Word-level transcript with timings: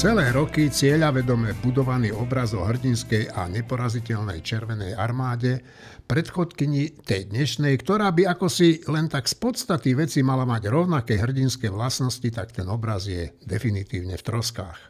Celé 0.00 0.32
roky 0.32 0.72
cieľavedome 0.72 1.60
budovaný 1.60 2.08
obraz 2.08 2.56
o 2.56 2.64
hrdinskej 2.64 3.36
a 3.36 3.44
neporaziteľnej 3.52 4.40
červenej 4.40 4.96
armáde, 4.96 5.60
predchodkyni 6.08 7.04
tej 7.04 7.28
dnešnej, 7.28 7.76
ktorá 7.76 8.08
by 8.08 8.32
ako 8.32 8.48
si 8.48 8.80
len 8.88 9.12
tak 9.12 9.28
z 9.28 9.36
podstaty 9.36 9.92
veci 9.92 10.24
mala 10.24 10.48
mať 10.48 10.72
rovnaké 10.72 11.20
hrdinské 11.20 11.68
vlastnosti, 11.68 12.24
tak 12.32 12.48
ten 12.48 12.64
obraz 12.72 13.12
je 13.12 13.28
definitívne 13.44 14.16
v 14.16 14.24
troskách. 14.24 14.80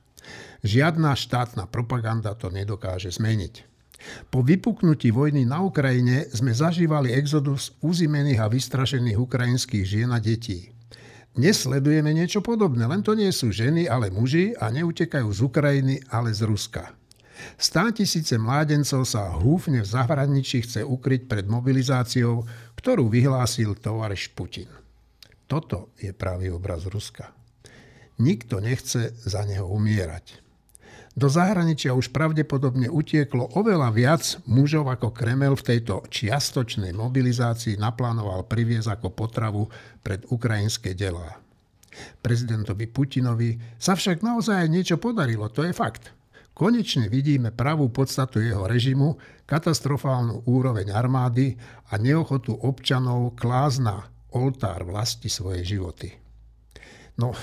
Žiadna 0.63 1.19
štátna 1.19 1.67
propaganda 1.67 2.39
to 2.39 2.47
nedokáže 2.47 3.11
zmeniť. 3.11 3.67
Po 4.31 4.47
vypuknutí 4.47 5.11
vojny 5.11 5.43
na 5.43 5.59
Ukrajine 5.67 6.31
sme 6.31 6.55
zažívali 6.55 7.11
exodus 7.11 7.75
uzimených 7.83 8.39
a 8.39 8.47
vystrašených 8.47 9.19
ukrajinských 9.19 9.83
žien 9.83 10.15
a 10.15 10.23
detí. 10.23 10.71
Dnes 11.31 11.63
sledujeme 11.63 12.11
niečo 12.11 12.43
podobné, 12.43 12.91
len 12.91 13.07
to 13.07 13.15
nie 13.15 13.31
sú 13.31 13.55
ženy, 13.55 13.87
ale 13.87 14.11
muži 14.11 14.51
a 14.59 14.67
neutekajú 14.75 15.31
z 15.31 15.41
Ukrajiny, 15.47 16.03
ale 16.11 16.35
z 16.35 16.43
Ruska. 16.43 16.91
Stá 17.55 17.89
tisíce 17.95 18.35
mládencov 18.35 19.07
sa 19.07 19.31
húfne 19.39 19.81
v 19.81 19.89
zahraničí 19.89 20.67
chce 20.67 20.83
ukryť 20.83 21.31
pred 21.31 21.47
mobilizáciou, 21.47 22.45
ktorú 22.75 23.07
vyhlásil 23.09 23.79
tovareš 23.79 24.35
Putin. 24.35 24.69
Toto 25.47 25.95
je 26.03 26.11
pravý 26.11 26.51
obraz 26.51 26.85
Ruska. 26.91 27.31
Nikto 28.19 28.59
nechce 28.59 29.15
za 29.23 29.47
neho 29.47 29.71
umierať. 29.71 30.50
Do 31.19 31.27
zahraničia 31.27 31.91
už 31.91 32.15
pravdepodobne 32.15 32.87
utieklo 32.87 33.51
oveľa 33.59 33.91
viac 33.91 34.23
mužov 34.47 34.87
ako 34.87 35.11
Kremel 35.11 35.59
v 35.59 35.67
tejto 35.75 36.07
čiastočnej 36.07 36.95
mobilizácii 36.95 37.75
naplánoval 37.83 38.47
priviesť 38.47 39.01
ako 39.01 39.09
potravu 39.11 39.67
pred 40.07 40.23
ukrajinské 40.31 40.95
delá. 40.95 41.43
Prezidentovi 42.23 42.87
Putinovi 42.87 43.59
sa 43.75 43.99
však 43.99 44.23
naozaj 44.23 44.71
niečo 44.71 45.03
podarilo, 45.03 45.51
to 45.51 45.67
je 45.67 45.75
fakt. 45.75 46.15
Konečne 46.55 47.11
vidíme 47.11 47.51
pravú 47.51 47.91
podstatu 47.91 48.39
jeho 48.39 48.71
režimu, 48.71 49.19
katastrofálnu 49.51 50.47
úroveň 50.47 50.95
armády 50.95 51.59
a 51.91 51.99
neochotu 51.99 52.55
občanov 52.55 53.35
klásť 53.35 53.79
na 53.83 53.97
oltár 54.31 54.87
vlasti 54.87 55.27
svoje 55.27 55.67
životy. 55.67 56.15
No, 57.19 57.35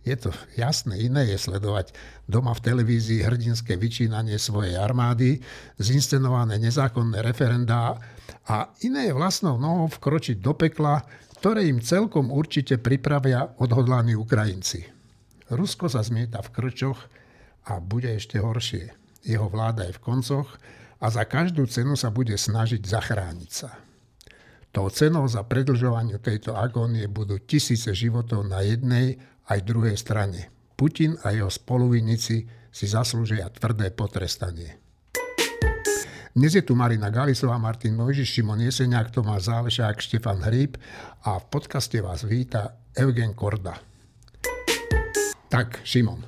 je 0.00 0.16
to 0.16 0.32
jasné, 0.56 0.96
iné 0.96 1.28
je 1.28 1.36
sledovať 1.36 1.92
doma 2.24 2.56
v 2.56 2.64
televízii 2.64 3.20
hrdinské 3.20 3.76
vyčínanie 3.76 4.40
svojej 4.40 4.80
armády, 4.80 5.44
zinscenované 5.76 6.56
nezákonné 6.56 7.20
referendá 7.20 8.00
a 8.48 8.72
iné 8.80 9.12
je 9.12 9.16
vlastnou 9.16 9.60
nohou 9.60 9.92
vkročiť 9.92 10.40
do 10.40 10.56
pekla, 10.56 11.04
ktoré 11.40 11.68
im 11.68 11.84
celkom 11.84 12.32
určite 12.32 12.80
pripravia 12.80 13.52
odhodlaní 13.60 14.16
Ukrajinci. 14.16 14.88
Rusko 15.52 15.92
sa 15.92 16.00
zmieta 16.00 16.40
v 16.40 16.52
krčoch 16.52 17.00
a 17.68 17.76
bude 17.80 18.08
ešte 18.08 18.40
horšie. 18.40 18.96
Jeho 19.26 19.52
vláda 19.52 19.84
je 19.84 19.96
v 19.96 20.04
koncoch 20.04 20.48
a 21.00 21.06
za 21.12 21.28
každú 21.28 21.68
cenu 21.68 21.92
sa 21.92 22.08
bude 22.08 22.36
snažiť 22.36 22.80
zachrániť 22.80 23.50
sa. 23.52 23.76
Tou 24.70 24.86
cenou 24.88 25.26
za 25.26 25.42
predlžovanie 25.42 26.22
tejto 26.22 26.54
agónie 26.54 27.10
budú 27.10 27.42
tisíce 27.42 27.90
životov 27.90 28.46
na 28.46 28.62
jednej 28.62 29.18
aj 29.50 29.66
druhej 29.66 29.98
strane. 29.98 30.46
Putin 30.78 31.18
a 31.26 31.34
jeho 31.34 31.50
spoluvinníci 31.50 32.36
si 32.70 32.86
zaslúžia 32.86 33.50
tvrdé 33.50 33.90
potrestanie. 33.90 34.78
Dnes 36.30 36.54
je 36.54 36.62
tu 36.62 36.78
Marina 36.78 37.10
Galisová, 37.10 37.58
Martin 37.58 37.98
Mojžiš, 37.98 38.38
Šimon 38.38 38.62
Jeseniak, 38.62 39.10
Tomáš 39.10 39.50
Zálešák, 39.50 39.98
Štefan 39.98 40.46
Hríb 40.46 40.78
a 41.26 41.42
v 41.42 41.44
podcaste 41.50 41.98
vás 41.98 42.22
víta 42.22 42.78
Eugen 42.94 43.34
Korda. 43.34 43.82
Tak, 45.50 45.82
Šimon. 45.82 46.22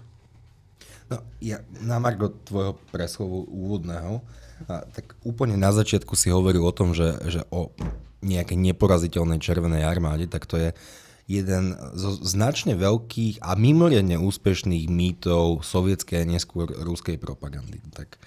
No, 1.06 1.22
ja 1.38 1.62
na 1.78 2.02
Margo 2.02 2.34
tvojho 2.42 2.74
preslovu 2.90 3.46
úvodného, 3.46 4.18
a, 4.66 4.82
tak 4.90 5.14
úplne 5.22 5.54
na 5.54 5.70
začiatku 5.70 6.18
si 6.18 6.34
hovoril 6.34 6.66
o 6.66 6.74
tom, 6.74 6.98
že, 6.98 7.14
že 7.30 7.46
o 7.54 7.70
nejakej 8.26 8.58
neporaziteľnej 8.58 9.38
červenej 9.38 9.86
armáde, 9.86 10.26
tak 10.26 10.50
to 10.50 10.58
je 10.58 10.74
jeden 11.30 11.78
zo 11.94 12.12
značne 12.18 12.74
veľkých 12.74 13.40
a 13.40 13.54
mimoriadne 13.54 14.18
úspešných 14.18 14.90
mýtov 14.90 15.62
sovietskej 15.62 16.26
a 16.26 16.28
neskôr 16.28 16.68
ruskej 16.68 17.16
propagandy. 17.16 17.78
Tak 17.94 18.18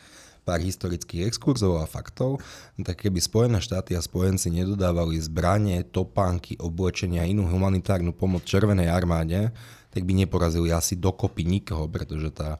pár 0.45 0.61
historických 0.61 1.25
exkurzov 1.25 1.81
a 1.81 1.89
faktov, 1.89 2.37
tak 2.77 3.01
keby 3.01 3.17
Spojené 3.17 3.57
štáty 3.57 3.97
a 3.97 4.01
spojenci 4.05 4.53
nedodávali 4.53 5.17
zbranie, 5.17 5.81
topánky, 5.89 6.53
oblečenia 6.61 7.25
a 7.25 7.29
inú 7.29 7.49
humanitárnu 7.49 8.13
pomoc 8.13 8.45
Červenej 8.45 8.93
armáde, 8.93 9.49
tak 9.95 10.03
by 10.03 10.11
neporazili 10.11 10.75
asi 10.75 10.99
dokopy 10.99 11.47
nikoho, 11.47 11.87
pretože 11.87 12.27
tá 12.35 12.59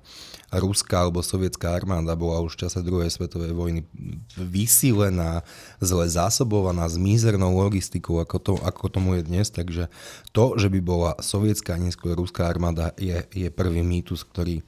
ruská 0.56 1.04
alebo 1.04 1.20
sovietská 1.20 1.76
armáda 1.76 2.16
bola 2.16 2.40
už 2.40 2.56
v 2.56 2.62
čase 2.64 2.80
druhej 2.80 3.12
svetovej 3.12 3.52
vojny 3.52 3.84
vysílená, 4.40 5.44
zle 5.84 6.08
zásobovaná 6.08 6.88
s 6.88 6.96
mizernou 6.96 7.52
logistikou, 7.60 8.24
ako, 8.24 8.38
to, 8.40 8.54
ako 8.64 8.88
tomu 8.88 9.20
je 9.20 9.28
dnes. 9.28 9.52
Takže 9.52 9.92
to, 10.32 10.56
že 10.56 10.72
by 10.72 10.80
bola 10.80 11.12
sovietská 11.20 11.76
a 11.76 11.84
neskôr 11.84 12.16
ruská 12.16 12.48
armáda, 12.48 12.96
je, 12.96 13.20
je 13.36 13.52
prvý 13.52 13.84
mýtus, 13.84 14.24
ktorý 14.24 14.64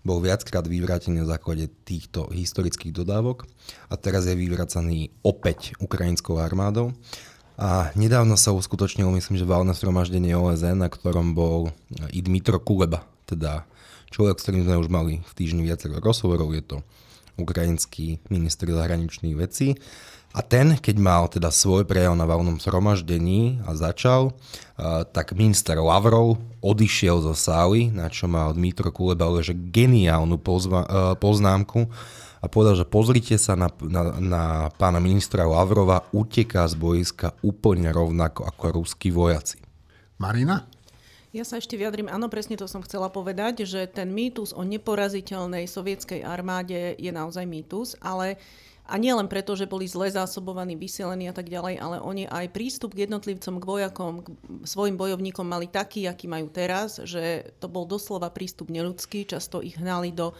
bol 0.00 0.24
viackrát 0.24 0.64
vyvrátený 0.64 1.20
na 1.20 1.28
základe 1.28 1.68
týchto 1.84 2.32
historických 2.32 2.94
dodávok 2.94 3.44
a 3.92 3.98
teraz 3.98 4.24
je 4.24 4.38
vyvracaný 4.38 5.12
opäť 5.20 5.74
ukrajinskou 5.82 6.40
armádou. 6.40 6.96
A 7.56 7.88
nedávno 7.96 8.36
sa 8.36 8.52
uskutočnilo, 8.52 9.08
myslím, 9.16 9.40
že 9.40 9.48
valné 9.48 9.72
zhromaždenie 9.72 10.36
OSN, 10.36 10.76
na 10.76 10.92
ktorom 10.92 11.32
bol 11.32 11.72
i 12.12 12.20
Dmitro 12.20 12.60
Kuleba, 12.60 13.08
teda 13.24 13.64
človek, 14.12 14.36
s 14.36 14.44
ktorým 14.44 14.64
sme 14.68 14.76
už 14.76 14.88
mali 14.92 15.12
v 15.24 15.32
týždni 15.32 15.64
viacero 15.64 15.96
rozhovorov, 15.96 16.52
je 16.52 16.62
to 16.62 16.76
ukrajinský 17.40 18.20
minister 18.28 18.68
zahraničných 18.68 19.36
vecí. 19.36 19.76
A 20.36 20.44
ten, 20.44 20.76
keď 20.76 20.96
mal 21.00 21.32
teda 21.32 21.48
svoj 21.48 21.88
prejav 21.88 22.12
na 22.12 22.28
valnom 22.28 22.60
zhromaždení 22.60 23.64
a 23.64 23.72
začal, 23.72 24.36
tak 25.16 25.32
minister 25.32 25.80
Lavrov 25.80 26.36
odišiel 26.60 27.24
zo 27.24 27.32
sály, 27.32 27.88
na 27.88 28.12
čo 28.12 28.28
mal 28.28 28.52
Dmitro 28.52 28.92
Kuleba 28.92 29.32
že 29.40 29.56
geniálnu 29.56 30.36
pozva- 30.36 31.16
poznámku, 31.16 31.88
a 32.44 32.52
povedal, 32.52 32.76
že 32.76 32.86
pozrite 32.86 33.40
sa 33.40 33.56
na, 33.56 33.72
na, 33.80 34.02
na 34.20 34.44
pána 34.76 35.00
ministra 35.00 35.48
Lavrova, 35.48 36.04
uteká 36.12 36.68
z 36.68 36.76
boiska 36.76 37.32
úplne 37.40 37.88
rovnako 37.90 38.44
ako 38.44 38.64
ruskí 38.76 39.08
vojaci. 39.08 39.58
Marina? 40.20 40.68
Ja 41.34 41.44
sa 41.44 41.60
ešte 41.60 41.76
vyjadrím, 41.76 42.08
áno, 42.08 42.32
presne 42.32 42.56
to 42.56 42.64
som 42.64 42.80
chcela 42.86 43.12
povedať, 43.12 43.68
že 43.68 43.84
ten 43.88 44.08
mýtus 44.12 44.56
o 44.56 44.64
neporaziteľnej 44.64 45.68
sovietskej 45.68 46.24
armáde 46.24 46.96
je 46.96 47.12
naozaj 47.12 47.44
mýtus, 47.44 47.98
ale 48.00 48.40
a 48.86 48.94
nie 48.96 49.10
len 49.10 49.26
preto, 49.26 49.58
že 49.58 49.66
boli 49.66 49.90
zle 49.90 50.06
zásobovaní, 50.08 50.78
vysielení 50.78 51.26
a 51.26 51.34
tak 51.34 51.50
ďalej, 51.50 51.74
ale 51.82 51.96
oni 51.98 52.24
aj 52.30 52.54
prístup 52.54 52.94
k 52.94 53.10
jednotlivcom, 53.10 53.58
k 53.58 53.68
vojakom, 53.68 54.12
k 54.22 54.28
svojim 54.62 54.94
bojovníkom 54.94 55.42
mali 55.42 55.66
taký, 55.66 56.06
aký 56.06 56.30
majú 56.30 56.46
teraz, 56.48 57.02
že 57.02 57.50
to 57.58 57.66
bol 57.66 57.84
doslova 57.84 58.30
prístup 58.30 58.70
neludský, 58.70 59.26
často 59.26 59.58
ich 59.58 59.74
hnali 59.74 60.14
do 60.14 60.32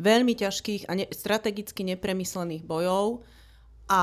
veľmi 0.00 0.32
ťažkých 0.38 0.88
a 0.88 0.92
ne, 0.96 1.06
strategicky 1.10 1.84
nepremyslených 1.84 2.64
bojov 2.64 3.26
a 3.90 4.02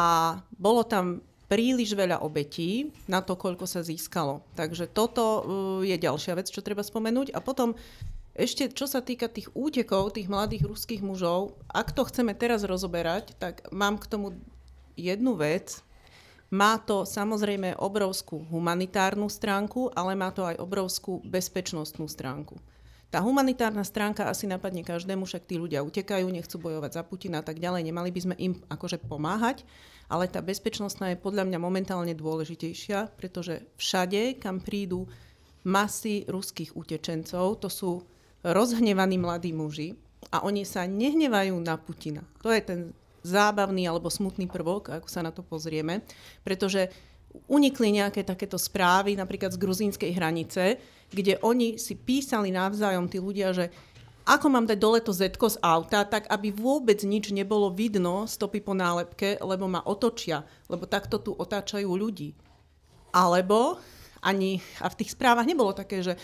bolo 0.53 0.83
tam 0.83 1.23
príliš 1.47 1.95
veľa 1.95 2.19
obetí 2.21 2.91
na 3.07 3.23
to, 3.23 3.39
koľko 3.39 3.63
sa 3.63 3.79
získalo. 3.79 4.43
Takže 4.59 4.91
toto 4.91 5.23
uh, 5.23 5.41
je 5.81 5.95
ďalšia 5.95 6.35
vec, 6.35 6.51
čo 6.51 6.59
treba 6.59 6.83
spomenúť. 6.83 7.31
A 7.31 7.39
potom 7.39 7.73
ešte, 8.37 8.69
čo 8.69 8.85
sa 8.85 9.01
týka 9.01 9.25
tých 9.25 9.49
útekov, 9.57 10.13
tých 10.13 10.29
mladých 10.29 10.69
ruských 10.69 11.01
mužov, 11.01 11.57
ak 11.73 11.89
to 11.91 12.05
chceme 12.05 12.37
teraz 12.37 12.61
rozoberať, 12.61 13.33
tak 13.41 13.65
mám 13.73 13.97
k 13.97 14.05
tomu 14.05 14.37
jednu 14.93 15.33
vec. 15.33 15.81
Má 16.53 16.79
to 16.79 17.03
samozrejme 17.03 17.75
obrovskú 17.75 18.39
humanitárnu 18.47 19.27
stránku, 19.27 19.91
ale 19.91 20.15
má 20.15 20.31
to 20.31 20.45
aj 20.47 20.61
obrovskú 20.61 21.19
bezpečnostnú 21.25 22.05
stránku. 22.07 22.55
Tá 23.07 23.23
humanitárna 23.23 23.87
stránka 23.87 24.27
asi 24.27 24.45
napadne 24.45 24.83
každému, 24.83 25.23
však 25.23 25.47
tí 25.47 25.55
ľudia 25.55 25.79
utekajú, 25.81 26.27
nechcú 26.27 26.59
bojovať 26.59 26.91
za 26.93 27.03
Putina 27.07 27.39
a 27.39 27.45
tak 27.45 27.57
ďalej, 27.57 27.87
nemali 27.87 28.11
by 28.11 28.19
sme 28.21 28.35
im 28.35 28.53
akože 28.67 28.99
pomáhať, 28.99 29.63
ale 30.11 30.27
tá 30.27 30.43
bezpečnostná 30.43 31.15
je 31.15 31.19
podľa 31.19 31.47
mňa 31.47 31.59
momentálne 31.59 32.13
dôležitejšia, 32.13 33.15
pretože 33.15 33.63
všade, 33.79 34.39
kam 34.39 34.59
prídu 34.59 35.07
masy 35.63 36.27
ruských 36.27 36.75
utečencov, 36.75 37.63
to 37.63 37.71
sú 37.71 38.03
rozhnevaní 38.43 39.17
mladí 39.17 39.51
muži 39.53 39.97
a 40.33 40.43
oni 40.43 40.65
sa 40.67 40.85
nehnevajú 40.85 41.55
na 41.61 41.77
Putina. 41.79 42.25
To 42.43 42.51
je 42.51 42.61
ten 42.61 42.79
zábavný 43.25 43.87
alebo 43.87 44.07
smutný 44.07 44.47
prvok, 44.47 45.01
ako 45.01 45.07
sa 45.09 45.25
na 45.25 45.31
to 45.35 45.43
pozrieme, 45.43 46.03
pretože 46.45 46.87
unikli 47.45 47.93
nejaké 47.93 48.23
takéto 48.23 48.57
správy, 48.57 49.13
napríklad 49.13 49.53
z 49.53 49.61
gruzínskej 49.61 50.11
hranice, 50.15 50.79
kde 51.11 51.37
oni 51.43 51.77
si 51.77 51.93
písali 51.93 52.49
navzájom 52.49 53.05
tí 53.11 53.19
ľudia, 53.19 53.53
že 53.53 53.69
ako 54.27 54.51
mám 54.51 54.67
dať 54.67 54.79
dole 54.79 54.99
to 54.99 55.15
zetko 55.15 55.47
z 55.47 55.57
auta, 55.63 56.03
tak 56.03 56.27
aby 56.27 56.51
vôbec 56.51 56.99
nič 57.07 57.31
nebolo 57.31 57.71
vidno 57.71 58.27
stopy 58.27 58.59
po 58.59 58.75
nálepke, 58.75 59.39
lebo 59.39 59.71
ma 59.71 59.79
otočia, 59.87 60.43
lebo 60.67 60.83
takto 60.83 61.23
tu 61.23 61.31
otáčajú 61.31 61.87
ľudí. 61.87 62.35
Alebo 63.15 63.79
ani, 64.19 64.59
a 64.83 64.91
v 64.91 64.97
tých 64.99 65.15
správach 65.15 65.47
nebolo 65.47 65.71
také, 65.71 66.03
že 66.03 66.19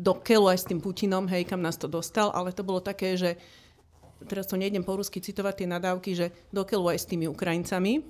do 0.00 0.16
keľu 0.16 0.48
aj 0.48 0.58
s 0.64 0.68
tým 0.72 0.80
Putinom, 0.80 1.28
hej, 1.28 1.44
kam 1.44 1.60
nás 1.60 1.76
to 1.76 1.84
dostal, 1.84 2.32
ale 2.32 2.56
to 2.56 2.64
bolo 2.64 2.80
také, 2.80 3.20
že 3.20 3.36
teraz 4.24 4.48
to 4.48 4.56
nejdem 4.56 4.80
po 4.80 4.96
rusky 4.96 5.20
citovať 5.20 5.64
tie 5.64 5.68
nadávky, 5.68 6.10
že 6.16 6.32
do 6.48 6.64
keľu 6.64 6.96
aj 6.96 6.98
s 7.04 7.08
tými 7.08 7.28
Ukrajincami, 7.28 8.00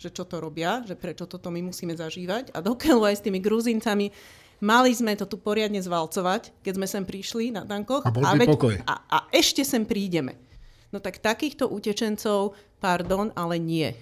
že 0.00 0.08
čo 0.08 0.24
to 0.24 0.40
robia, 0.40 0.80
že 0.88 0.96
prečo 0.96 1.28
toto 1.28 1.52
my 1.52 1.60
musíme 1.60 1.92
zažívať 1.92 2.56
a 2.56 2.64
do 2.64 2.72
keľu 2.72 3.04
aj 3.04 3.20
s 3.20 3.24
tými 3.24 3.40
Gruzincami, 3.44 4.08
Mali 4.56 4.88
sme 4.96 5.12
to 5.20 5.28
tu 5.28 5.36
poriadne 5.36 5.76
zvalcovať, 5.84 6.64
keď 6.64 6.72
sme 6.80 6.86
sem 6.88 7.04
prišli 7.04 7.52
na 7.52 7.68
tankoch. 7.68 8.08
A 8.08 8.10
a, 8.12 8.32
veď, 8.40 8.48
pokoj. 8.48 8.74
A, 8.88 8.94
a 9.04 9.18
ešte 9.28 9.60
sem 9.60 9.84
prídeme. 9.84 10.40
No 10.88 10.96
tak 10.96 11.20
takýchto 11.20 11.68
utečencov, 11.68 12.56
pardon, 12.80 13.28
ale 13.36 13.60
nie. 13.60 13.92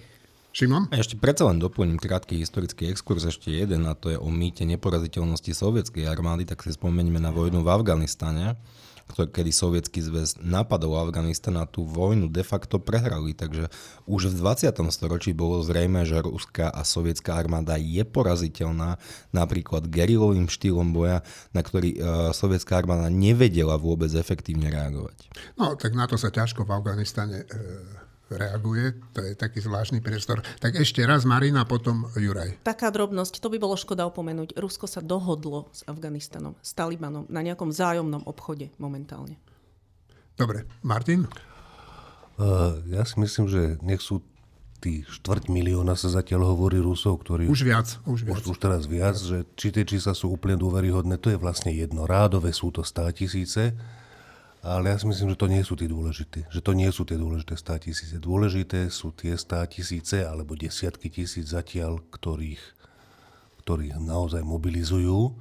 Šimon? 0.55 0.87
A 0.87 1.03
ešte 1.03 1.19
predsa 1.19 1.51
len 1.51 1.59
doplním 1.59 1.99
krátky 1.99 2.39
historický 2.39 2.87
exkurs, 2.87 3.27
ešte 3.27 3.51
jeden, 3.51 3.83
a 3.83 3.91
to 3.91 4.07
je 4.07 4.15
o 4.15 4.31
mýte 4.31 4.63
neporaziteľnosti 4.63 5.51
sovietskej 5.51 6.07
armády, 6.07 6.47
tak 6.47 6.63
si 6.63 6.71
spomeňme 6.71 7.19
na 7.19 7.35
vojnu 7.35 7.59
v 7.59 7.67
Afganistane 7.75 8.55
kedy 9.13 9.53
sovietský 9.53 10.01
zväz 10.01 10.41
napadol 10.41 10.97
Afganistan 10.97 11.61
a 11.61 11.69
tú 11.69 11.85
vojnu 11.85 12.25
de 12.25 12.41
facto 12.41 12.81
prehrali. 12.81 13.37
Takže 13.37 13.69
už 14.09 14.33
v 14.33 14.41
20. 14.41 14.73
storočí 14.89 15.31
bolo 15.31 15.61
zrejme, 15.61 16.03
že 16.09 16.25
ruská 16.25 16.73
a 16.73 16.81
sovietská 16.81 17.37
armáda 17.37 17.77
je 17.77 18.01
poraziteľná 18.01 18.97
napríklad 19.29 19.85
gerilovým 19.87 20.49
štýlom 20.49 20.89
boja, 20.89 21.21
na 21.53 21.61
ktorý 21.61 21.89
uh, 21.95 22.01
sovietská 22.33 22.81
armáda 22.81 23.07
nevedela 23.13 23.77
vôbec 23.77 24.09
efektívne 24.17 24.73
reagovať. 24.73 25.29
No, 25.53 25.77
tak 25.77 25.93
na 25.93 26.09
to 26.09 26.17
sa 26.17 26.33
ťažko 26.33 26.65
v 26.65 26.73
Afganistane 26.73 27.45
uh 27.45 28.04
reaguje, 28.29 28.97
to 29.13 29.21
je 29.21 29.33
taký 29.37 29.61
zvláštny 29.61 30.01
priestor. 30.01 30.41
Tak 30.57 30.81
ešte 30.81 31.05
raz 31.05 31.23
Marina, 31.29 31.65
potom 31.67 32.09
Juraj. 32.17 32.57
Taká 32.65 32.89
drobnosť, 32.89 33.37
to 33.37 33.53
by 33.53 33.57
bolo 33.61 33.77
škoda 33.77 34.09
opomenúť. 34.09 34.57
Rusko 34.57 34.89
sa 34.89 35.03
dohodlo 35.03 35.69
s 35.69 35.85
Afganistanom, 35.85 36.57
s 36.61 36.73
Talibanom 36.73 37.29
na 37.29 37.45
nejakom 37.45 37.69
zájomnom 37.69 38.25
obchode 38.25 38.73
momentálne. 38.81 39.37
Dobre, 40.35 40.65
Martin? 40.81 41.29
Uh, 42.35 42.83
ja 42.91 43.07
si 43.07 43.15
myslím, 43.21 43.47
že 43.47 43.61
nech 43.79 44.03
sú 44.03 44.19
tí 44.83 45.07
štvrť 45.07 45.47
milióna 45.49 45.95
sa 45.95 46.11
zatiaľ 46.11 46.53
hovorí 46.53 46.77
Rusov, 46.77 47.23
ktorí... 47.23 47.47
Už 47.47 47.63
viac, 47.63 47.97
už 48.05 48.27
viac. 48.27 48.43
Už, 48.43 48.53
už 48.53 48.57
teraz 48.59 48.85
viac, 48.85 49.15
že 49.15 49.47
či 49.55 49.71
tie 49.71 49.87
čísla 49.87 50.13
sú 50.13 50.35
úplne 50.35 50.59
dôveryhodné, 50.59 51.17
to 51.17 51.31
je 51.31 51.39
vlastne 51.39 51.71
jedno. 51.71 52.05
Rádové 52.05 52.51
sú 52.51 52.69
to 52.69 52.83
stá 52.83 53.09
tisíce, 53.09 53.73
ale 54.65 54.89
ja 54.89 54.97
si 54.97 55.05
myslím, 55.05 55.37
že 55.37 55.37
to 55.37 55.45
nie 55.45 55.61
sú 55.61 55.77
tí 55.77 55.85
dôležité. 55.85 56.49
Že 56.49 56.61
to 56.65 56.71
nie 56.73 56.89
sú 56.89 57.05
tie 57.05 57.21
dôležité 57.21 57.53
100 57.53 57.85
tisíce. 57.85 58.15
Dôležité 58.17 58.89
sú 58.89 59.13
tie 59.13 59.37
100 59.37 59.69
tisíce 59.69 60.17
alebo 60.25 60.57
desiatky 60.57 61.13
tisíc 61.13 61.53
zatiaľ, 61.53 62.01
ktorých, 62.09 62.63
ktorých 63.61 64.01
naozaj 64.01 64.41
mobilizujú, 64.41 65.37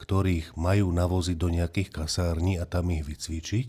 ktorých 0.00 0.56
majú 0.56 0.88
navoziť 0.96 1.36
do 1.36 1.48
nejakých 1.52 1.92
kasární 1.92 2.56
a 2.56 2.64
tam 2.64 2.88
ich 2.88 3.04
vycvičiť 3.04 3.68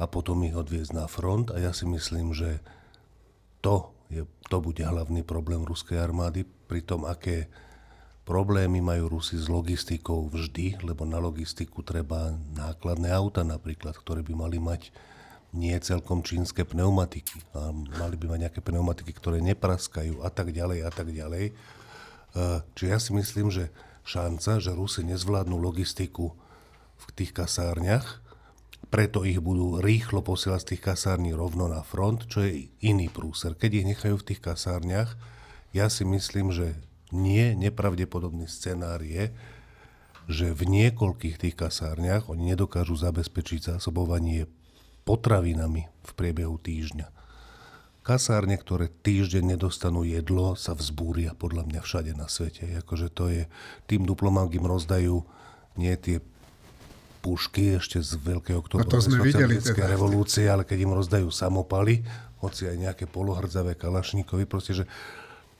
a 0.00 0.08
potom 0.08 0.40
ich 0.48 0.56
odviezť 0.56 0.96
na 0.96 1.04
front. 1.04 1.52
A 1.52 1.60
ja 1.60 1.76
si 1.76 1.84
myslím, 1.84 2.32
že 2.32 2.64
to, 3.60 3.92
je, 4.08 4.24
to 4.48 4.64
bude 4.64 4.80
hlavný 4.80 5.20
problém 5.28 5.60
ruskej 5.60 6.00
armády 6.00 6.48
pri 6.48 6.80
tom, 6.80 7.04
aké 7.04 7.52
Problémy 8.22 8.78
majú 8.78 9.18
Rusi 9.18 9.34
s 9.34 9.50
logistikou 9.50 10.30
vždy, 10.30 10.78
lebo 10.86 11.02
na 11.02 11.18
logistiku 11.18 11.82
treba 11.82 12.30
nákladné 12.54 13.10
auta 13.10 13.42
napríklad, 13.42 13.98
ktoré 13.98 14.22
by 14.22 14.34
mali 14.38 14.62
mať 14.62 14.94
nie 15.52 15.74
celkom 15.82 16.22
čínske 16.22 16.62
pneumatiky. 16.62 17.42
A 17.58 17.74
mali 17.74 18.14
by 18.14 18.30
mať 18.30 18.38
nejaké 18.46 18.60
pneumatiky, 18.62 19.10
ktoré 19.10 19.42
nepraskajú 19.42 20.22
a 20.22 20.30
tak 20.30 20.54
ďalej 20.54 20.86
a 20.86 20.90
tak 20.94 21.10
ďalej. 21.10 21.50
E, 21.50 21.52
čiže 22.78 22.90
ja 22.94 22.98
si 23.02 23.10
myslím, 23.10 23.50
že 23.50 23.74
šanca, 24.06 24.62
že 24.62 24.70
Rusi 24.70 25.02
nezvládnu 25.02 25.58
logistiku 25.58 26.38
v 27.02 27.04
tých 27.18 27.34
kasárniach, 27.34 28.22
preto 28.86 29.26
ich 29.26 29.42
budú 29.42 29.82
rýchlo 29.82 30.22
posielať 30.22 30.60
z 30.62 30.68
tých 30.74 30.82
kasární 30.94 31.34
rovno 31.34 31.66
na 31.66 31.82
front, 31.82 32.28
čo 32.30 32.44
je 32.44 32.70
iný 32.86 33.10
prúser. 33.10 33.58
Keď 33.58 33.70
ich 33.82 33.88
nechajú 33.88 34.20
v 34.20 34.26
tých 34.30 34.40
kasárniach, 34.44 35.16
ja 35.74 35.88
si 35.88 36.04
myslím, 36.04 36.52
že 36.52 36.78
nie 37.12 37.52
nepravdepodobný 37.54 38.48
scenár 38.48 39.04
je, 39.04 39.30
že 40.30 40.54
v 40.54 40.62
niekoľkých 40.64 41.36
tých 41.36 41.54
kasárniach 41.58 42.30
oni 42.30 42.54
nedokážu 42.54 42.96
zabezpečiť 42.96 43.76
zásobovanie 43.76 44.48
potravinami 45.02 45.86
v 45.86 46.10
priebehu 46.14 46.56
týždňa. 46.58 47.10
Kasárne, 48.02 48.58
ktoré 48.58 48.90
týždeň 48.90 49.54
nedostanú 49.54 50.02
jedlo, 50.02 50.58
sa 50.58 50.74
vzbúria 50.74 51.38
podľa 51.38 51.70
mňa 51.70 51.80
všade 51.86 52.12
na 52.18 52.26
svete. 52.26 52.66
Akože 52.82 53.06
to 53.14 53.30
je, 53.30 53.46
tým 53.86 54.02
diplomám 54.02 54.50
im 54.50 54.66
rozdajú 54.66 55.22
nie 55.78 55.94
tie 55.94 56.18
pušky 57.22 57.78
ešte 57.78 58.02
z 58.02 58.18
Veľkého 58.18 58.58
oktobra, 58.58 58.90
to 58.90 58.98
sme 58.98 59.22
videli 59.22 59.62
teda. 59.62 59.86
revolúcie, 59.86 60.50
ale 60.50 60.66
keď 60.66 60.78
im 60.82 60.92
rozdajú 60.98 61.30
samopaly, 61.30 62.02
hoci 62.42 62.66
aj 62.66 62.76
nejaké 62.90 63.04
polohrdzavé 63.06 63.78
kalašníkovi, 63.78 64.50
proste, 64.50 64.82
že 64.82 64.84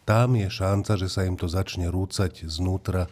tam 0.02 0.34
je 0.34 0.50
šanca, 0.50 0.98
že 0.98 1.06
sa 1.06 1.22
im 1.22 1.38
to 1.38 1.46
začne 1.46 1.86
rúcať 1.86 2.46
znútra. 2.50 3.06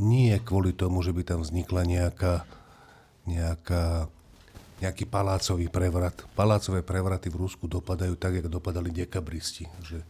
Nie 0.00 0.40
kvôli 0.40 0.76
tomu, 0.76 1.00
že 1.00 1.12
by 1.16 1.22
tam 1.24 1.40
vznikla 1.40 1.82
nejaká, 1.84 2.34
nejaká, 3.24 4.08
nejaký 4.84 5.04
palácový 5.08 5.72
prevrat. 5.72 6.24
Palácové 6.36 6.84
prevraty 6.84 7.32
v 7.32 7.40
Rusku 7.44 7.64
dopadajú 7.68 8.16
tak, 8.16 8.40
ako 8.40 8.48
dopadali 8.52 8.92
dekabristi. 8.92 9.68
Že 9.84 10.04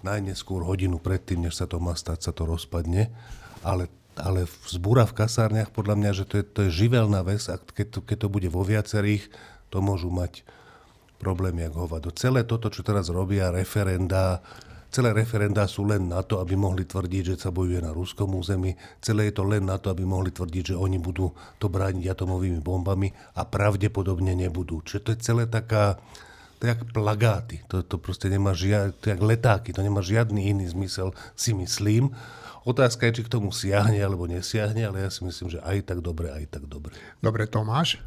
najneskôr 0.00 0.64
hodinu 0.64 0.96
predtým, 0.96 1.44
než 1.44 1.60
sa 1.60 1.68
to 1.68 1.76
má 1.76 1.92
stať, 1.92 2.24
sa 2.24 2.32
to 2.32 2.48
rozpadne. 2.48 3.12
Ale, 3.60 3.92
ale 4.16 4.48
vzbúra 4.64 5.04
v 5.04 5.16
kasárniach, 5.16 5.72
podľa 5.72 5.96
mňa, 6.00 6.10
že 6.16 6.24
to 6.24 6.34
je, 6.40 6.44
to 6.44 6.60
je 6.68 6.70
živelná 6.84 7.20
vec 7.20 7.44
a 7.52 7.60
keď 7.60 7.86
to, 7.92 7.98
keď 8.00 8.16
to 8.24 8.28
bude 8.32 8.48
vo 8.48 8.64
viacerých, 8.64 9.28
to 9.68 9.84
môžu 9.84 10.08
mať 10.08 10.40
problém 11.20 11.60
jak 11.60 11.76
hovado. 11.76 12.08
Celé 12.16 12.48
toto, 12.48 12.72
čo 12.72 12.80
teraz 12.80 13.12
robia, 13.12 13.52
referenda, 13.52 14.40
Celé 14.90 15.14
referendá 15.14 15.70
sú 15.70 15.86
len 15.86 16.10
na 16.10 16.18
to, 16.26 16.42
aby 16.42 16.58
mohli 16.58 16.82
tvrdiť, 16.82 17.22
že 17.34 17.36
sa 17.38 17.54
bojuje 17.54 17.78
na 17.78 17.94
ruskom 17.94 18.34
území. 18.34 18.74
Celé 18.98 19.30
je 19.30 19.38
to 19.38 19.46
len 19.46 19.62
na 19.62 19.78
to, 19.78 19.94
aby 19.94 20.02
mohli 20.02 20.34
tvrdiť, 20.34 20.74
že 20.74 20.76
oni 20.76 20.98
budú 20.98 21.30
to 21.62 21.70
brániť 21.70 22.10
atomovými 22.10 22.58
bombami 22.58 23.14
a 23.38 23.46
pravdepodobne 23.46 24.34
nebudú. 24.34 24.82
Čiže 24.82 25.00
to 25.06 25.08
je 25.14 25.18
celé 25.22 25.44
taká, 25.46 25.94
to 26.58 26.66
je 26.66 26.74
jak 26.74 26.82
plagáty. 26.90 27.62
To, 27.70 27.86
to 27.86 28.02
proste 28.02 28.26
nemá 28.26 28.50
žiad, 28.50 28.98
to 28.98 29.08
je 29.08 29.14
jak 29.14 29.22
letáky, 29.22 29.70
to 29.70 29.78
nemá 29.78 30.02
žiadny 30.02 30.50
iný 30.50 30.66
zmysel, 30.66 31.14
si 31.38 31.54
myslím. 31.54 32.10
Otázka 32.66 33.06
je, 33.08 33.22
či 33.22 33.26
k 33.30 33.32
tomu 33.32 33.54
siahne 33.54 34.02
alebo 34.02 34.26
nesiahne, 34.26 34.90
ale 34.90 35.06
ja 35.06 35.10
si 35.14 35.22
myslím, 35.22 35.54
že 35.54 35.62
aj 35.62 35.86
tak 35.86 36.02
dobre, 36.02 36.34
aj 36.34 36.50
tak 36.50 36.66
dobre. 36.66 36.98
Dobre, 37.22 37.46
Tomáš? 37.46 38.02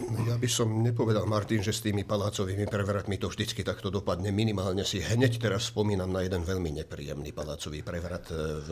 Ja 0.00 0.40
by 0.40 0.48
som 0.48 0.80
nepovedal, 0.80 1.28
Martin, 1.28 1.60
že 1.60 1.76
s 1.76 1.84
tými 1.84 2.08
palácovými 2.08 2.64
prevratmi 2.64 3.20
to 3.20 3.28
vždycky 3.28 3.60
takto 3.60 3.92
dopadne. 3.92 4.32
Minimálne 4.32 4.80
si 4.80 4.96
hneď 4.96 5.36
teraz 5.36 5.68
spomínam 5.68 6.08
na 6.08 6.24
jeden 6.24 6.40
veľmi 6.40 6.72
nepríjemný 6.80 7.36
palácový 7.36 7.84
prevrat 7.84 8.32
e, 8.32 8.34
v 8.64 8.70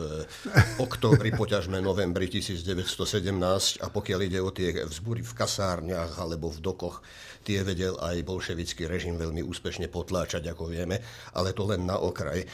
októbri, 0.81 1.29
poťažme 1.29 1.77
novembri 1.85 2.25
1917 2.33 3.85
a 3.85 3.87
pokiaľ 3.93 4.19
ide 4.25 4.39
o 4.41 4.49
tie 4.49 4.73
vzbúry 4.81 5.21
v 5.21 5.33
kasárniach 5.37 6.17
alebo 6.17 6.49
v 6.49 6.59
dokoch, 6.65 7.05
tie 7.45 7.61
vedel 7.61 7.93
aj 8.01 8.25
bolševický 8.25 8.89
režim 8.89 9.13
veľmi 9.13 9.45
úspešne 9.45 9.85
potláčať, 9.87 10.49
ako 10.49 10.73
vieme, 10.73 10.97
ale 11.37 11.53
to 11.53 11.69
len 11.69 11.85
na 11.85 12.01
okraj. 12.01 12.41
E, 12.41 12.47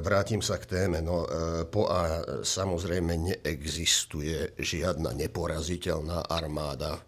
vrátim 0.00 0.40
sa 0.40 0.56
k 0.56 0.64
téme. 0.64 1.04
No, 1.04 1.28
e, 1.28 1.68
po 1.68 1.92
A 1.92 2.24
samozrejme 2.40 3.20
neexistuje 3.20 4.56
žiadna 4.56 5.12
neporaziteľná 5.12 6.24
armáda 6.32 7.04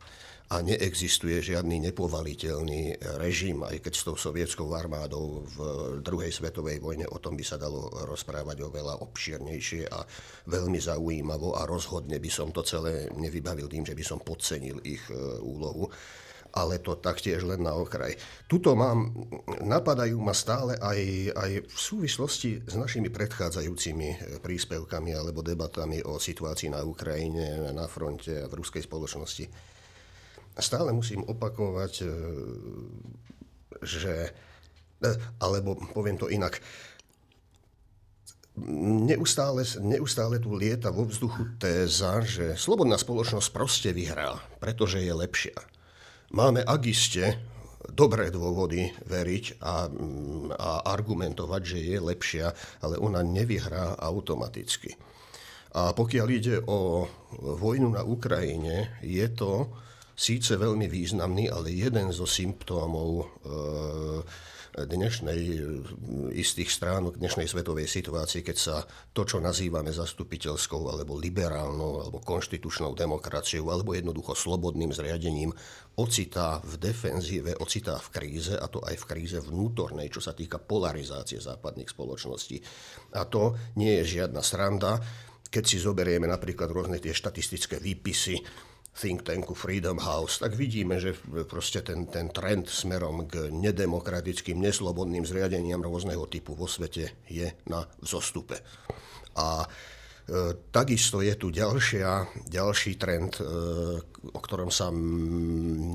a 0.46 0.62
neexistuje 0.62 1.42
žiadny 1.42 1.90
nepovaliteľný 1.90 3.02
režim, 3.18 3.66
aj 3.66 3.82
keď 3.82 3.92
s 3.98 4.06
tou 4.06 4.14
sovietskou 4.14 4.70
armádou 4.78 5.42
v 5.42 5.58
druhej 6.06 6.30
svetovej 6.30 6.78
vojne 6.78 7.02
o 7.10 7.18
tom 7.18 7.34
by 7.34 7.42
sa 7.42 7.58
dalo 7.58 7.90
rozprávať 8.06 8.62
oveľa 8.62 9.02
obšírnejšie 9.02 9.90
a 9.90 10.06
veľmi 10.46 10.78
zaujímavo 10.78 11.58
a 11.58 11.66
rozhodne 11.66 12.22
by 12.22 12.30
som 12.30 12.54
to 12.54 12.62
celé 12.62 13.10
nevybavil 13.18 13.66
tým, 13.66 13.82
že 13.82 13.98
by 13.98 14.04
som 14.06 14.22
podcenil 14.22 14.78
ich 14.86 15.02
e, 15.10 15.18
úlohu 15.42 15.90
ale 16.56 16.80
to 16.80 16.96
taktiež 16.96 17.44
len 17.44 17.60
na 17.60 17.76
okraj. 17.76 18.16
Tuto 18.48 18.72
mám, 18.72 19.12
napadajú 19.60 20.16
ma 20.16 20.32
stále 20.32 20.80
aj, 20.80 21.00
aj 21.36 21.50
v 21.68 21.76
súvislosti 21.76 22.64
s 22.64 22.80
našimi 22.80 23.12
predchádzajúcimi 23.12 24.08
e, 24.08 24.16
príspevkami 24.40 25.12
alebo 25.12 25.44
debatami 25.44 26.00
o 26.06 26.16
situácii 26.16 26.72
na 26.72 26.80
Ukrajine, 26.80 27.60
na 27.76 27.84
fronte 27.84 28.40
a 28.40 28.48
v 28.48 28.56
ruskej 28.56 28.88
spoločnosti 28.88 29.65
stále 30.62 30.92
musím 30.92 31.24
opakovať, 31.24 31.92
e, 32.02 32.06
že, 33.84 34.14
e, 35.04 35.10
alebo 35.40 35.76
poviem 35.92 36.16
to 36.16 36.32
inak, 36.32 36.60
neustále, 39.04 39.68
neustále 39.84 40.40
tu 40.40 40.56
lieta 40.56 40.88
vo 40.88 41.04
vzduchu 41.04 41.60
téza, 41.60 42.24
že 42.24 42.56
slobodná 42.56 42.96
spoločnosť 42.96 43.48
proste 43.52 43.90
vyhrá, 43.92 44.40
pretože 44.58 45.04
je 45.04 45.12
lepšia. 45.12 45.56
Máme 46.32 46.64
agiste 46.64 47.36
dobré 47.92 48.32
dôvody 48.34 48.90
veriť 49.06 49.62
a, 49.62 49.86
a 50.56 50.70
argumentovať, 50.90 51.62
že 51.62 51.78
je 51.84 51.98
lepšia, 52.00 52.46
ale 52.82 52.98
ona 52.98 53.22
nevyhrá 53.22 53.94
automaticky. 54.00 54.96
A 55.76 55.92
pokiaľ 55.92 56.26
ide 56.32 56.56
o 56.64 57.04
vojnu 57.36 57.92
na 57.92 58.02
Ukrajine, 58.02 58.96
je 59.04 59.26
to 59.28 59.68
síce 60.16 60.56
veľmi 60.56 60.88
významný, 60.88 61.52
ale 61.52 61.76
jeden 61.76 62.08
zo 62.08 62.24
symptómov 62.24 63.10
e, 63.20 63.24
dnešnej 64.84 65.40
e, 65.40 65.60
istých 66.36 66.72
stránok 66.72 67.20
dnešnej 67.20 67.44
svetovej 67.44 67.84
situácii, 67.84 68.40
keď 68.40 68.56
sa 68.56 68.76
to, 69.12 69.28
čo 69.28 69.44
nazývame 69.44 69.92
zastupiteľskou 69.92 70.88
alebo 70.88 71.20
liberálnou 71.20 72.04
alebo 72.04 72.24
konštitučnou 72.24 72.96
demokraciou 72.96 73.68
alebo 73.68 73.92
jednoducho 73.92 74.32
slobodným 74.32 74.92
zriadením 74.92 75.52
ocitá 76.00 76.64
v 76.64 76.76
defenzíve, 76.80 77.56
ocitá 77.60 78.00
v 78.00 78.08
kríze 78.12 78.56
a 78.56 78.68
to 78.72 78.80
aj 78.84 78.96
v 79.00 79.08
kríze 79.08 79.38
vnútornej, 79.40 80.08
čo 80.08 80.24
sa 80.24 80.32
týka 80.32 80.56
polarizácie 80.60 81.40
západných 81.40 81.92
spoločností. 81.92 82.60
A 83.16 83.28
to 83.28 83.56
nie 83.76 84.00
je 84.00 84.20
žiadna 84.20 84.40
sranda, 84.40 85.00
keď 85.48 85.64
si 85.64 85.80
zoberieme 85.80 86.28
napríklad 86.28 86.68
rôzne 86.68 87.00
tie 87.00 87.16
štatistické 87.16 87.80
výpisy 87.80 88.44
think 88.96 89.22
tanku 89.22 89.52
Freedom 89.52 90.00
House, 90.00 90.40
tak 90.40 90.56
vidíme, 90.56 90.96
že 90.96 91.12
proste 91.44 91.84
ten, 91.84 92.08
ten 92.08 92.32
trend 92.32 92.72
smerom 92.72 93.28
k 93.28 93.52
nedemokratickým, 93.52 94.56
neslobodným 94.56 95.28
zriadeniam 95.28 95.84
rôzneho 95.84 96.24
typu 96.24 96.56
vo 96.56 96.64
svete 96.64 97.28
je 97.28 97.52
na 97.68 97.84
vzostupe. 98.00 98.56
A 99.36 99.60
e, 99.60 99.66
takisto 100.72 101.20
je 101.20 101.36
tu 101.36 101.52
ďalšia, 101.52 102.40
ďalší 102.48 102.96
trend, 102.96 103.36
e, 103.36 103.44
o 104.32 104.40
ktorom 104.40 104.72
sa 104.72 104.88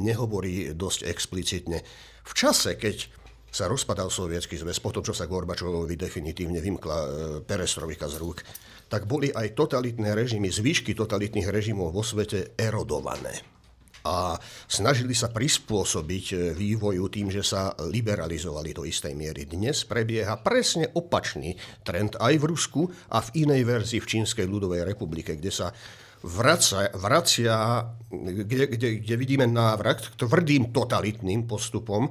nehovorí 0.05 0.77
dosť 0.77 1.09
explicitne. 1.09 1.81
V 2.21 2.33
čase, 2.37 2.77
keď 2.77 3.09
sa 3.51 3.65
rozpadal 3.65 4.07
sovietský 4.13 4.55
zväz, 4.61 4.79
potom 4.79 5.03
čo 5.03 5.11
sa 5.11 5.27
Gorbačovovi 5.27 5.97
definitívne 5.97 6.61
vymkla 6.61 6.97
e, 7.01 7.07
perestrojka 7.41 8.05
z 8.07 8.15
rúk, 8.21 8.45
tak 8.91 9.07
boli 9.07 9.31
aj 9.31 9.55
totalitné 9.55 10.11
režimy, 10.11 10.51
zvýšky 10.51 10.91
totalitných 10.91 11.47
režimov 11.47 11.95
vo 11.95 12.03
svete 12.03 12.59
erodované. 12.59 13.39
A 14.01 14.33
snažili 14.65 15.13
sa 15.13 15.29
prispôsobiť 15.29 16.25
e, 16.33 16.35
vývoju 16.57 17.05
tým, 17.07 17.29
že 17.29 17.45
sa 17.45 17.71
liberalizovali 17.77 18.73
do 18.73 18.81
istej 18.81 19.13
miery. 19.13 19.45
Dnes 19.45 19.85
prebieha 19.85 20.41
presne 20.41 20.89
opačný 20.89 21.53
trend 21.85 22.17
aj 22.17 22.33
v 22.41 22.47
Rusku 22.49 22.81
a 23.13 23.21
v 23.21 23.45
inej 23.45 23.61
verzii 23.61 24.01
v 24.01 24.09
Čínskej 24.09 24.49
ľudovej 24.49 24.89
republike, 24.89 25.37
kde 25.37 25.53
sa 25.53 25.69
vracia, 26.25 26.89
vracia 26.97 27.85
kde, 28.09 28.73
kde, 28.73 28.89
kde 29.05 29.15
vidíme 29.15 29.45
návrat 29.45 30.01
k 30.01 30.17
tvrdým 30.25 30.73
totalitným 30.73 31.45
postupom, 31.45 32.09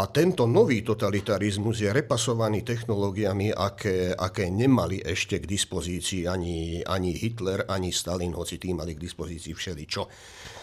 a 0.00 0.08
tento 0.08 0.48
nový 0.48 0.80
totalitarizmus 0.80 1.84
je 1.84 1.92
repasovaný 1.92 2.64
technológiami, 2.64 3.52
aké, 3.52 4.16
aké 4.16 4.48
nemali 4.48 4.96
ešte 5.04 5.36
k 5.36 5.44
dispozícii 5.44 6.24
ani, 6.24 6.80
ani 6.80 7.12
Hitler, 7.12 7.68
ani 7.68 7.92
Stalin, 7.92 8.32
hoci 8.32 8.56
tí 8.56 8.72
mali 8.72 8.96
k 8.96 9.04
dispozícii 9.04 9.52
všeličo. 9.52 10.02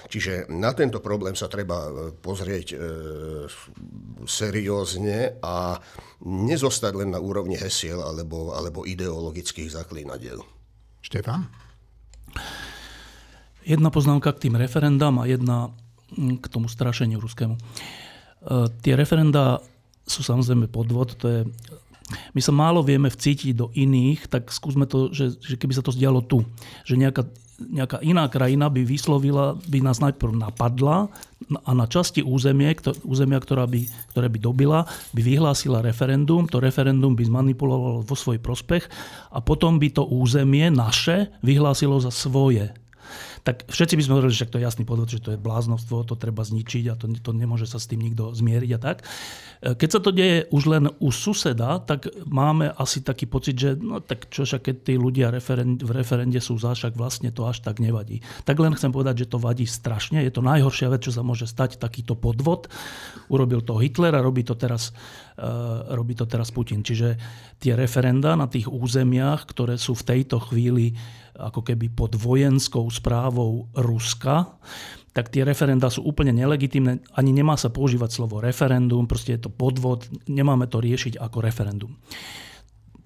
Čiže 0.10 0.50
na 0.50 0.74
tento 0.74 1.06
problém 1.06 1.38
sa 1.38 1.46
treba 1.46 1.86
e, 1.86 1.89
pozrieť 2.17 2.67
e, 2.74 2.77
seriózne 4.25 5.38
a 5.46 5.77
nezostať 6.25 6.94
len 6.98 7.13
na 7.13 7.22
úrovni 7.22 7.62
hesiel 7.62 8.01
alebo, 8.01 8.58
alebo 8.58 8.89
ideologických 8.89 9.70
zaklínadiel. 9.70 10.41
Štefan? 11.06 11.46
Jedna 13.62 13.94
poznámka 13.94 14.34
k 14.34 14.50
tým 14.50 14.58
referendám 14.58 15.22
a 15.22 15.29
jedna 15.29 15.70
k 16.15 16.46
tomu 16.50 16.72
strašeniu 16.72 17.22
ruskému. 17.22 17.53
E, 17.53 18.07
tie 18.84 18.94
referenda 18.94 19.60
sú 20.08 20.24
samozrejme 20.24 20.72
podvod, 20.72 21.20
to 21.20 21.25
je 21.27 21.39
my 22.32 22.39
sa 22.39 22.56
málo 22.56 22.79
vieme 22.88 23.12
vcítiť 23.12 23.51
do 23.51 23.67
iných, 23.75 24.32
tak 24.32 24.48
skúsme 24.48 24.88
to, 24.88 25.12
že, 25.12 25.36
že 25.44 25.60
keby 25.60 25.75
sa 25.75 25.84
to 25.84 25.91
zdialo 25.91 26.24
tu. 26.24 26.39
Že 26.88 27.03
nejaká, 27.03 27.27
nejaká 27.60 27.98
iná 28.00 28.32
krajina 28.32 28.72
by 28.72 28.88
vyslovila, 28.88 29.60
by 29.67 29.84
nás 29.84 30.00
najprv 30.00 30.32
napadla 30.32 31.12
a 31.67 31.72
na 31.75 31.84
časti 31.84 32.24
územie, 32.24 32.72
kto, 32.79 32.96
územia, 33.03 33.44
ktorá 33.44 33.67
by, 33.67 33.84
ktoré 34.15 34.27
by 34.32 34.39
dobila, 34.39 34.79
by 35.12 35.20
vyhlásila 35.20 35.84
referendum, 35.84 36.48
to 36.48 36.63
referendum 36.63 37.12
by 37.12 37.27
zmanipulovalo 37.27 38.08
vo 38.08 38.15
svoj 38.15 38.39
prospech 38.39 38.88
a 39.36 39.44
potom 39.44 39.75
by 39.75 39.91
to 39.91 40.08
územie 40.08 40.72
naše 40.72 41.27
vyhlásilo 41.44 42.00
za 42.00 42.12
svoje 42.15 42.72
tak 43.48 43.63
všetci 43.72 43.96
by 43.96 44.04
sme 44.04 44.13
hovorili, 44.20 44.36
že 44.36 44.51
to 44.51 44.60
je 44.60 44.68
jasný 44.68 44.84
podvod, 44.84 45.08
že 45.08 45.24
to 45.24 45.32
je 45.32 45.39
bláznostvo, 45.39 46.04
to 46.04 46.20
treba 46.20 46.44
zničiť 46.44 46.92
a 46.92 47.00
to, 47.00 47.08
to 47.16 47.32
nemôže 47.32 47.63
sa 47.63 47.80
s 47.80 47.88
tým 47.88 48.04
nikto 48.04 48.36
zmieriť 48.36 48.72
a 48.75 48.80
tak. 48.84 49.08
E, 49.63 49.72
keď 49.72 49.89
sa 49.96 50.00
to 50.04 50.12
deje 50.12 50.51
už 50.51 50.63
len 50.68 50.92
u 51.00 51.10
suseda, 51.16 51.80
tak 51.80 52.12
máme 52.27 52.75
asi 52.75 53.00
taký 53.00 53.24
pocit, 53.24 53.56
že 53.56 53.80
no 53.80 54.04
tak 54.04 54.27
čo 54.27 54.44
však 54.44 54.68
keď 54.68 54.75
tí 54.84 54.94
ľudia 55.00 55.32
v 55.32 55.92
referende 55.96 56.44
sú 56.44 56.60
za, 56.60 56.75
však 56.75 57.00
vlastne 57.00 57.32
to 57.32 57.48
až 57.48 57.63
tak 57.63 57.80
nevadí. 57.80 58.20
Tak 58.44 58.60
len 58.60 58.75
chcem 58.75 58.92
povedať, 58.92 59.24
že 59.24 59.32
to 59.32 59.39
vadí 59.39 59.63
strašne. 59.63 60.20
Je 60.20 60.34
to 60.36 60.44
najhoršia 60.44 60.92
vec, 60.92 61.08
čo 61.08 61.16
sa 61.16 61.24
môže 61.24 61.48
stať, 61.48 61.80
takýto 61.80 62.20
podvod. 62.20 62.68
Urobil 63.32 63.63
to 63.63 63.80
Hitler 63.80 64.12
a 64.12 64.20
robí 64.20 64.44
to 64.44 64.60
teraz, 64.60 64.92
uh, 65.39 65.88
robí 65.96 66.20
to 66.20 66.27
teraz 66.27 66.51
Putin. 66.51 66.84
Čiže 66.84 67.16
tie 67.63 67.80
referenda 67.80 68.36
na 68.36 68.51
tých 68.51 68.68
územiach, 68.68 69.48
ktoré 69.48 69.80
sú 69.80 69.96
v 69.96 70.04
tejto 70.04 70.44
chvíli 70.44 71.00
ako 71.38 71.62
keby 71.62 71.94
pod 71.94 72.17
vojenskou 72.17 72.89
správou 72.89 73.70
Ruska, 73.77 74.58
tak 75.13 75.34
tie 75.34 75.41
referenda 75.41 75.89
sú 75.89 76.06
úplne 76.06 76.29
nelegitímne. 76.29 77.01
Ani 77.17 77.34
nemá 77.34 77.58
sa 77.58 77.74
používať 77.74 78.10
slovo 78.13 78.38
referendum, 78.38 79.10
proste 79.10 79.34
je 79.34 79.50
to 79.50 79.51
podvod, 79.53 80.06
nemáme 80.29 80.70
to 80.70 80.77
riešiť 80.77 81.17
ako 81.17 81.38
referendum. 81.41 81.98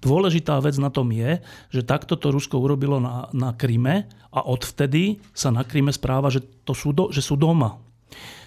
Dôležitá 0.02 0.58
vec 0.58 0.76
na 0.82 0.90
tom 0.90 1.08
je, 1.14 1.38
že 1.70 1.86
takto 1.86 2.18
to 2.18 2.34
Rusko 2.34 2.58
urobilo 2.58 2.98
na, 2.98 3.30
na 3.30 3.54
Kryme 3.54 4.10
a 4.34 4.44
odvtedy 4.44 5.22
sa 5.30 5.54
na 5.54 5.62
Kryme 5.62 5.94
správa, 5.94 6.26
že, 6.28 6.42
to 6.66 6.74
sú, 6.74 6.90
do, 6.90 7.08
že 7.14 7.22
sú 7.22 7.38
doma. 7.38 7.78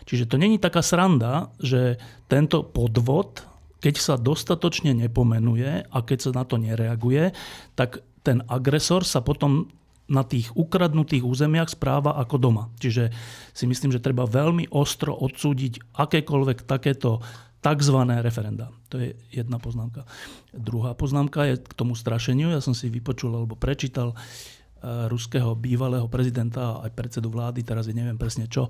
Čiže 0.06 0.30
to 0.30 0.36
není 0.38 0.62
taká 0.62 0.86
sranda, 0.86 1.50
že 1.58 1.98
tento 2.30 2.62
podvod, 2.62 3.42
keď 3.82 3.96
sa 3.98 4.15
dostatočne 4.20 4.94
nepomenuje 4.94 5.89
a 5.89 5.98
keď 6.06 6.30
sa 6.30 6.32
na 6.36 6.44
to 6.46 6.62
nereaguje, 6.62 7.34
tak 7.74 8.06
ten 8.25 8.41
agresor 8.50 9.05
sa 9.05 9.22
potom 9.22 9.70
na 10.05 10.22
tých 10.22 10.53
ukradnutých 10.53 11.25
územiach 11.25 11.74
správa 11.74 12.17
ako 12.17 12.36
doma. 12.38 12.63
Čiže 12.77 13.10
si 13.53 13.65
myslím, 13.65 13.89
že 13.89 14.01
treba 14.01 14.29
veľmi 14.29 14.70
ostro 14.70 15.17
odsúdiť 15.17 15.98
akékoľvek 15.98 16.65
takéto 16.65 17.25
tzv. 17.65 17.98
referenda. 18.22 18.70
To 18.94 19.01
je 19.01 19.17
jedna 19.34 19.58
poznámka. 19.58 20.05
Druhá 20.53 20.94
poznámka 20.94 21.50
je 21.50 21.55
k 21.58 21.74
tomu 21.74 21.98
strašeniu. 21.98 22.53
Ja 22.53 22.62
som 22.62 22.77
si 22.77 22.94
vypočul 22.94 23.34
alebo 23.34 23.58
prečítal 23.58 24.13
uh, 24.13 25.10
ruského 25.10 25.58
bývalého 25.58 26.05
prezidenta 26.05 26.86
aj 26.86 26.94
predsedu 26.94 27.34
vlády, 27.34 27.65
teraz 27.65 27.89
je 27.89 27.98
neviem 27.98 28.22
presne 28.22 28.46
čo, 28.46 28.70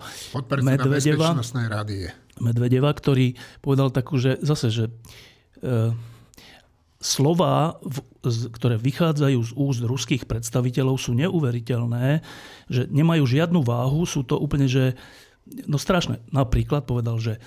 Medvedeva, 0.63 1.35
rady 1.67 2.07
Medvedeva, 2.39 2.95
ktorý 2.95 3.35
povedal 3.59 3.91
takú, 3.91 4.15
že 4.15 4.39
zase, 4.39 4.71
že 4.71 4.85
uh, 4.87 5.91
slova, 7.05 7.77
ktoré 8.25 8.81
vychádzajú 8.81 9.39
z 9.45 9.51
úst 9.53 9.81
ruských 9.85 10.25
predstaviteľov, 10.25 10.97
sú 10.97 11.13
neuveriteľné, 11.13 12.25
že 12.65 12.89
nemajú 12.89 13.29
žiadnu 13.29 13.61
váhu, 13.61 14.09
sú 14.09 14.25
to 14.25 14.41
úplne, 14.41 14.65
že 14.65 14.97
no 15.69 15.77
strašné. 15.77 16.25
Napríklad 16.33 16.89
povedal, 16.89 17.21
že 17.21 17.37
e, 17.37 17.39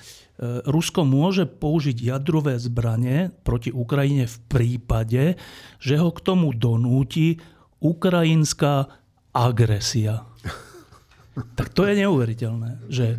Rusko 0.62 1.02
môže 1.02 1.50
použiť 1.50 1.98
jadrové 1.98 2.54
zbranie 2.62 3.34
proti 3.42 3.74
Ukrajine 3.74 4.30
v 4.30 4.36
prípade, 4.46 5.34
že 5.82 5.94
ho 5.98 6.14
k 6.14 6.22
tomu 6.22 6.54
donúti 6.54 7.42
ukrajinská 7.82 8.86
agresia. 9.34 10.22
Tak 11.58 11.74
to 11.74 11.86
je 11.86 12.06
neuveriteľné, 12.06 12.90
že 12.90 13.18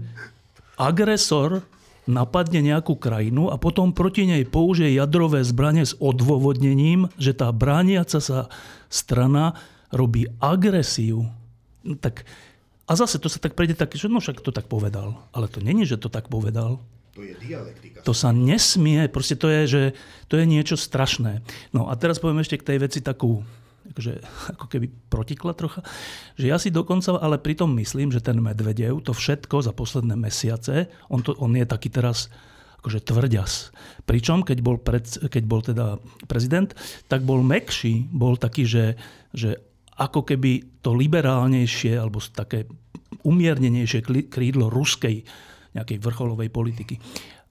agresor 0.79 1.63
napadne 2.09 2.65
nejakú 2.65 2.97
krajinu 2.97 3.53
a 3.53 3.61
potom 3.61 3.93
proti 3.93 4.25
nej 4.25 4.41
použije 4.49 4.97
jadrové 4.97 5.45
zbranie 5.45 5.85
s 5.85 5.93
odôvodnením, 6.01 7.13
že 7.21 7.37
tá 7.37 7.53
brániaca 7.53 8.17
sa 8.17 8.49
strana 8.89 9.53
robí 9.93 10.25
agresiu. 10.41 11.29
No 11.85 11.93
tak, 11.93 12.25
a 12.89 12.97
zase 12.97 13.21
to 13.21 13.29
sa 13.29 13.37
tak 13.37 13.53
prejde 13.53 13.77
tak, 13.77 13.93
že 13.93 14.09
no 14.09 14.17
však 14.17 14.41
to 14.41 14.49
tak 14.49 14.65
povedal. 14.65 15.21
Ale 15.29 15.45
to 15.45 15.61
není, 15.61 15.85
že 15.85 16.01
to 16.01 16.09
tak 16.09 16.33
povedal. 16.33 16.81
To 17.13 17.21
je 17.21 17.37
dialektika. 17.37 18.01
To 18.01 18.13
sa 18.17 18.33
nesmie, 18.33 19.05
proste 19.11 19.37
to 19.37 19.45
je, 19.45 19.61
že 19.69 19.81
to 20.25 20.41
je 20.41 20.49
niečo 20.49 20.73
strašné. 20.73 21.45
No 21.69 21.85
a 21.89 21.93
teraz 21.93 22.17
poviem 22.17 22.41
ešte 22.41 22.57
k 22.57 22.73
tej 22.73 22.77
veci 22.81 22.99
takú 23.05 23.45
akože, 23.99 24.13
ako 24.55 24.65
keby 24.71 24.87
protikla 25.11 25.51
trocha. 25.51 25.83
Že 26.39 26.45
ja 26.47 26.57
si 26.57 26.71
dokonca 26.71 27.19
ale 27.19 27.35
pritom 27.35 27.67
myslím, 27.75 28.15
že 28.15 28.23
ten 28.23 28.39
Medvedev 28.39 29.03
to 29.03 29.11
všetko 29.11 29.59
za 29.59 29.75
posledné 29.75 30.15
mesiace, 30.15 30.87
on, 31.11 31.19
to, 31.19 31.35
on 31.35 31.51
je 31.59 31.67
taký 31.67 31.91
teraz 31.91 32.31
akože 32.79 33.03
tvrďas. 33.03 33.75
Pričom, 34.07 34.47
keď 34.47 34.57
bol, 34.63 34.79
pred, 34.79 35.03
keď 35.03 35.43
bol 35.43 35.59
teda 35.59 35.99
prezident, 36.31 36.71
tak 37.11 37.27
bol 37.27 37.43
mekší, 37.43 38.07
bol 38.07 38.39
taký, 38.39 38.63
že, 38.63 38.95
že 39.35 39.59
ako 39.99 40.23
keby 40.23 40.79
to 40.79 40.95
liberálnejšie 40.95 41.99
alebo 41.99 42.23
také 42.23 42.71
umiernenejšie 43.27 44.31
krídlo 44.31 44.71
ruskej 44.71 45.27
nejakej 45.75 45.99
vrcholovej 45.99 46.47
politiky. 46.47 46.95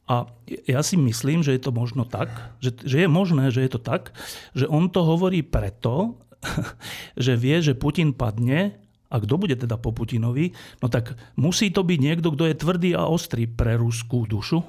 A 0.09 0.25
ja 0.65 0.81
si 0.81 0.97
myslím, 0.97 1.45
že 1.45 1.53
je 1.53 1.61
to 1.61 1.77
možno 1.77 2.09
tak, 2.09 2.33
že, 2.65 2.73
že 2.81 3.05
je 3.05 3.09
možné, 3.13 3.53
že 3.53 3.69
je 3.69 3.77
to 3.77 3.81
tak, 3.85 4.17
že 4.57 4.65
on 4.65 4.89
to 4.89 5.05
hovorí 5.05 5.45
preto, 5.45 6.17
že 7.25 7.35
vie, 7.35 7.57
že 7.63 7.79
Putin 7.79 8.15
padne 8.15 8.79
a 9.09 9.17
kto 9.17 9.41
bude 9.41 9.57
teda 9.57 9.81
po 9.81 9.91
Putinovi, 9.97 10.53
no 10.85 10.87
tak 10.93 11.17
musí 11.41 11.73
to 11.73 11.81
byť 11.81 11.99
niekto, 11.99 12.29
kto 12.35 12.45
je 12.45 12.61
tvrdý 12.61 12.91
a 12.93 13.09
ostrý 13.09 13.49
pre 13.49 13.81
ruskú 13.81 14.29
dušu 14.29 14.61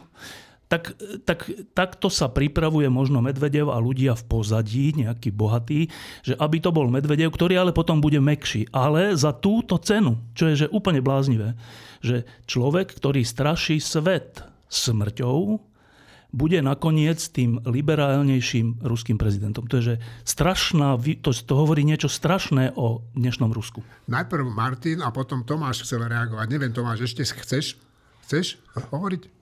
tak, 0.69 0.93
tak 1.25 1.49
takto 1.73 2.13
sa 2.13 2.29
pripravuje 2.29 2.85
možno 2.93 3.25
Medvedev 3.25 3.73
a 3.73 3.81
ľudia 3.81 4.13
v 4.13 4.23
pozadí, 4.29 4.93
nejaký 4.93 5.33
bohatý, 5.33 5.89
že 6.21 6.37
aby 6.37 6.61
to 6.61 6.69
bol 6.69 6.85
Medvedev, 6.93 7.33
ktorý 7.33 7.57
ale 7.57 7.73
potom 7.73 7.97
bude 7.97 8.21
mekší. 8.21 8.69
Ale 8.69 9.17
za 9.17 9.33
túto 9.33 9.81
cenu, 9.81 10.21
čo 10.37 10.45
je 10.53 10.55
že 10.65 10.67
úplne 10.69 11.01
bláznivé, 11.01 11.57
že 12.05 12.23
človek, 12.45 12.93
ktorý 13.01 13.25
straší 13.25 13.81
svet 13.81 14.45
smrťou, 14.69 15.57
bude 16.29 16.61
nakoniec 16.61 17.17
tým 17.33 17.57
liberálnejším 17.65 18.85
ruským 18.85 19.17
prezidentom. 19.17 19.65
To 19.65 19.81
je, 19.81 19.83
že 19.83 19.95
strašná, 20.25 20.97
to, 21.25 21.33
to 21.33 21.53
hovorí 21.57 21.81
niečo 21.81 22.05
strašné 22.05 22.77
o 22.77 23.01
dnešnom 23.17 23.49
Rusku. 23.49 23.81
Najprv 24.05 24.45
Martin 24.53 25.01
a 25.01 25.09
potom 25.09 25.41
Tomáš 25.41 25.85
chcel 25.85 26.05
reagovať. 26.05 26.47
Neviem, 26.53 26.71
Tomáš, 26.73 27.09
ešte 27.09 27.25
chceš? 27.25 27.81
Chceš 28.29 28.61
hovoriť? 28.93 29.39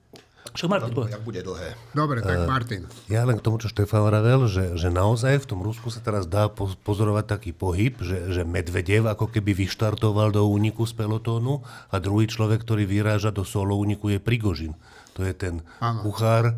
Čo 0.56 0.72
Martin 0.72 0.96
povie? 0.96 1.12
Jak 1.12 1.28
bude 1.28 1.44
dlhé. 1.44 1.76
Dobre, 1.92 2.24
tak 2.24 2.44
uh, 2.44 2.48
Martin. 2.48 2.88
Ja 3.12 3.28
len 3.28 3.36
k 3.36 3.44
tomu, 3.44 3.60
čo 3.60 3.68
Štefan 3.68 4.08
vravel, 4.08 4.48
že, 4.48 4.80
že 4.80 4.88
naozaj 4.88 5.44
v 5.44 5.50
tom 5.50 5.60
Rusku 5.60 5.92
sa 5.92 6.00
teraz 6.00 6.24
dá 6.24 6.48
pozorovať 6.88 7.26
taký 7.28 7.52
pohyb, 7.52 8.00
že, 8.00 8.32
že 8.32 8.48
Medvedev 8.48 9.12
ako 9.12 9.28
keby 9.28 9.52
vyštartoval 9.52 10.32
do 10.32 10.48
úniku 10.48 10.88
z 10.88 10.96
pelotónu 10.96 11.68
a 11.92 11.96
druhý 12.00 12.32
človek, 12.32 12.64
ktorý 12.64 12.88
vyráža 12.88 13.36
do 13.36 13.44
solo 13.44 13.76
úniku 13.76 14.08
je 14.08 14.24
Prigožin. 14.24 14.74
To 15.20 15.26
je 15.26 15.34
ten 15.34 15.66
ano. 15.82 16.06
kuchár 16.06 16.56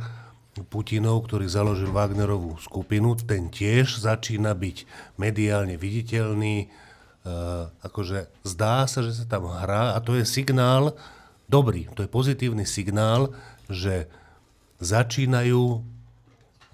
Putinov, 0.65 1.27
ktorý 1.27 1.47
založil 1.47 1.91
Wagnerovú 1.91 2.57
skupinu. 2.59 3.15
Ten 3.19 3.47
tiež 3.51 3.99
začína 4.01 4.55
byť 4.55 4.77
mediálne 5.19 5.75
viditeľný. 5.75 6.67
Uh, 7.19 7.67
akože 7.83 8.31
zdá 8.47 8.87
sa, 8.87 9.03
že 9.03 9.11
sa 9.11 9.27
tam 9.27 9.51
hrá 9.51 9.93
a 9.93 9.99
to 9.99 10.15
je 10.15 10.23
signál, 10.23 10.95
dobrý, 11.51 11.91
to 11.91 12.07
je 12.07 12.09
pozitívny 12.09 12.63
signál, 12.63 13.35
že 13.67 14.07
začínajú 14.79 15.83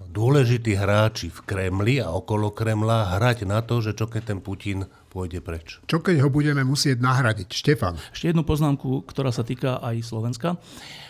dôležití 0.06 0.78
hráči 0.78 1.34
v 1.34 1.40
Kremli 1.42 1.98
a 1.98 2.14
okolo 2.14 2.54
Kremla 2.54 3.18
hrať 3.18 3.42
na 3.42 3.58
to, 3.58 3.82
že 3.82 3.98
čo 3.98 4.06
keď 4.06 4.22
ten 4.22 4.38
Putin 4.38 4.86
pôjde 5.10 5.42
preč. 5.42 5.82
Čo 5.90 5.98
keď 5.98 6.22
ho 6.22 6.30
budeme 6.30 6.62
musieť 6.62 7.02
nahradiť? 7.02 7.50
Štefan. 7.50 7.98
Ešte 8.14 8.30
jednu 8.30 8.46
poznámku, 8.46 9.02
ktorá 9.02 9.34
sa 9.34 9.42
týka 9.42 9.82
aj 9.82 9.98
Slovenska. 10.06 10.54
Uh, 10.54 11.05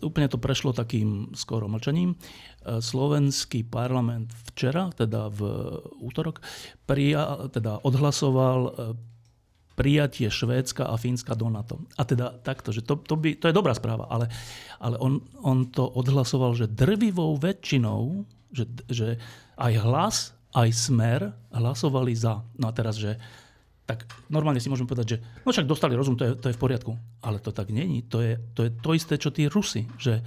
úplne 0.00 0.28
to 0.28 0.40
prešlo 0.40 0.72
takým 0.72 1.36
skoro 1.36 1.68
mlčaním. 1.68 2.16
Uh, 2.64 2.80
slovenský 2.80 3.64
parlament 3.68 4.32
včera, 4.52 4.88
teda 4.96 5.28
v 5.28 5.40
útorok, 6.00 6.40
prija, 6.88 7.48
teda 7.52 7.84
odhlasoval 7.84 8.58
uh, 8.64 8.72
prijatie 9.74 10.30
Švédska 10.30 10.86
a 10.86 10.94
Fínska 10.94 11.34
do 11.34 11.50
NATO. 11.50 11.82
A 11.98 12.06
teda 12.06 12.30
takto, 12.40 12.70
že 12.70 12.86
to, 12.86 12.96
to, 13.02 13.18
by, 13.18 13.34
to 13.34 13.50
je 13.50 13.54
dobrá 13.54 13.74
správa, 13.74 14.06
ale, 14.06 14.30
ale 14.78 14.96
on, 15.02 15.20
on 15.42 15.68
to 15.68 15.82
odhlasoval, 15.82 16.54
že 16.54 16.70
drvivou 16.70 17.34
väčšinou, 17.36 18.22
že, 18.54 18.64
že 18.86 19.08
aj 19.58 19.72
hlas, 19.82 20.16
aj 20.54 20.70
smer 20.70 21.20
hlasovali 21.50 22.14
za. 22.14 22.46
No 22.54 22.70
a 22.70 22.72
teraz, 22.72 22.94
že 22.94 23.18
tak 23.84 24.08
normálne 24.32 24.64
si 24.64 24.72
môžeme 24.72 24.88
povedať, 24.88 25.06
že 25.06 25.18
no 25.44 25.52
však 25.52 25.68
dostali 25.68 25.92
rozum, 25.92 26.16
to 26.16 26.24
je, 26.24 26.32
to 26.40 26.48
je 26.48 26.56
v 26.56 26.62
poriadku. 26.62 26.96
Ale 27.20 27.36
to 27.36 27.52
tak 27.52 27.68
není. 27.68 28.00
To 28.08 28.24
je, 28.24 28.40
to 28.56 28.64
je 28.64 28.70
to 28.72 28.90
isté, 28.96 29.20
čo 29.20 29.28
tí 29.28 29.44
Rusi. 29.44 29.84
Že, 30.00 30.24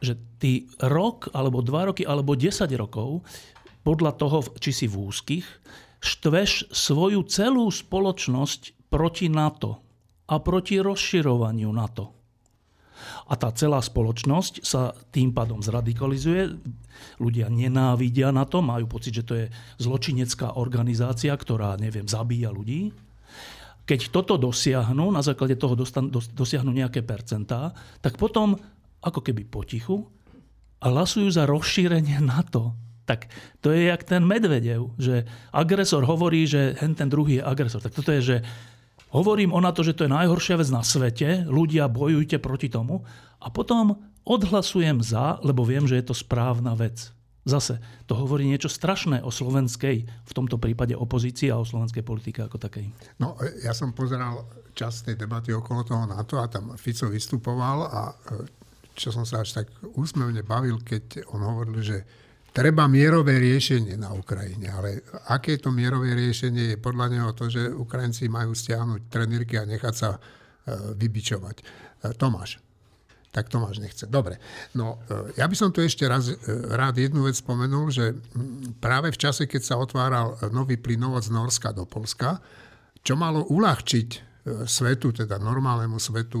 že 0.00 0.16
ty 0.40 0.64
rok, 0.80 1.28
alebo 1.36 1.60
dva 1.60 1.92
roky, 1.92 2.08
alebo 2.08 2.32
10 2.32 2.64
rokov, 2.80 3.20
podľa 3.84 4.12
toho, 4.16 4.40
či 4.56 4.72
si 4.72 4.86
v 4.88 5.04
úzkých, 5.04 5.46
štveš 6.00 6.72
svoju 6.72 7.28
celú 7.28 7.68
spoločnosť 7.68 8.88
proti 8.88 9.28
NATO 9.28 9.84
a 10.26 10.40
proti 10.40 10.80
rozširovaniu 10.80 11.68
NATO. 11.70 12.15
A 13.26 13.34
tá 13.34 13.52
celá 13.52 13.80
spoločnosť 13.82 14.64
sa 14.64 14.96
tým 15.12 15.32
pádom 15.32 15.60
zradikalizuje. 15.60 16.56
Ľudia 17.20 17.52
nenávidia 17.52 18.32
na 18.32 18.48
to, 18.48 18.64
majú 18.64 18.88
pocit, 18.88 19.20
že 19.20 19.26
to 19.26 19.34
je 19.36 19.46
zločinecká 19.80 20.56
organizácia, 20.56 21.32
ktorá, 21.32 21.76
neviem, 21.76 22.08
zabíja 22.08 22.52
ľudí. 22.52 22.92
Keď 23.86 24.10
toto 24.10 24.34
dosiahnu, 24.34 25.14
na 25.14 25.22
základe 25.22 25.54
toho 25.54 25.78
dosiahnu 26.34 26.74
nejaké 26.74 27.06
percentá, 27.06 27.70
tak 28.02 28.18
potom 28.18 28.58
ako 29.04 29.20
keby 29.22 29.46
potichu 29.46 30.02
hlasujú 30.82 31.28
za 31.30 31.46
rozšírenie 31.46 32.18
NATO 32.34 32.86
tak 33.06 33.30
to 33.62 33.70
je 33.70 33.86
jak 33.86 34.02
ten 34.02 34.26
Medvedev, 34.26 34.90
že 34.98 35.22
agresor 35.54 36.02
hovorí, 36.02 36.42
že 36.44 36.74
ten 36.74 37.06
druhý 37.06 37.38
je 37.38 37.46
agresor. 37.46 37.78
Tak 37.78 37.94
toto 37.94 38.10
je, 38.10 38.20
že 38.20 38.36
hovorím 39.10 39.54
o 39.54 39.60
na 39.62 39.70
to, 39.70 39.86
že 39.86 39.94
to 39.94 40.04
je 40.06 40.14
najhoršia 40.14 40.58
vec 40.58 40.68
na 40.70 40.82
svete, 40.82 41.44
ľudia 41.46 41.90
bojujte 41.90 42.38
proti 42.42 42.70
tomu 42.70 43.06
a 43.42 43.50
potom 43.50 43.98
odhlasujem 44.26 45.04
za, 45.04 45.38
lebo 45.42 45.62
viem, 45.62 45.86
že 45.86 45.98
je 46.02 46.10
to 46.10 46.14
správna 46.14 46.74
vec. 46.74 47.14
Zase, 47.46 47.78
to 48.10 48.18
hovorí 48.18 48.42
niečo 48.42 48.66
strašné 48.66 49.22
o 49.22 49.30
slovenskej, 49.30 49.96
v 50.02 50.32
tomto 50.34 50.58
prípade 50.58 50.98
opozícii 50.98 51.46
a 51.54 51.62
o 51.62 51.68
slovenskej 51.68 52.02
politike 52.02 52.42
ako 52.42 52.58
takej. 52.58 52.90
No, 53.22 53.38
ja 53.62 53.70
som 53.70 53.94
pozeral 53.94 54.50
čas 54.74 55.06
tej 55.06 55.14
debaty 55.14 55.54
okolo 55.54 55.86
toho 55.86 56.10
NATO 56.10 56.42
a 56.42 56.50
tam 56.50 56.74
Fico 56.74 57.06
vystupoval 57.06 57.86
a 57.86 58.02
čo 58.98 59.14
som 59.14 59.22
sa 59.22 59.46
až 59.46 59.62
tak 59.62 59.70
úsmevne 59.94 60.42
bavil, 60.42 60.82
keď 60.82 61.22
on 61.30 61.46
hovoril, 61.46 61.78
že 61.86 62.02
treba 62.56 62.88
mierové 62.88 63.36
riešenie 63.36 64.00
na 64.00 64.16
Ukrajine. 64.16 64.72
Ale 64.72 65.04
aké 65.28 65.60
to 65.60 65.68
mierové 65.68 66.16
riešenie 66.16 66.72
je 66.72 66.78
podľa 66.80 67.06
neho 67.12 67.30
to, 67.36 67.52
že 67.52 67.68
Ukrajinci 67.68 68.32
majú 68.32 68.56
stiahnuť 68.56 69.12
trenírky 69.12 69.60
a 69.60 69.68
nechať 69.68 69.94
sa 69.94 70.16
e, 70.16 70.18
vybičovať. 70.96 71.56
E, 71.60 71.64
Tomáš. 72.16 72.56
Tak 73.28 73.52
Tomáš 73.52 73.84
nechce. 73.84 74.08
Dobre. 74.08 74.40
No, 74.72 75.04
e, 75.04 75.36
ja 75.36 75.44
by 75.44 75.52
som 75.52 75.68
tu 75.68 75.84
ešte 75.84 76.08
raz 76.08 76.32
rád 76.72 76.96
jednu 76.96 77.28
vec 77.28 77.36
spomenul, 77.36 77.92
že 77.92 78.16
práve 78.80 79.12
v 79.12 79.20
čase, 79.20 79.44
keď 79.44 79.60
sa 79.60 79.76
otváral 79.76 80.40
nový 80.48 80.80
plynovod 80.80 81.28
z 81.28 81.36
Norska 81.36 81.76
do 81.76 81.84
Polska, 81.84 82.40
čo 83.04 83.20
malo 83.20 83.44
uľahčiť 83.52 84.24
svetu, 84.64 85.10
teda 85.10 85.42
normálnemu 85.42 85.98
svetu, 85.98 86.40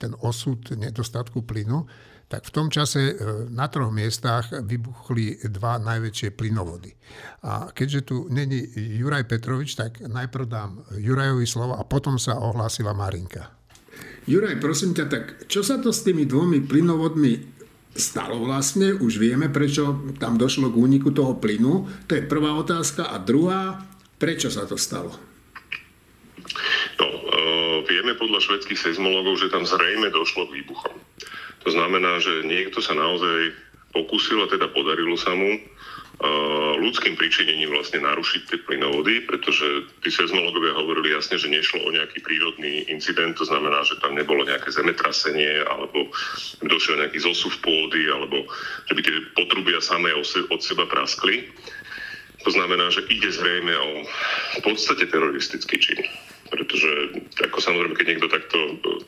ten 0.00 0.16
osud 0.24 0.72
nedostatku 0.72 1.44
plynu, 1.44 1.84
tak 2.30 2.46
v 2.46 2.54
tom 2.54 2.70
čase 2.70 3.10
e, 3.10 3.14
na 3.50 3.66
troch 3.66 3.90
miestach 3.90 4.54
vybuchli 4.54 5.50
dva 5.50 5.82
najväčšie 5.82 6.30
plynovody. 6.38 6.94
A 7.42 7.74
keďže 7.74 8.00
tu 8.06 8.16
není 8.30 8.62
Juraj 8.78 9.26
Petrovič, 9.26 9.74
tak 9.74 9.98
najprv 9.98 10.46
dám 10.46 10.70
Jurajovi 10.94 11.42
slovo 11.42 11.74
a 11.74 11.82
potom 11.82 12.22
sa 12.22 12.38
ohlásila 12.38 12.94
Marinka. 12.94 13.50
Juraj, 14.30 14.62
prosím 14.62 14.94
ťa, 14.94 15.04
tak 15.10 15.50
čo 15.50 15.66
sa 15.66 15.82
to 15.82 15.90
s 15.90 16.06
tými 16.06 16.22
dvomi 16.22 16.62
plynovodmi 16.62 17.58
stalo 17.98 18.38
vlastne? 18.46 18.94
Už 18.94 19.18
vieme, 19.18 19.50
prečo 19.50 20.06
tam 20.22 20.38
došlo 20.38 20.70
k 20.70 20.78
úniku 20.78 21.10
toho 21.10 21.34
plynu. 21.34 21.90
To 22.06 22.12
je 22.14 22.22
prvá 22.22 22.54
otázka. 22.54 23.10
A 23.10 23.18
druhá, 23.18 23.82
prečo 24.22 24.54
sa 24.54 24.70
to 24.70 24.78
stalo? 24.78 25.10
No, 26.94 27.06
e, 27.10 27.34
vieme 27.90 28.14
podľa 28.14 28.38
švedských 28.38 28.78
seizmologov, 28.78 29.34
že 29.42 29.50
tam 29.50 29.66
zrejme 29.66 30.14
došlo 30.14 30.46
k 30.46 30.62
výbuchom. 30.62 30.94
To 31.60 31.68
znamená, 31.68 32.16
že 32.20 32.46
niekto 32.48 32.80
sa 32.80 32.96
naozaj 32.96 33.52
pokúsil 33.92 34.40
a 34.46 34.50
teda 34.50 34.70
podarilo 34.70 35.18
sa 35.18 35.34
mu 35.34 35.58
uh, 35.58 36.72
ľudským 36.78 37.18
príčinením 37.18 37.74
vlastne 37.74 38.00
narušiť 38.00 38.42
tie 38.48 38.58
plynovody, 38.64 39.26
pretože 39.26 39.66
tí 40.00 40.08
seizmologovia 40.08 40.78
hovorili 40.78 41.12
jasne, 41.12 41.36
že 41.36 41.50
nešlo 41.50 41.84
o 41.84 41.90
nejaký 41.92 42.22
prírodný 42.22 42.86
incident, 42.88 43.36
to 43.36 43.44
znamená, 43.44 43.82
že 43.82 43.98
tam 43.98 44.14
nebolo 44.14 44.46
nejaké 44.46 44.70
zemetrasenie 44.72 45.66
alebo 45.66 46.08
došiel 46.64 47.02
nejaký 47.02 47.18
zosuv 47.18 47.52
pôdy 47.60 48.08
alebo 48.08 48.46
že 48.86 48.94
by 48.94 49.00
tie 49.02 49.16
potrubia 49.36 49.82
samé 49.82 50.14
od 50.16 50.60
seba 50.62 50.86
praskli. 50.86 51.50
To 52.40 52.48
znamená, 52.48 52.88
že 52.88 53.04
ide 53.12 53.28
zrejme 53.28 53.74
o 53.76 53.90
v 54.56 54.60
podstate 54.64 55.12
teroristický 55.12 55.76
čin 55.76 56.00
pretože 56.50 56.90
ako 57.38 57.58
samozrejme, 57.62 57.94
keď 57.94 58.06
niekto 58.10 58.28
takto 58.28 58.58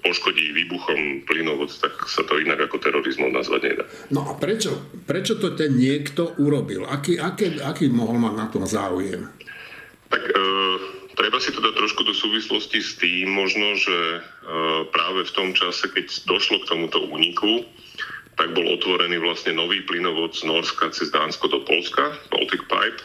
poškodí 0.07 0.55
výbuchom 0.55 1.27
plynovod, 1.27 1.69
tak 1.83 1.93
sa 2.07 2.23
to 2.23 2.39
inak 2.39 2.63
ako 2.71 2.79
terorizmom 2.79 3.35
nazvať 3.35 3.61
nedá. 3.67 3.85
No 4.15 4.25
a 4.25 4.33
prečo? 4.39 4.89
Prečo 5.05 5.37
to 5.43 5.59
ten 5.59 5.75
niekto 5.75 6.39
urobil? 6.39 6.87
Aký, 6.87 7.19
aký, 7.19 7.59
aký 7.59 7.91
mohol 7.91 8.23
mať 8.23 8.35
na 8.39 8.47
tom 8.49 8.65
záujem? 8.65 9.27
Tak 10.09 10.23
e, 10.23 10.35
treba 11.19 11.43
si 11.43 11.51
to 11.51 11.61
dať 11.61 11.75
trošku 11.75 12.07
do 12.07 12.15
súvislosti 12.15 12.79
s 12.79 12.97
tým 13.03 13.29
možno, 13.35 13.75
že 13.75 13.97
e, 13.99 14.21
práve 14.95 15.27
v 15.27 15.35
tom 15.35 15.51
čase, 15.53 15.91
keď 15.91 16.07
došlo 16.31 16.63
k 16.63 16.69
tomuto 16.71 17.03
úniku, 17.11 17.67
tak 18.37 18.57
bol 18.57 18.65
otvorený 18.65 19.21
vlastne 19.21 19.53
nový 19.53 19.85
plynovod 19.85 20.33
z 20.33 20.49
Norska 20.49 20.89
cez 20.95 21.13
Dánsko 21.13 21.53
do 21.53 21.61
Polska, 21.69 22.17
Baltic 22.33 22.65
Pipe, 22.65 23.05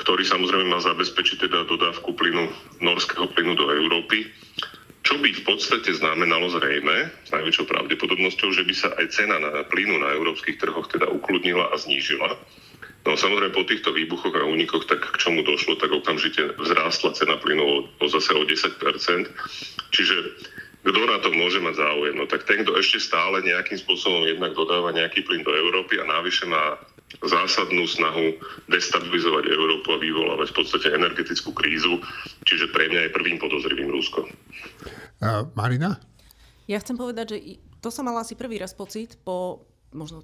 ktorý 0.00 0.24
samozrejme 0.24 0.72
má 0.72 0.80
zabezpečiť 0.80 1.46
teda 1.46 1.68
dodávku 1.68 2.16
plynu, 2.16 2.48
norského 2.80 3.28
plynu 3.36 3.52
do 3.54 3.68
Európy, 3.68 4.32
čo 5.04 5.16
by 5.16 5.32
v 5.32 5.42
podstate 5.44 5.92
znamenalo 5.96 6.48
zrejme, 6.52 7.08
s 7.24 7.30
najväčšou 7.32 7.66
pravdepodobnosťou, 7.68 8.52
že 8.52 8.64
by 8.64 8.74
sa 8.76 8.88
aj 9.00 9.06
cena 9.12 9.36
na 9.40 9.64
plynu 9.68 9.96
na 10.00 10.12
európskych 10.12 10.60
trhoch 10.60 10.88
teda 10.88 11.08
ukludnila 11.08 11.72
a 11.72 11.76
znížila. 11.76 12.36
No 13.08 13.16
samozrejme 13.16 13.56
po 13.56 13.64
týchto 13.64 13.96
výbuchoch 13.96 14.36
a 14.36 14.44
únikoch, 14.44 14.84
tak 14.84 15.00
k 15.00 15.16
čomu 15.16 15.40
došlo, 15.40 15.80
tak 15.80 15.88
okamžite 15.88 16.52
vzrástla 16.60 17.16
cena 17.16 17.40
plynu 17.40 17.64
o, 17.64 17.76
o 17.96 18.06
zase 18.12 18.36
o 18.36 18.44
10%. 18.44 18.76
Čiže 19.88 20.16
kto 20.84 21.00
na 21.08 21.16
to 21.20 21.32
môže 21.32 21.60
mať 21.64 21.80
záujem? 21.80 22.14
No 22.16 22.28
tak 22.28 22.44
ten, 22.44 22.60
kto 22.60 22.76
ešte 22.76 23.00
stále 23.00 23.40
nejakým 23.40 23.80
spôsobom 23.80 24.28
jednak 24.28 24.52
dodáva 24.52 24.92
nejaký 24.92 25.24
plyn 25.24 25.44
do 25.44 25.52
Európy 25.52 25.96
a 25.96 26.08
návyše 26.08 26.44
má 26.44 26.76
zásadnú 27.18 27.84
snahu 27.90 28.38
destabilizovať 28.70 29.50
Európu 29.50 29.98
a 29.98 29.98
vyvolávať 29.98 30.54
v 30.54 30.56
podstate 30.62 30.88
energetickú 30.94 31.50
krízu. 31.50 31.98
Čiže 32.46 32.70
pre 32.70 32.86
mňa 32.86 33.10
je 33.10 33.16
prvým 33.16 33.36
podozrivým 33.42 33.90
Rusko. 33.90 34.30
Uh, 35.20 35.44
Marina? 35.58 35.98
Ja 36.70 36.78
chcem 36.78 36.94
povedať, 36.94 37.34
že 37.34 37.38
to 37.82 37.90
som 37.90 38.06
mala 38.06 38.22
asi 38.22 38.38
prvý 38.38 38.62
raz 38.62 38.70
pocit 38.72 39.18
po 39.26 39.66
možno 39.90 40.22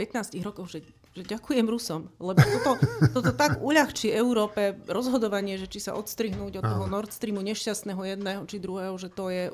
15 0.00 0.32
rokoch, 0.40 0.72
že, 0.72 0.80
že 1.12 1.22
ďakujem 1.28 1.68
Rusom, 1.68 2.08
lebo 2.16 2.40
toto, 2.40 2.80
toto 3.20 3.30
tak 3.36 3.60
uľahčí 3.60 4.08
Európe 4.08 4.80
rozhodovanie, 4.88 5.60
že 5.60 5.68
či 5.68 5.84
sa 5.84 5.92
odstrihnúť 6.00 6.58
od 6.58 6.64
toho 6.64 6.84
Nord 6.88 7.12
Streamu 7.12 7.44
nešťastného 7.44 8.16
jedného 8.16 8.42
či 8.48 8.56
druhého, 8.56 8.96
že 8.96 9.12
to 9.12 9.28
je 9.28 9.52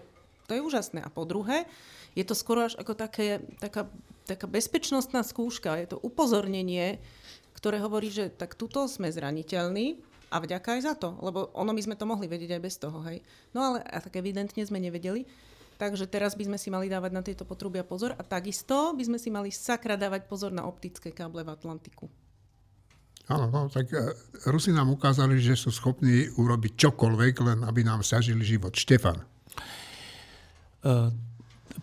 to 0.48 0.56
je 0.56 0.64
úžasné. 0.64 1.04
A 1.04 1.12
po 1.12 1.28
druhé, 1.28 1.68
je 2.16 2.24
to 2.24 2.32
skoro 2.32 2.64
až 2.64 2.74
ako 2.80 2.96
také, 2.96 3.44
taká, 3.60 3.84
taká 4.28 4.44
bezpečnostná 4.44 5.24
skúška. 5.24 5.80
Je 5.80 5.96
to 5.96 5.98
upozornenie, 6.04 7.00
ktoré 7.56 7.80
hovorí, 7.80 8.12
že 8.12 8.28
tak 8.28 8.54
tuto 8.54 8.84
sme 8.84 9.08
zraniteľní 9.08 9.98
a 10.28 10.36
vďaka 10.44 10.76
aj 10.76 10.80
za 10.84 10.94
to. 10.94 11.16
Lebo 11.24 11.48
ono 11.56 11.72
my 11.72 11.80
sme 11.80 11.96
to 11.96 12.04
mohli 12.04 12.28
vedieť 12.28 12.60
aj 12.60 12.62
bez 12.62 12.76
toho. 12.76 13.00
Hej. 13.08 13.24
No 13.56 13.72
ale 13.72 13.78
a 13.80 13.98
tak 14.04 14.14
evidentne 14.20 14.60
sme 14.62 14.76
nevedeli. 14.76 15.24
Takže 15.78 16.10
teraz 16.10 16.34
by 16.34 16.44
sme 16.50 16.58
si 16.58 16.68
mali 16.74 16.90
dávať 16.90 17.12
na 17.14 17.22
tieto 17.22 17.46
potrubia 17.46 17.86
pozor 17.86 18.10
a 18.18 18.22
takisto 18.26 18.98
by 18.98 19.02
sme 19.06 19.18
si 19.18 19.30
mali 19.30 19.54
sakra 19.54 19.94
dávať 19.94 20.26
pozor 20.26 20.50
na 20.50 20.66
optické 20.66 21.14
káble 21.14 21.46
v 21.46 21.54
Atlantiku. 21.54 22.10
Áno, 23.30 23.46
no, 23.46 23.70
tak 23.70 23.92
uh, 23.94 24.10
Rusi 24.50 24.74
nám 24.74 24.90
ukázali, 24.90 25.38
že 25.38 25.54
sú 25.54 25.70
schopní 25.70 26.32
urobiť 26.34 26.72
čokoľvek, 26.74 27.34
len 27.46 27.58
aby 27.62 27.86
nám 27.86 28.02
sažili 28.02 28.42
život. 28.42 28.74
Štefan. 28.74 29.22
Uh, 30.82 31.14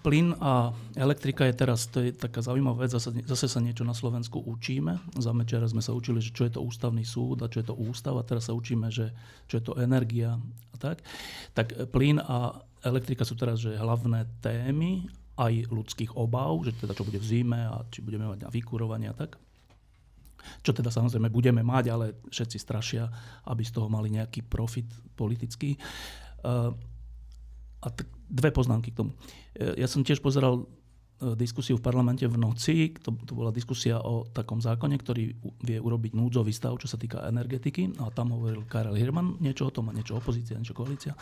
plyn 0.02 0.36
a 0.42 0.76
elektrika 0.96 1.46
je 1.48 1.56
teraz, 1.56 1.88
to 1.88 2.04
je 2.04 2.12
taká 2.12 2.42
zaujímavá 2.42 2.88
vec, 2.88 2.92
zase, 2.92 3.12
zase 3.24 3.48
sa 3.48 3.60
niečo 3.64 3.88
na 3.88 3.94
Slovensku 3.94 4.42
učíme. 4.42 5.00
Za 5.20 5.32
mečera 5.32 5.68
sme 5.70 5.84
sa 5.84 5.96
učili, 5.96 6.20
že 6.20 6.36
čo 6.36 6.48
je 6.48 6.56
to 6.58 6.62
ústavný 6.64 7.04
súd 7.06 7.44
a 7.44 7.52
čo 7.52 7.62
je 7.64 7.68
to 7.68 7.76
ústav 7.76 8.16
a 8.20 8.28
teraz 8.28 8.50
sa 8.50 8.54
učíme, 8.58 8.92
že 8.92 9.14
čo 9.48 9.62
je 9.62 9.64
to 9.64 9.78
energia 9.80 10.40
a 10.72 10.76
tak. 10.78 11.06
Tak 11.56 11.92
plyn 11.92 12.20
a 12.20 12.64
elektrika 12.86 13.26
sú 13.26 13.38
teraz 13.40 13.62
že 13.62 13.76
hlavné 13.76 14.28
témy 14.40 15.08
aj 15.36 15.68
ľudských 15.68 16.16
obav, 16.16 16.64
že 16.64 16.72
teda 16.76 16.96
čo 16.96 17.04
bude 17.04 17.20
v 17.20 17.28
zime 17.28 17.60
a 17.68 17.84
či 17.92 18.00
budeme 18.00 18.28
mať 18.32 18.48
na 18.48 18.50
vykurovanie 18.52 19.12
a 19.12 19.16
tak. 19.16 19.36
Čo 20.62 20.72
teda 20.78 20.94
samozrejme 20.94 21.34
budeme 21.34 21.66
mať, 21.66 21.86
ale 21.90 22.06
všetci 22.30 22.58
strašia, 22.62 23.10
aby 23.50 23.66
z 23.66 23.72
toho 23.74 23.90
mali 23.90 24.14
nejaký 24.14 24.46
profit 24.46 24.86
politický. 25.18 25.76
Uh, 26.46 26.72
a 27.86 27.94
t- 27.94 28.10
dve 28.26 28.50
poznámky 28.50 28.90
k 28.90 29.06
tomu. 29.06 29.12
E, 29.54 29.78
ja 29.78 29.86
som 29.86 30.02
tiež 30.02 30.18
pozeral 30.20 30.66
e, 31.22 31.38
diskusiu 31.38 31.78
v 31.78 31.86
parlamente 31.86 32.26
v 32.26 32.34
noci. 32.36 32.98
To, 33.06 33.14
to 33.14 33.38
bola 33.38 33.54
diskusia 33.54 34.02
o 34.02 34.26
takom 34.26 34.58
zákone, 34.58 34.98
ktorý 34.98 35.38
vie 35.62 35.78
urobiť 35.78 36.18
núdzový 36.18 36.50
stav, 36.50 36.82
čo 36.82 36.90
sa 36.90 36.98
týka 36.98 37.22
energetiky. 37.30 38.02
A 38.02 38.10
tam 38.10 38.34
hovoril 38.34 38.66
Karel 38.66 38.98
Hirman 38.98 39.38
niečo 39.38 39.70
o 39.70 39.74
tom 39.74 39.94
a 39.94 39.96
niečo 39.96 40.18
opozícia, 40.18 40.58
niečo 40.58 40.74
koalícia. 40.74 41.14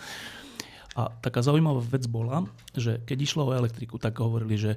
A 0.94 1.10
taká 1.10 1.42
zaujímavá 1.42 1.82
vec 1.84 2.06
bola, 2.06 2.46
že 2.72 3.02
keď 3.04 3.18
išlo 3.20 3.50
o 3.50 3.56
elektriku, 3.58 3.98
tak 3.98 4.14
hovorili, 4.22 4.56
že 4.56 4.72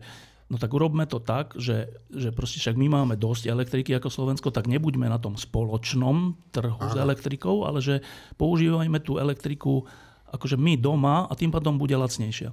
no 0.48 0.56
tak 0.56 0.72
urobme 0.72 1.04
to 1.04 1.20
tak, 1.20 1.52
že, 1.58 1.90
že 2.08 2.32
proste 2.32 2.62
však 2.62 2.78
my 2.78 2.86
máme 2.88 3.14
dosť 3.20 3.50
elektriky 3.50 3.92
ako 3.98 4.08
Slovensko, 4.08 4.48
tak 4.54 4.70
nebuďme 4.70 5.10
na 5.10 5.20
tom 5.20 5.36
spoločnom 5.36 6.38
trhu 6.54 6.80
Aha. 6.80 6.88
s 6.88 6.94
elektrikou, 6.96 7.66
ale 7.68 7.84
že 7.84 8.00
používajme 8.40 8.96
tú 9.02 9.18
elektriku 9.18 9.84
akože 10.32 10.58
my 10.58 10.74
doma 10.78 11.26
a 11.26 11.32
tým 11.38 11.50
pádom 11.54 11.78
bude 11.78 11.94
lacnejšia. 11.94 12.50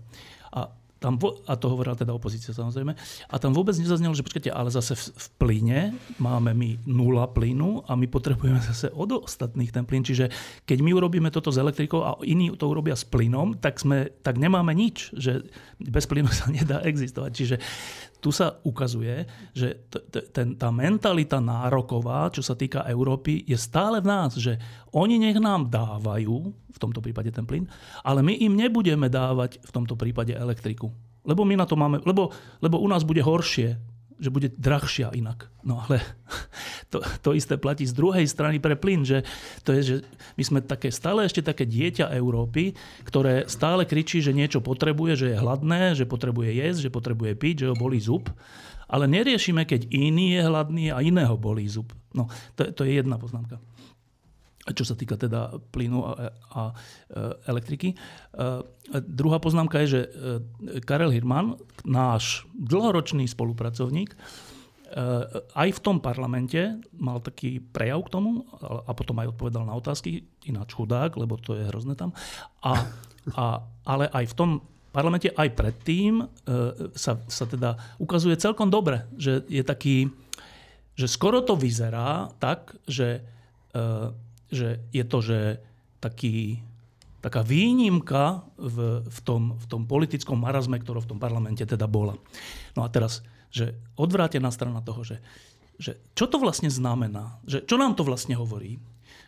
A 0.53 0.69
tam, 1.03 1.19
a 1.19 1.53
to 1.59 1.67
hovorila 1.67 1.99
teda 1.99 2.15
opozícia 2.15 2.55
samozrejme, 2.55 2.95
a 3.27 3.36
tam 3.36 3.51
vôbec 3.51 3.75
nezaznelo, 3.75 4.15
že 4.15 4.23
počkajte, 4.23 4.47
ale 4.47 4.71
zase 4.71 4.95
v, 4.95 5.03
v 5.12 5.27
plyne 5.36 5.79
máme 6.15 6.55
my 6.55 6.79
nula 6.88 7.27
plynu 7.27 7.83
a 7.83 7.99
my 7.99 8.07
potrebujeme 8.07 8.63
zase 8.71 8.88
od 8.95 9.27
ostatných 9.27 9.75
ten 9.75 9.83
plyn. 9.83 10.07
Čiže 10.07 10.31
keď 10.63 10.79
my 10.79 10.95
urobíme 10.95 11.27
toto 11.27 11.51
s 11.51 11.59
elektrikou 11.59 11.99
a 12.07 12.15
iní 12.23 12.55
to 12.55 12.71
urobia 12.71 12.95
s 12.95 13.03
plynom, 13.03 13.59
tak, 13.59 13.83
sme, 13.83 14.15
tak 14.23 14.39
nemáme 14.39 14.71
nič, 14.71 15.12
že 15.12 15.43
bez 15.88 16.08
plynu 16.08 16.32
sa 16.32 16.48
nedá 16.56 16.80
existovať. 16.84 17.32
Čiže 17.32 17.56
tu 18.24 18.32
sa 18.32 18.56
ukazuje, 18.63 19.28
že 19.52 19.88
t- 19.91 20.04
t- 20.08 20.26
ten, 20.32 20.56
tá 20.56 20.72
mentalita 20.72 21.43
nároková, 21.43 22.32
čo 22.32 22.39
sa 22.39 22.56
týka 22.56 22.88
Európy, 22.88 23.43
je 23.43 23.60
stále 23.60 24.00
v 24.00 24.08
nás, 24.08 24.32
že 24.39 24.56
oni 24.96 25.19
nech 25.19 25.39
nám 25.43 25.67
dávajú, 25.67 26.36
v 26.74 26.78
tomto 26.80 27.04
prípade 27.04 27.30
ten 27.36 27.43
plyn, 27.43 27.67
ale 28.02 28.24
my 28.24 28.34
im 28.39 28.56
nebudeme 28.56 29.12
dávať 29.12 29.60
v 29.60 29.72
tomto 29.72 30.00
prípade 30.00 30.32
elektriku. 30.32 30.89
Lebo 31.24 31.48
my 31.48 31.56
na 31.56 31.65
to 31.67 31.80
máme, 31.80 32.04
lebo, 32.04 32.32
lebo 32.60 32.80
u 32.80 32.88
nás 32.88 33.08
bude 33.08 33.24
horšie 33.24 33.92
že 34.23 34.31
bude 34.31 34.47
drahšia 34.55 35.12
inak. 35.12 35.51
No 35.67 35.83
ale 35.83 35.99
to, 36.91 37.03
to 37.19 37.36
isté 37.36 37.59
platí 37.59 37.83
z 37.83 37.91
druhej 37.91 38.23
strany 38.23 38.63
pre 38.63 38.79
plyn, 38.79 39.03
že 39.03 39.27
to 39.67 39.75
je, 39.75 39.81
že 39.83 39.95
my 40.39 40.43
sme 40.47 40.59
také, 40.63 40.88
stále 40.88 41.27
ešte 41.27 41.43
také 41.43 41.67
dieťa 41.67 42.15
Európy, 42.15 42.71
ktoré 43.03 43.43
stále 43.51 43.83
kričí, 43.83 44.23
že 44.23 44.31
niečo 44.31 44.63
potrebuje, 44.63 45.13
že 45.19 45.27
je 45.36 45.41
hladné, 45.43 45.99
že 45.99 46.07
potrebuje 46.07 46.55
jesť, 46.55 46.88
že 46.88 46.95
potrebuje 46.95 47.31
piť, 47.36 47.55
že 47.67 47.69
ho 47.69 47.75
bolí 47.75 47.99
zub. 47.99 48.31
Ale 48.88 49.09
neriešime, 49.12 49.67
keď 49.67 49.91
iný 49.91 50.39
je 50.39 50.41
hladný 50.47 50.86
a 50.95 51.03
iného 51.03 51.36
bolí 51.36 51.67
zub. 51.67 51.91
No, 52.15 52.31
to, 52.55 52.71
to 52.71 52.88
je 52.88 53.01
jedna 53.01 53.19
poznámka 53.19 53.59
čo 54.71 54.88
sa 54.88 54.95
týka 54.95 55.19
teda 55.19 55.60
plynu 55.76 55.99
a, 56.08 56.32
a 56.56 56.62
elektriky. 57.52 57.99
A 58.32 58.63
druhá 59.04 59.43
poznámka 59.43 59.84
je, 59.84 59.88
že 59.99 60.02
e, 60.08 60.10
Karel 60.80 61.12
Hirman, 61.12 61.60
náš 61.84 62.47
dlhoročný 62.56 63.28
spolupracovník, 63.28 64.15
e, 64.15 64.17
aj 65.52 65.69
v 65.76 65.80
tom 65.84 65.99
parlamente 65.99 66.80
mal 66.95 67.19
taký 67.19 67.60
prejav 67.60 68.08
k 68.08 68.13
tomu 68.15 68.47
a 68.63 68.91
potom 68.95 69.19
aj 69.19 69.36
odpovedal 69.36 69.67
na 69.67 69.76
otázky, 69.76 70.23
ináč 70.47 70.80
chudák, 70.80 71.12
lebo 71.19 71.36
to 71.36 71.60
je 71.60 71.67
hrozné 71.67 71.99
tam. 71.99 72.15
A, 72.63 72.88
a, 73.36 73.67
ale 73.84 74.08
aj 74.15 74.32
v 74.32 74.38
tom 74.39 74.52
parlamente, 74.95 75.28
aj 75.28 75.60
predtým 75.60 76.23
e, 76.23 76.26
sa, 76.95 77.19
sa 77.28 77.43
teda 77.43 77.99
ukazuje 77.99 78.39
celkom 78.39 78.71
dobre, 78.71 79.12
že 79.19 79.43
je 79.52 79.63
taký, 79.65 80.08
že 80.95 81.12
skoro 81.12 81.43
to 81.43 81.60
vyzerá 81.60 82.32
tak, 82.39 82.80
že 82.88 83.28
že 84.53 84.85
je 84.93 85.03
to, 85.03 85.19
že 85.25 85.39
taký, 85.97 86.61
taká 87.19 87.41
výnimka 87.41 88.45
v, 88.55 89.01
v, 89.03 89.19
tom, 89.25 89.57
v 89.57 89.65
tom 89.65 89.81
politickom 89.89 90.37
marazme, 90.37 90.77
ktorá 90.77 91.01
v 91.01 91.09
tom 91.15 91.19
parlamente 91.19 91.65
teda 91.65 91.89
bola. 91.89 92.15
No 92.77 92.85
a 92.85 92.91
teraz, 92.93 93.25
že 93.49 93.73
odvrátená 93.97 94.53
strana 94.53 94.85
toho, 94.85 95.01
že, 95.01 95.17
že 95.81 95.97
čo 96.13 96.29
to 96.29 96.37
vlastne 96.37 96.69
znamená, 96.69 97.41
že 97.49 97.65
čo 97.65 97.81
nám 97.81 97.97
to 97.97 98.05
vlastne 98.05 98.37
hovorí, 98.37 98.77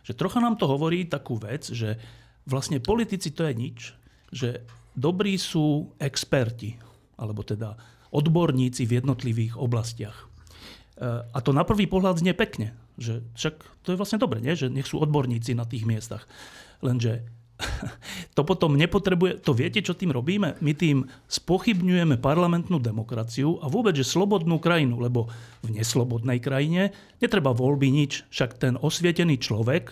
že 0.06 0.14
trocha 0.14 0.38
nám 0.38 0.54
to 0.54 0.70
hovorí 0.70 1.02
takú 1.02 1.34
vec, 1.34 1.66
že 1.66 1.98
vlastne 2.46 2.78
politici 2.78 3.34
to 3.34 3.42
je 3.50 3.54
nič, 3.58 3.78
že 4.30 4.62
dobrí 4.94 5.34
sú 5.34 5.90
experti, 5.98 6.78
alebo 7.18 7.42
teda 7.42 7.74
odborníci 8.14 8.86
v 8.86 9.02
jednotlivých 9.02 9.58
oblastiach. 9.58 10.14
E, 10.14 10.26
a 11.26 11.38
to 11.42 11.50
na 11.50 11.66
prvý 11.66 11.90
pohľad 11.90 12.22
znie 12.22 12.32
pekne. 12.32 12.72
Že 12.96 13.24
však 13.36 13.54
to 13.84 13.88
je 13.92 14.00
vlastne 14.00 14.20
dobre, 14.20 14.40
nie? 14.40 14.56
že 14.56 14.72
nech 14.72 14.88
sú 14.88 14.98
odborníci 14.98 15.52
na 15.52 15.68
tých 15.68 15.84
miestach. 15.84 16.24
Lenže 16.80 17.24
to 18.36 18.44
potom 18.44 18.76
nepotrebuje, 18.76 19.40
to 19.40 19.56
viete, 19.56 19.80
čo 19.80 19.96
tým 19.96 20.12
robíme? 20.12 20.60
My 20.60 20.72
tým 20.76 21.08
spochybňujeme 21.28 22.20
parlamentnú 22.20 22.76
demokraciu 22.76 23.56
a 23.64 23.66
vôbec, 23.72 23.96
že 23.96 24.04
slobodnú 24.04 24.60
krajinu, 24.60 25.00
lebo 25.00 25.32
v 25.64 25.80
neslobodnej 25.80 26.40
krajine 26.40 26.92
netreba 27.20 27.56
voľby 27.56 27.88
nič, 27.88 28.28
však 28.28 28.60
ten 28.60 28.74
osvietený 28.76 29.40
človek, 29.40 29.88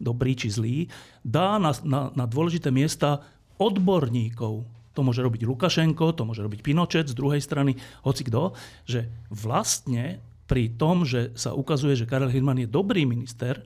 dobrý 0.00 0.34
či 0.34 0.48
zlý, 0.50 0.76
dá 1.22 1.60
na, 1.60 1.76
na, 1.84 2.10
na 2.16 2.24
dôležité 2.24 2.72
miesta 2.72 3.22
odborníkov. 3.60 4.64
To 4.92 5.00
môže 5.00 5.24
robiť 5.24 5.48
Lukašenko, 5.48 6.12
to 6.12 6.28
môže 6.28 6.44
robiť 6.44 6.60
Pinočet 6.60 7.08
z 7.08 7.16
druhej 7.16 7.40
strany, 7.40 7.76
hoci 8.04 8.28
kto, 8.28 8.52
že 8.84 9.08
vlastne 9.32 10.20
pri 10.46 10.74
tom, 10.74 11.06
že 11.06 11.32
sa 11.38 11.54
ukazuje, 11.54 11.94
že 11.96 12.08
Karel 12.08 12.32
Hirman 12.32 12.60
je 12.60 12.68
dobrý 12.68 13.06
minister 13.06 13.62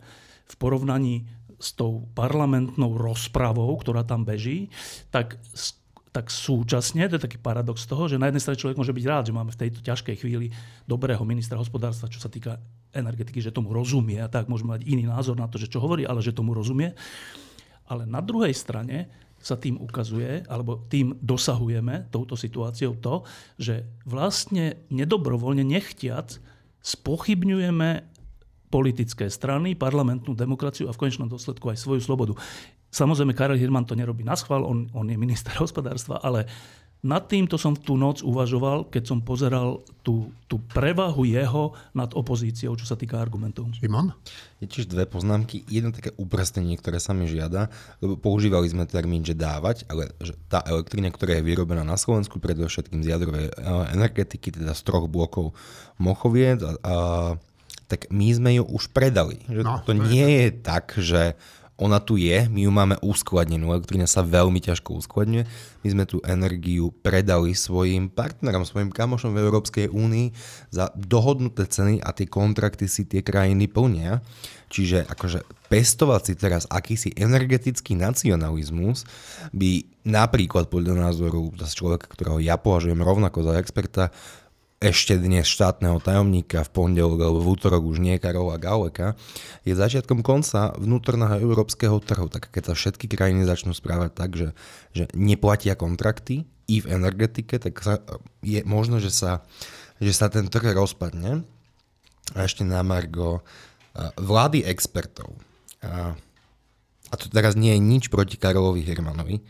v 0.46 0.54
porovnaní 0.60 1.26
s 1.56 1.72
tou 1.72 2.04
parlamentnou 2.12 2.94
rozpravou, 3.00 3.72
ktorá 3.80 4.04
tam 4.04 4.28
beží, 4.28 4.68
tak, 5.08 5.40
tak 6.12 6.28
súčasne, 6.28 7.08
to 7.08 7.16
je 7.16 7.26
taký 7.26 7.40
paradox 7.40 7.88
toho, 7.88 8.08
že 8.08 8.20
na 8.20 8.28
jednej 8.28 8.44
strane 8.44 8.60
človek 8.60 8.76
môže 8.76 8.92
byť 8.92 9.06
rád, 9.08 9.24
že 9.32 9.36
máme 9.36 9.52
v 9.52 9.60
tejto 9.64 9.80
ťažkej 9.80 10.16
chvíli 10.20 10.52
dobrého 10.84 11.20
ministra 11.24 11.56
hospodárstva, 11.56 12.12
čo 12.12 12.20
sa 12.20 12.28
týka 12.28 12.60
energetiky, 12.92 13.40
že 13.40 13.52
tomu 13.52 13.72
rozumie 13.72 14.20
a 14.20 14.28
tak 14.28 14.48
môžeme 14.48 14.76
mať 14.76 14.82
iný 14.84 15.08
názor 15.08 15.36
na 15.36 15.48
to, 15.48 15.56
že 15.56 15.72
čo 15.72 15.80
hovorí, 15.80 16.04
ale 16.04 16.20
že 16.20 16.36
tomu 16.36 16.52
rozumie. 16.52 16.92
Ale 17.88 18.04
na 18.04 18.20
druhej 18.20 18.52
strane 18.52 19.08
sa 19.40 19.54
tým 19.54 19.78
ukazuje, 19.78 20.42
alebo 20.48 20.88
tým 20.88 21.14
dosahujeme 21.22 22.10
touto 22.10 22.34
situáciou 22.34 22.98
to, 22.98 23.22
že 23.60 23.86
vlastne 24.08 24.80
nedobrovoľne 24.90 25.62
nechtiac 25.62 26.40
spochybňujeme 26.86 28.06
politické 28.70 29.26
strany, 29.26 29.74
parlamentnú 29.74 30.38
demokraciu 30.38 30.86
a 30.86 30.94
v 30.94 31.06
konečnom 31.06 31.26
dôsledku 31.26 31.66
aj 31.74 31.82
svoju 31.82 32.02
slobodu. 32.02 32.38
Samozrejme, 32.94 33.34
Karel 33.34 33.58
Hirman 33.58 33.82
to 33.82 33.98
nerobí 33.98 34.22
na 34.22 34.38
schvál, 34.38 34.62
on, 34.62 34.86
on 34.94 35.10
je 35.10 35.18
minister 35.18 35.50
hospodárstva, 35.64 36.22
ale 36.22 36.46
nad 37.04 37.28
týmto 37.28 37.60
som 37.60 37.76
tú 37.76 37.94
noc 37.94 38.24
uvažoval, 38.24 38.88
keď 38.88 39.02
som 39.04 39.18
pozeral 39.20 39.84
tú, 40.00 40.32
tú 40.50 40.58
prevahu 40.72 41.28
jeho 41.28 41.76
nad 41.92 42.10
opozíciou, 42.16 42.74
čo 42.74 42.88
sa 42.88 42.96
týka 42.96 43.20
argumentov. 43.20 43.68
Šimon? 43.76 44.10
Je 44.58 44.66
tiež 44.66 44.88
dve 44.88 45.04
poznámky. 45.04 45.62
Jedno 45.68 45.92
také 45.92 46.10
uprestenie, 46.16 46.74
ktoré 46.74 46.98
sa 46.98 47.12
mi 47.12 47.28
žiada, 47.28 47.68
lebo 48.00 48.18
používali 48.18 48.66
sme 48.66 48.88
termín, 48.88 49.22
že 49.22 49.36
dávať, 49.36 49.84
ale 49.86 50.10
že 50.18 50.34
tá 50.48 50.64
elektrina, 50.64 51.12
ktorá 51.12 51.38
je 51.38 51.46
vyrobená 51.46 51.84
na 51.84 52.00
Slovensku, 52.00 52.40
predovšetkým 52.40 53.04
z 53.04 53.12
jadrovej 53.12 53.52
e, 53.52 53.54
energetiky, 53.92 54.50
teda 54.56 54.72
z 54.72 54.82
troch 54.82 55.06
blokov 55.06 55.54
Mochoviec, 56.00 56.64
a, 56.64 56.70
a, 56.80 56.94
tak 57.86 58.10
my 58.10 58.28
sme 58.34 58.50
ju 58.58 58.64
už 58.66 58.90
predali. 58.90 59.44
Že 59.46 59.62
no, 59.62 59.78
to 59.86 59.94
nie 59.94 60.26
je 60.42 60.48
tak, 60.58 60.96
že 60.98 61.38
ona 61.76 62.00
tu 62.00 62.16
je, 62.16 62.48
my 62.48 62.64
ju 62.64 62.72
máme 62.72 62.96
uskladnenú, 63.04 63.68
elektrina 63.68 64.08
sa 64.08 64.24
veľmi 64.24 64.64
ťažko 64.64 64.96
uskladňuje. 64.96 65.44
My 65.84 65.88
sme 65.92 66.04
tú 66.08 66.24
energiu 66.24 66.88
predali 67.04 67.52
svojim 67.52 68.08
partnerom, 68.08 68.64
svojim 68.64 68.88
kamošom 68.88 69.36
v 69.36 69.44
Európskej 69.44 69.86
únii 69.92 70.32
za 70.72 70.88
dohodnuté 70.96 71.68
ceny 71.68 72.00
a 72.00 72.16
tie 72.16 72.24
kontrakty 72.24 72.88
si 72.88 73.04
tie 73.04 73.20
krajiny 73.20 73.68
plnia. 73.68 74.24
Čiže 74.72 75.04
akože 75.04 75.44
pestovať 75.68 76.22
si 76.24 76.34
teraz 76.34 76.64
akýsi 76.66 77.12
energetický 77.12 77.92
nacionalizmus 77.92 79.04
by 79.52 79.84
napríklad 80.08 80.72
podľa 80.72 81.12
názoru 81.12 81.52
z 81.60 81.72
človeka, 81.76 82.08
ktorého 82.08 82.40
ja 82.40 82.56
považujem 82.56 82.98
rovnako 82.98 83.46
za 83.46 83.60
experta, 83.60 84.10
ešte 84.76 85.16
dnes 85.16 85.48
štátneho 85.48 85.96
tajomníka 86.04 86.60
v 86.60 86.72
pondelok 86.72 87.20
alebo 87.24 87.40
v 87.40 87.50
útorok 87.56 87.82
už 87.88 87.96
nie 87.96 88.20
Karola 88.20 88.60
Galeka, 88.60 89.16
je 89.64 89.72
začiatkom 89.72 90.20
konca 90.20 90.76
vnútorného 90.76 91.40
európskeho 91.40 91.96
trhu. 92.04 92.28
Tak 92.28 92.52
keď 92.52 92.72
sa 92.72 92.74
všetky 92.76 93.08
krajiny 93.08 93.48
začnú 93.48 93.72
správať 93.72 94.10
tak, 94.12 94.36
že, 94.36 94.52
že 94.92 95.08
neplatia 95.16 95.80
kontrakty 95.80 96.44
i 96.68 96.76
v 96.84 96.90
energetike, 96.92 97.56
tak 97.56 97.80
sa, 97.80 98.04
je 98.44 98.60
možno, 98.68 99.00
že 99.00 99.08
sa, 99.08 99.40
že 99.96 100.12
sa 100.12 100.28
ten 100.28 100.44
trh 100.44 100.76
rozpadne. 100.76 101.40
A 102.36 102.44
ešte 102.44 102.66
na 102.66 102.84
Margo 102.84 103.40
vlády 104.20 104.60
expertov. 104.66 105.32
A, 105.80 106.12
a 107.08 107.14
to 107.16 107.32
teraz 107.32 107.56
nie 107.56 107.72
je 107.72 107.80
nič 107.80 108.04
proti 108.12 108.36
Karolovi 108.36 108.84
Hermanovi, 108.84 109.40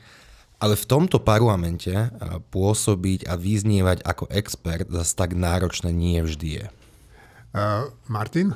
ale 0.56 0.74
v 0.74 0.88
tomto 0.88 1.20
parlamente 1.20 1.92
eh, 1.92 2.10
pôsobiť 2.52 3.28
a 3.28 3.36
vyznievať 3.36 4.04
ako 4.04 4.24
expert 4.32 4.88
zase 4.88 5.12
tak 5.16 5.36
náročné 5.36 5.92
nie 5.92 6.20
vždy 6.20 6.48
je. 6.62 6.66
Uh, 7.56 7.88
Martin? 8.12 8.52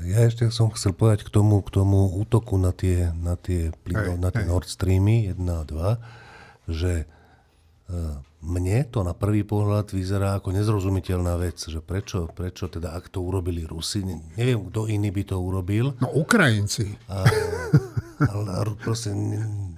Ja 0.00 0.24
ešte 0.24 0.48
som 0.54 0.70
chcel 0.72 0.94
povedať 0.94 1.26
k 1.26 1.30
tomu, 1.34 1.60
k 1.60 1.74
tomu 1.74 2.08
útoku 2.16 2.56
na 2.56 2.70
tie, 2.70 3.10
na 3.18 3.34
tie, 3.34 3.74
plyno, 3.82 4.16
na 4.16 4.30
tie 4.30 4.46
Nord 4.46 4.70
Streamy 4.70 5.28
1 5.28 5.42
a 5.50 5.66
2, 5.66 6.70
že 6.70 7.04
uh, 7.04 8.16
mne 8.40 8.88
to 8.88 9.04
na 9.04 9.12
prvý 9.12 9.44
pohľad 9.44 9.92
vyzerá 9.92 10.40
ako 10.40 10.56
nezrozumiteľná 10.56 11.36
vec, 11.36 11.60
že 11.60 11.84
prečo, 11.84 12.30
prečo 12.32 12.72
teda, 12.72 12.96
ak 12.96 13.12
to 13.12 13.20
urobili 13.20 13.68
Rusi, 13.68 14.00
neviem, 14.38 14.64
kto 14.72 14.88
iný 14.88 15.12
by 15.12 15.22
to 15.28 15.36
urobil. 15.36 15.92
No 16.00 16.08
Ukrajinci. 16.16 16.96
A, 17.12 17.28
ale 18.32 18.72
proste 18.80 19.12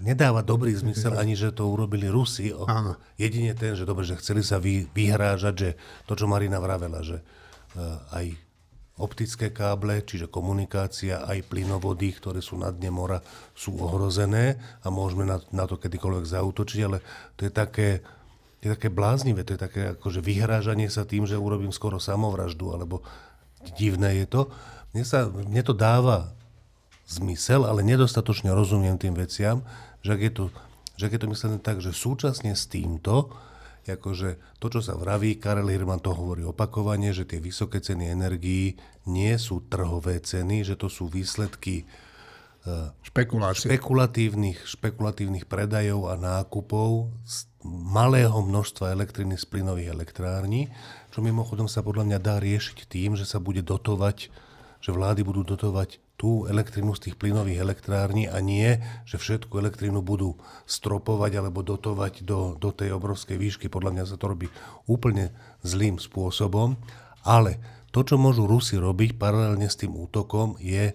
nedáva 0.03 0.43
dobrý 0.43 0.75
zmysel 0.75 1.15
ani, 1.15 1.39
že 1.39 1.55
to 1.55 1.71
urobili 1.71 2.11
Rusi. 2.11 2.51
Áno. 2.53 2.99
Jedine 3.15 3.55
ten, 3.55 3.79
že 3.79 3.87
dobre, 3.87 4.03
že 4.03 4.19
chceli 4.19 4.43
sa 4.43 4.59
vy, 4.59 4.91
vyhrážať, 4.91 5.55
že 5.55 5.71
to, 6.05 6.19
čo 6.19 6.27
Marina 6.27 6.59
vravela, 6.59 7.01
že 7.01 7.23
uh, 7.23 8.03
aj 8.13 8.35
optické 9.01 9.49
káble, 9.49 10.05
čiže 10.05 10.29
komunikácia, 10.29 11.25
aj 11.25 11.49
plynovody, 11.49 12.13
ktoré 12.13 12.45
sú 12.45 12.61
na 12.61 12.69
dne 12.69 12.93
mora, 12.93 13.25
sú 13.57 13.75
ohrozené 13.81 14.61
a 14.85 14.93
môžeme 14.93 15.25
na, 15.25 15.41
na 15.49 15.65
to 15.65 15.81
kedykoľvek 15.81 16.29
zautočiť, 16.29 16.81
ale 16.85 17.01
to 17.39 17.49
je 17.49 17.53
také, 17.53 18.05
je 18.61 18.69
také 18.69 18.93
bláznivé, 18.93 19.49
to 19.49 19.57
je 19.57 19.61
také 19.65 19.83
akože 19.97 20.21
vyhrážanie 20.21 20.93
sa 20.93 21.09
tým, 21.09 21.25
že 21.25 21.41
urobím 21.41 21.73
skoro 21.73 21.97
samovraždu, 21.97 22.77
alebo 22.77 23.01
divné 23.75 24.23
je 24.23 24.27
to. 24.29 24.43
Mne, 24.93 25.05
sa, 25.09 25.25
mne 25.25 25.63
to 25.65 25.73
dáva 25.73 26.37
zmysel, 27.09 27.65
ale 27.65 27.81
nedostatočne 27.81 28.53
rozumiem 28.53 29.01
tým 29.01 29.17
veciam, 29.17 29.65
že 30.03 30.11
ak 30.15 30.21
je 30.21 30.33
to, 30.35 30.45
že 30.99 31.09
ak 31.09 31.15
je 31.17 31.21
to 31.23 31.33
myslené 31.33 31.59
tak, 31.63 31.79
že 31.79 31.95
súčasne 31.95 32.53
s 32.53 32.67
týmto, 32.67 33.33
akože 33.83 34.63
to, 34.63 34.67
čo 34.71 34.81
sa 34.83 34.95
vraví, 34.95 35.43
Karel 35.43 35.67
Hirman 35.67 35.99
to 35.99 36.15
hovorí 36.15 36.47
opakovane, 36.47 37.11
že 37.11 37.27
tie 37.27 37.43
vysoké 37.43 37.83
ceny 37.83 38.15
energií 38.15 38.79
nie 39.11 39.35
sú 39.35 39.67
trhové 39.67 40.23
ceny, 40.23 40.63
že 40.63 40.79
to 40.79 40.87
sú 40.87 41.11
výsledky 41.11 41.83
uh, 42.63 42.95
špekulatívnych, 43.03 44.63
špekulatívnych 44.63 45.51
predajov 45.51 46.07
a 46.07 46.15
nákupov 46.15 47.11
z 47.27 47.51
malého 47.67 48.39
množstva 48.39 48.95
elektriny 48.95 49.35
z 49.35 49.47
plynových 49.51 49.91
elektrární, 49.91 50.71
čo 51.11 51.19
mimochodom 51.19 51.67
sa 51.67 51.83
podľa 51.83 52.07
mňa 52.07 52.19
dá 52.23 52.39
riešiť 52.39 52.87
tým, 52.87 53.19
že 53.19 53.27
sa 53.27 53.43
bude 53.43 53.67
dotovať, 53.67 54.31
že 54.79 54.91
vlády 54.95 55.27
budú 55.27 55.43
dotovať 55.43 55.99
tú 56.23 56.47
elektrínu 56.47 56.95
z 56.95 57.11
tých 57.11 57.19
plynových 57.19 57.59
elektrární 57.59 58.31
a 58.31 58.39
nie, 58.39 58.79
že 59.03 59.19
všetku 59.19 59.59
elektrínu 59.59 60.07
budú 60.07 60.39
stropovať 60.71 61.43
alebo 61.43 61.67
dotovať 61.67 62.23
do, 62.23 62.55
do 62.55 62.71
tej 62.71 62.95
obrovskej 62.95 63.35
výšky. 63.35 63.67
Podľa 63.67 63.91
mňa 63.91 64.05
sa 64.07 64.15
to 64.15 64.31
robí 64.31 64.47
úplne 64.87 65.35
zlým 65.67 65.99
spôsobom. 65.99 66.79
Ale 67.27 67.59
to, 67.91 68.07
čo 68.07 68.23
môžu 68.23 68.47
Rusi 68.47 68.79
robiť 68.79 69.19
paralelne 69.19 69.67
s 69.67 69.75
tým 69.75 69.99
útokom, 69.99 70.55
je 70.63 70.95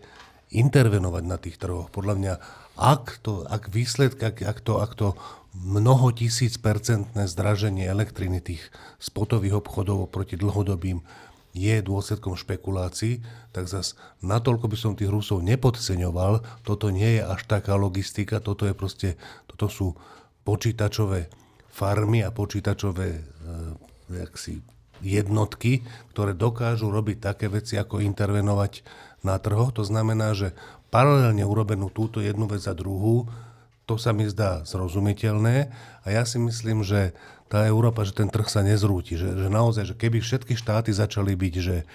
intervenovať 0.56 1.24
na 1.28 1.36
tých 1.36 1.60
trhoch. 1.60 1.92
Podľa 1.92 2.16
mňa, 2.16 2.34
ak, 2.80 3.20
to, 3.20 3.44
ak 3.52 3.68
výsledky, 3.68 4.32
ak, 4.32 4.40
ak, 4.40 4.64
to, 4.64 4.80
ak 4.80 4.96
to 4.96 5.20
mnoho 5.52 6.16
tisíc 6.16 6.56
percentné 6.56 7.28
zdraženie 7.28 7.84
elektriny 7.84 8.40
tých 8.40 8.64
spotových 8.96 9.60
obchodov 9.60 10.08
proti 10.08 10.40
dlhodobým 10.40 11.04
je 11.58 11.82
dôsledkom 11.82 12.38
špekulácií, 12.38 13.26
tak 13.50 13.66
zas 13.66 13.98
natoľko 14.22 14.70
by 14.70 14.78
som 14.78 14.94
tých 14.94 15.10
Rusov 15.10 15.42
nepodceňoval. 15.42 16.62
Toto 16.62 16.94
nie 16.94 17.18
je 17.18 17.22
až 17.26 17.42
taká 17.50 17.74
logistika, 17.74 18.38
toto 18.38 18.70
je 18.70 18.78
proste, 18.78 19.10
toto 19.50 19.66
sú 19.66 19.98
počítačové 20.46 21.34
farmy 21.74 22.22
a 22.22 22.30
počítačové 22.30 23.08
e, 23.10 23.22
jaksi, 24.22 24.62
jednotky, 25.02 25.86
ktoré 26.14 26.38
dokážu 26.38 26.90
robiť 26.90 27.18
také 27.22 27.50
veci, 27.50 27.78
ako 27.78 28.02
intervenovať 28.02 28.86
na 29.26 29.38
trhoch. 29.42 29.74
To 29.78 29.84
znamená, 29.86 30.34
že 30.38 30.54
paralelne 30.94 31.44
urobenú 31.44 31.90
túto 31.92 32.22
jednu 32.22 32.48
vec 32.48 32.64
za 32.64 32.74
druhú, 32.78 33.30
to 33.88 33.96
sa 33.96 34.12
mi 34.12 34.28
zdá 34.28 34.68
zrozumiteľné 34.68 35.72
a 36.04 36.08
ja 36.12 36.28
si 36.28 36.36
myslím, 36.38 36.84
že 36.84 37.16
tá 37.48 37.64
Európa, 37.64 38.04
že 38.04 38.12
ten 38.12 38.28
trh 38.28 38.44
sa 38.52 38.60
nezrúti. 38.60 39.16
Že, 39.16 39.40
že 39.40 39.48
naozaj, 39.48 39.84
že 39.88 39.96
keby 39.96 40.20
všetky 40.20 40.60
štáty 40.60 40.92
začali 40.92 41.32
byť 41.32 41.56
že 41.64 41.88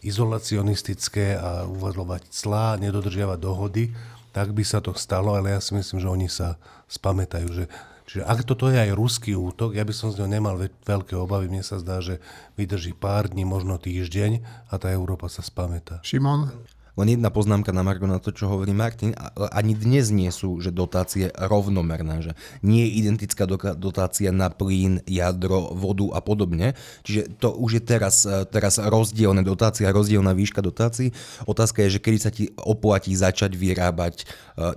izolacionistické 0.00 1.36
a 1.36 1.68
uvažovať 1.68 2.32
clá, 2.32 2.80
nedodržiavať 2.80 3.38
dohody, 3.40 3.92
tak 4.32 4.56
by 4.56 4.64
sa 4.64 4.80
to 4.80 4.96
stalo, 4.96 5.36
ale 5.36 5.52
ja 5.52 5.60
si 5.60 5.76
myslím, 5.76 6.00
že 6.00 6.08
oni 6.08 6.28
sa 6.32 6.56
spamätajú. 6.88 7.48
Že, 7.52 7.64
čiže 8.08 8.22
ak 8.24 8.44
toto 8.44 8.68
je 8.72 8.80
aj 8.80 8.96
ruský 8.96 9.36
útok, 9.36 9.76
ja 9.76 9.84
by 9.84 9.94
som 9.96 10.12
z 10.12 10.24
neho 10.24 10.40
nemal 10.40 10.56
veľké 10.60 11.14
obavy. 11.16 11.48
Mne 11.52 11.64
sa 11.64 11.80
zdá, 11.80 12.00
že 12.00 12.20
vydrží 12.56 12.96
pár 12.96 13.28
dní, 13.32 13.44
možno 13.48 13.76
týždeň 13.76 14.44
a 14.68 14.74
tá 14.76 14.92
Európa 14.92 15.28
sa 15.28 15.40
spamätá. 15.40 16.00
Šimon? 16.04 16.52
Len 16.94 17.18
jedna 17.18 17.30
poznámka 17.34 17.74
na 17.74 17.82
Margo 17.82 18.06
na 18.06 18.22
to, 18.22 18.30
čo 18.30 18.46
hovorí 18.46 18.70
Martin. 18.70 19.18
Ani 19.50 19.74
dnes 19.74 20.14
nie 20.14 20.30
sú 20.30 20.62
že 20.62 20.70
dotácie 20.70 21.34
rovnomerné, 21.34 22.22
že 22.22 22.32
nie 22.62 22.86
je 22.86 23.02
identická 23.02 23.50
dotácia 23.74 24.30
na 24.30 24.46
plyn, 24.46 25.02
jadro, 25.04 25.74
vodu 25.74 26.14
a 26.14 26.22
podobne. 26.22 26.78
Čiže 27.02 27.42
to 27.42 27.50
už 27.50 27.80
je 27.80 27.82
teraz, 27.82 28.22
e, 28.22 28.46
teraz 28.46 28.78
rozdielne 28.78 29.42
dotácia, 29.42 29.90
rozdielna 29.90 30.30
výška 30.38 30.62
dotácií. 30.62 31.10
Otázka 31.50 31.82
je, 31.86 31.98
že 31.98 32.02
kedy 32.02 32.18
sa 32.22 32.30
ti 32.30 32.54
oplatí 32.54 33.10
začať 33.18 33.58
vyrábať 33.58 34.22
e, 34.22 34.24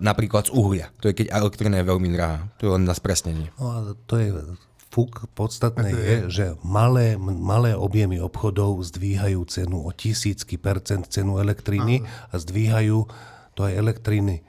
napríklad 0.01 0.49
z 0.49 0.56
uhlia. 0.58 0.88
To 1.06 1.13
je 1.13 1.17
keď 1.17 1.27
elektrina 1.30 1.77
je 1.82 1.86
veľmi 1.86 2.10
drahá. 2.10 2.49
To 2.58 2.62
je 2.65 2.71
len 2.73 2.84
na 2.89 2.97
spresnenie. 2.97 3.53
No, 3.62 3.93
to 4.10 4.17
je 4.17 4.34
fuk 4.97 5.29
podstatné 5.38 5.93
je, 5.93 6.17
že 6.25 6.45
malé, 6.65 7.21
malé 7.21 7.77
objemy 7.77 8.17
obchodov 8.17 8.81
zdvíhajú 8.81 9.45
cenu 9.45 9.86
o 9.86 9.93
tisícky 9.93 10.57
percent 10.57 11.05
cenu 11.05 11.38
elektriny 11.38 12.01
a 12.33 12.36
zdvíhajú 12.41 13.05
to 13.53 13.62
aj 13.62 13.77
elektriny 13.77 14.41
e, 14.41 14.43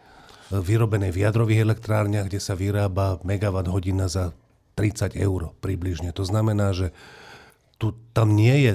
vyrobené 0.57 1.13
v 1.13 1.29
jadrových 1.29 1.69
elektrárniach, 1.69 2.33
kde 2.33 2.41
sa 2.41 2.57
vyrába 2.57 3.21
megawatt 3.29 3.69
hodina 3.69 4.09
za 4.09 4.33
30 4.81 5.21
eur 5.21 5.53
približne. 5.61 6.17
To 6.17 6.25
znamená, 6.25 6.73
že 6.73 6.97
tu, 7.77 7.93
tam 8.17 8.33
nie 8.33 8.73
je 8.73 8.75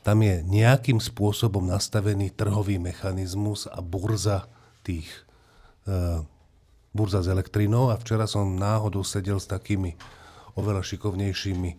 tam 0.00 0.24
je 0.24 0.40
nejakým 0.40 0.96
spôsobom 0.96 1.68
nastavený 1.68 2.32
trhový 2.32 2.80
mechanizmus 2.80 3.68
a 3.68 3.84
burza 3.84 4.48
tých 4.80 5.04
e, 5.84 6.24
burza 6.96 7.20
s 7.20 7.28
elektrinou 7.28 7.92
a 7.92 8.00
včera 8.00 8.24
som 8.24 8.56
náhodou 8.56 9.04
sedel 9.04 9.36
s 9.36 9.44
takými 9.44 9.94
oveľa 10.56 10.82
šikovnejšími 10.82 11.70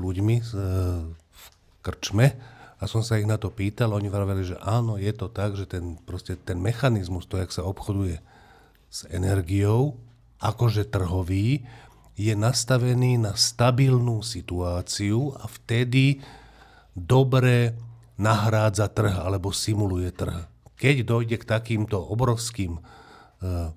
ľuďmi 0.00 0.36
v 0.40 1.44
krčme 1.80 2.26
A 2.80 2.88
som 2.88 3.04
sa 3.04 3.20
ich 3.20 3.28
na 3.28 3.36
to 3.36 3.52
pýtal, 3.52 3.92
oni 3.92 4.08
vraveli, 4.08 4.40
že 4.40 4.56
áno, 4.64 4.96
je 4.96 5.12
to 5.12 5.28
tak, 5.28 5.52
že 5.52 5.68
ten, 5.68 6.00
proste 6.08 6.40
ten 6.40 6.56
mechanizmus, 6.56 7.28
to, 7.28 7.36
jak 7.36 7.52
sa 7.52 7.60
obchoduje 7.68 8.24
s 8.88 9.04
energiou, 9.12 10.00
akože 10.40 10.88
trhový, 10.88 11.68
je 12.16 12.32
nastavený 12.32 13.20
na 13.20 13.36
stabilnú 13.36 14.24
situáciu 14.24 15.36
a 15.36 15.44
vtedy 15.44 16.24
dobre 16.96 17.76
nahrádza 18.16 18.88
trh 18.88 19.28
alebo 19.28 19.52
simuluje 19.52 20.08
trh. 20.12 20.48
Keď 20.80 20.96
dojde 21.04 21.36
k 21.36 21.48
takýmto 21.48 22.00
obrovským 22.00 22.80
uh, 22.80 23.72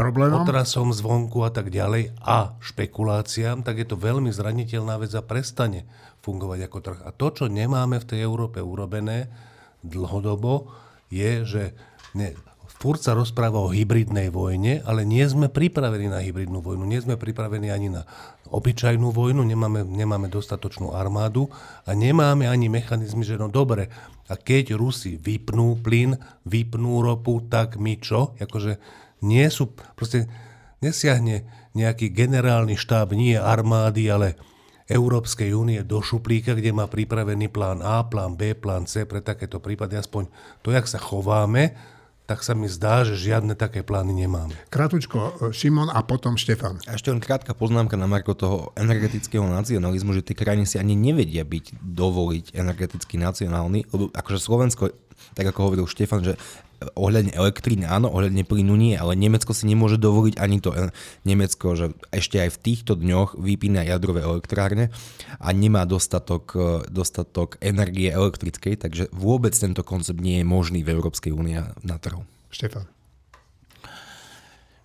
Problémom? 0.00 0.48
otrasom 0.48 0.96
zvonku 0.96 1.44
a 1.44 1.52
tak 1.52 1.68
ďalej 1.68 2.16
a 2.24 2.56
špekuláciám, 2.64 3.60
tak 3.60 3.84
je 3.84 3.86
to 3.92 4.00
veľmi 4.00 4.32
zraniteľná 4.32 4.96
vec 4.96 5.12
a 5.12 5.20
prestane 5.20 5.84
fungovať 6.24 6.60
ako 6.64 6.78
trh. 6.80 7.00
A 7.04 7.12
to, 7.12 7.28
čo 7.28 7.44
nemáme 7.52 8.00
v 8.00 8.08
tej 8.08 8.24
Európe 8.24 8.64
urobené 8.64 9.28
dlhodobo, 9.84 10.72
je, 11.12 11.44
že 11.44 11.62
ne, 12.16 12.32
furt 12.80 13.04
sa 13.04 13.12
rozpráva 13.12 13.60
o 13.60 13.68
hybridnej 13.68 14.32
vojne, 14.32 14.80
ale 14.88 15.04
nie 15.04 15.20
sme 15.28 15.52
pripravení 15.52 16.08
na 16.08 16.24
hybridnú 16.24 16.64
vojnu. 16.64 16.88
Nie 16.88 17.04
sme 17.04 17.20
pripravení 17.20 17.68
ani 17.68 17.92
na 17.92 18.08
obyčajnú 18.48 19.12
vojnu, 19.12 19.44
nemáme, 19.44 19.84
nemáme 19.84 20.32
dostatočnú 20.32 20.96
armádu 20.96 21.52
a 21.84 21.92
nemáme 21.92 22.48
ani 22.48 22.72
mechanizmy, 22.72 23.20
že 23.20 23.36
no 23.36 23.52
dobre, 23.52 23.92
a 24.30 24.34
keď 24.38 24.80
Rusi 24.80 25.20
vypnú 25.20 25.76
plyn, 25.84 26.16
vypnú 26.48 27.04
ropu, 27.04 27.44
tak 27.52 27.76
my 27.76 28.00
čo? 28.00 28.32
Akože 28.40 28.80
nie 29.20 29.46
sú, 29.52 29.72
proste 29.96 30.28
nesiahne 30.80 31.44
nejaký 31.76 32.10
generálny 32.10 32.74
štáb, 32.74 33.14
nie 33.14 33.36
armády, 33.38 34.10
ale 34.10 34.34
Európskej 34.90 35.54
únie 35.54 35.78
do 35.86 36.02
šuplíka, 36.02 36.58
kde 36.58 36.74
má 36.74 36.90
pripravený 36.90 37.46
plán 37.46 37.78
A, 37.78 38.02
plán 38.02 38.34
B, 38.34 38.58
plán 38.58 38.90
C 38.90 39.06
pre 39.06 39.22
takéto 39.22 39.62
prípady. 39.62 39.94
Aspoň 39.94 40.26
to, 40.66 40.74
jak 40.74 40.90
sa 40.90 40.98
chováme, 40.98 41.78
tak 42.26 42.46
sa 42.46 42.54
mi 42.54 42.70
zdá, 42.70 43.02
že 43.02 43.18
žiadne 43.18 43.58
také 43.58 43.82
plány 43.82 44.14
nemáme. 44.14 44.54
Kratučko, 44.70 45.50
Šimon 45.50 45.90
a 45.90 45.98
potom 46.06 46.38
Štefan. 46.38 46.78
A 46.86 46.94
ešte 46.94 47.10
len 47.10 47.18
krátka 47.18 47.54
poznámka 47.58 47.98
na 47.98 48.06
Marko 48.06 48.38
toho 48.38 48.70
energetického 48.78 49.42
nacionalizmu, 49.46 50.14
že 50.14 50.22
tie 50.22 50.38
krajiny 50.38 50.62
si 50.66 50.78
ani 50.78 50.94
nevedia 50.94 51.42
byť, 51.42 51.82
dovoliť 51.82 52.54
energeticky 52.54 53.18
nacionálny, 53.18 53.90
lebo 53.90 54.14
akože 54.14 54.38
Slovensko, 54.38 54.94
tak 55.34 55.50
ako 55.50 55.58
hovoril 55.70 55.86
Štefan, 55.90 56.22
že 56.22 56.38
ohľadne 56.96 57.32
elektriny 57.36 57.84
áno, 57.84 58.08
ohľadne 58.08 58.44
plynu 58.48 58.72
nie, 58.76 58.96
ale 58.96 59.12
Nemecko 59.16 59.52
si 59.52 59.68
nemôže 59.68 60.00
dovoliť 60.00 60.40
ani 60.40 60.56
to 60.64 60.72
Nemecko, 61.28 61.76
že 61.76 61.86
ešte 62.08 62.40
aj 62.40 62.56
v 62.56 62.60
týchto 62.64 62.92
dňoch 62.96 63.36
vypína 63.36 63.84
jadrové 63.84 64.24
elektrárne 64.24 64.88
a 65.36 65.48
nemá 65.52 65.84
dostatok, 65.84 66.56
dostatok 66.88 67.60
energie 67.60 68.08
elektrickej, 68.08 68.80
takže 68.80 69.12
vôbec 69.12 69.52
tento 69.52 69.84
koncept 69.84 70.20
nie 70.20 70.40
je 70.40 70.46
možný 70.48 70.80
v 70.80 70.92
Európskej 70.96 71.36
únii 71.36 71.84
na 71.84 71.96
trhu. 72.00 72.24
Štefan. 72.48 72.88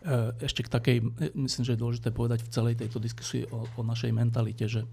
E, 0.03 0.35
ešte 0.43 0.67
k 0.67 0.69
takej, 0.69 0.97
myslím, 1.33 1.63
že 1.63 1.73
je 1.73 1.81
dôležité 1.81 2.09
povedať 2.11 2.43
v 2.43 2.51
celej 2.51 2.75
tejto 2.77 2.99
diskusii 2.99 3.47
o, 3.49 3.65
o 3.79 3.81
našej 3.81 4.11
mentalite, 4.11 4.67
že 4.67 4.83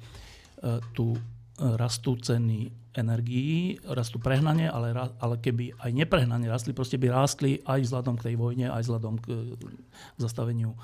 tu 0.94 1.18
rastú 1.62 2.18
ceny 2.18 2.74
energií, 2.92 3.80
rastú 3.88 4.20
prehnanie, 4.20 4.68
ale, 4.68 4.92
ale 4.92 5.34
keby 5.40 5.72
aj 5.80 5.90
neprehnanie 5.96 6.50
rastli, 6.50 6.76
proste 6.76 7.00
by 7.00 7.08
rástli 7.08 7.62
aj 7.64 7.88
vzhľadom 7.88 8.20
k 8.20 8.24
tej 8.28 8.34
vojne, 8.36 8.66
aj 8.68 8.82
vzhľadom 8.84 9.14
k, 9.22 9.26
k 9.56 10.18
zastaveniu 10.20 10.76
e, 10.76 10.78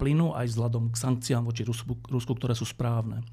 plynu, 0.00 0.32
aj 0.32 0.48
vzhľadom 0.48 0.94
k 0.94 0.96
sankciám 0.96 1.44
voči 1.44 1.66
Rusku, 1.66 1.92
Rusku 2.08 2.32
ktoré 2.38 2.56
sú 2.56 2.64
správne. 2.64 3.20
E, 3.20 3.24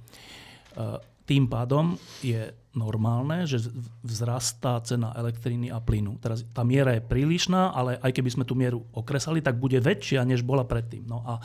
tým 1.27 1.47
pádom 1.47 1.95
je 2.23 2.51
normálne, 2.75 3.43
že 3.43 3.59
vzrastá 4.03 4.79
cena 4.83 5.11
elektriny 5.15 5.71
a 5.71 5.79
plynu. 5.79 6.19
Teraz 6.23 6.43
tá 6.55 6.63
miera 6.63 6.95
je 6.95 7.03
prílišná, 7.03 7.75
ale 7.75 7.99
aj 7.99 8.11
keby 8.15 8.29
sme 8.31 8.47
tú 8.47 8.55
mieru 8.55 8.83
okresali, 8.95 9.43
tak 9.43 9.59
bude 9.59 9.79
väčšia, 9.79 10.27
než 10.27 10.43
bola 10.43 10.63
predtým. 10.63 11.03
No 11.03 11.23
a 11.27 11.39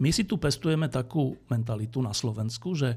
my 0.00 0.08
si 0.08 0.24
tu 0.24 0.40
pestujeme 0.40 0.88
takú 0.88 1.36
mentalitu 1.52 2.00
na 2.00 2.16
Slovensku, 2.16 2.72
že 2.72 2.96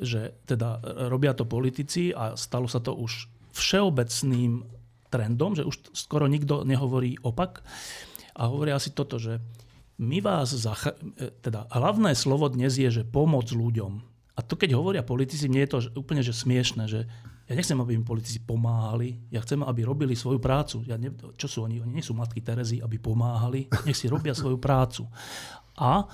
že 0.00 0.36
teda 0.48 0.80
robia 1.10 1.36
to 1.36 1.44
politici 1.44 2.14
a 2.14 2.38
stalo 2.38 2.70
sa 2.70 2.80
to 2.80 2.96
už 2.96 3.28
všeobecným 3.52 4.64
trendom, 5.12 5.52
že 5.52 5.68
už 5.68 5.92
skoro 5.92 6.24
nikto 6.24 6.64
nehovorí 6.64 7.20
opak. 7.20 7.60
A 8.32 8.48
hovoria 8.48 8.80
si 8.80 8.96
toto, 8.96 9.20
že 9.20 9.44
my 10.00 10.24
vás, 10.24 10.56
zach- 10.56 10.96
teda 11.44 11.68
hlavné 11.68 12.16
slovo 12.16 12.48
dnes 12.48 12.80
je, 12.80 12.88
že 12.88 13.04
pomoc 13.04 13.52
ľuďom. 13.52 14.00
A 14.32 14.40
to 14.40 14.56
keď 14.56 14.72
hovoria 14.72 15.04
politici, 15.04 15.44
mne 15.52 15.68
je 15.68 15.72
to 15.76 15.78
úplne 16.00 16.24
že 16.24 16.32
smiešne, 16.32 16.88
že 16.88 17.04
ja 17.44 17.52
nechcem, 17.52 17.76
aby 17.76 17.92
im 17.92 18.06
politici 18.06 18.40
pomáhali, 18.40 19.20
ja 19.28 19.44
chcem, 19.44 19.60
aby 19.60 19.84
robili 19.84 20.16
svoju 20.16 20.40
prácu. 20.40 20.88
Ja 20.88 20.96
ne, 20.96 21.12
čo 21.36 21.44
sú 21.44 21.68
oni? 21.68 21.84
Oni 21.84 22.00
nie 22.00 22.06
sú 22.06 22.16
matky 22.16 22.40
Terezy, 22.40 22.80
aby 22.80 22.96
pomáhali, 22.96 23.68
nech 23.84 23.98
si 23.98 24.08
robia 24.08 24.32
svoju 24.32 24.56
prácu. 24.56 25.04
A 25.76 26.08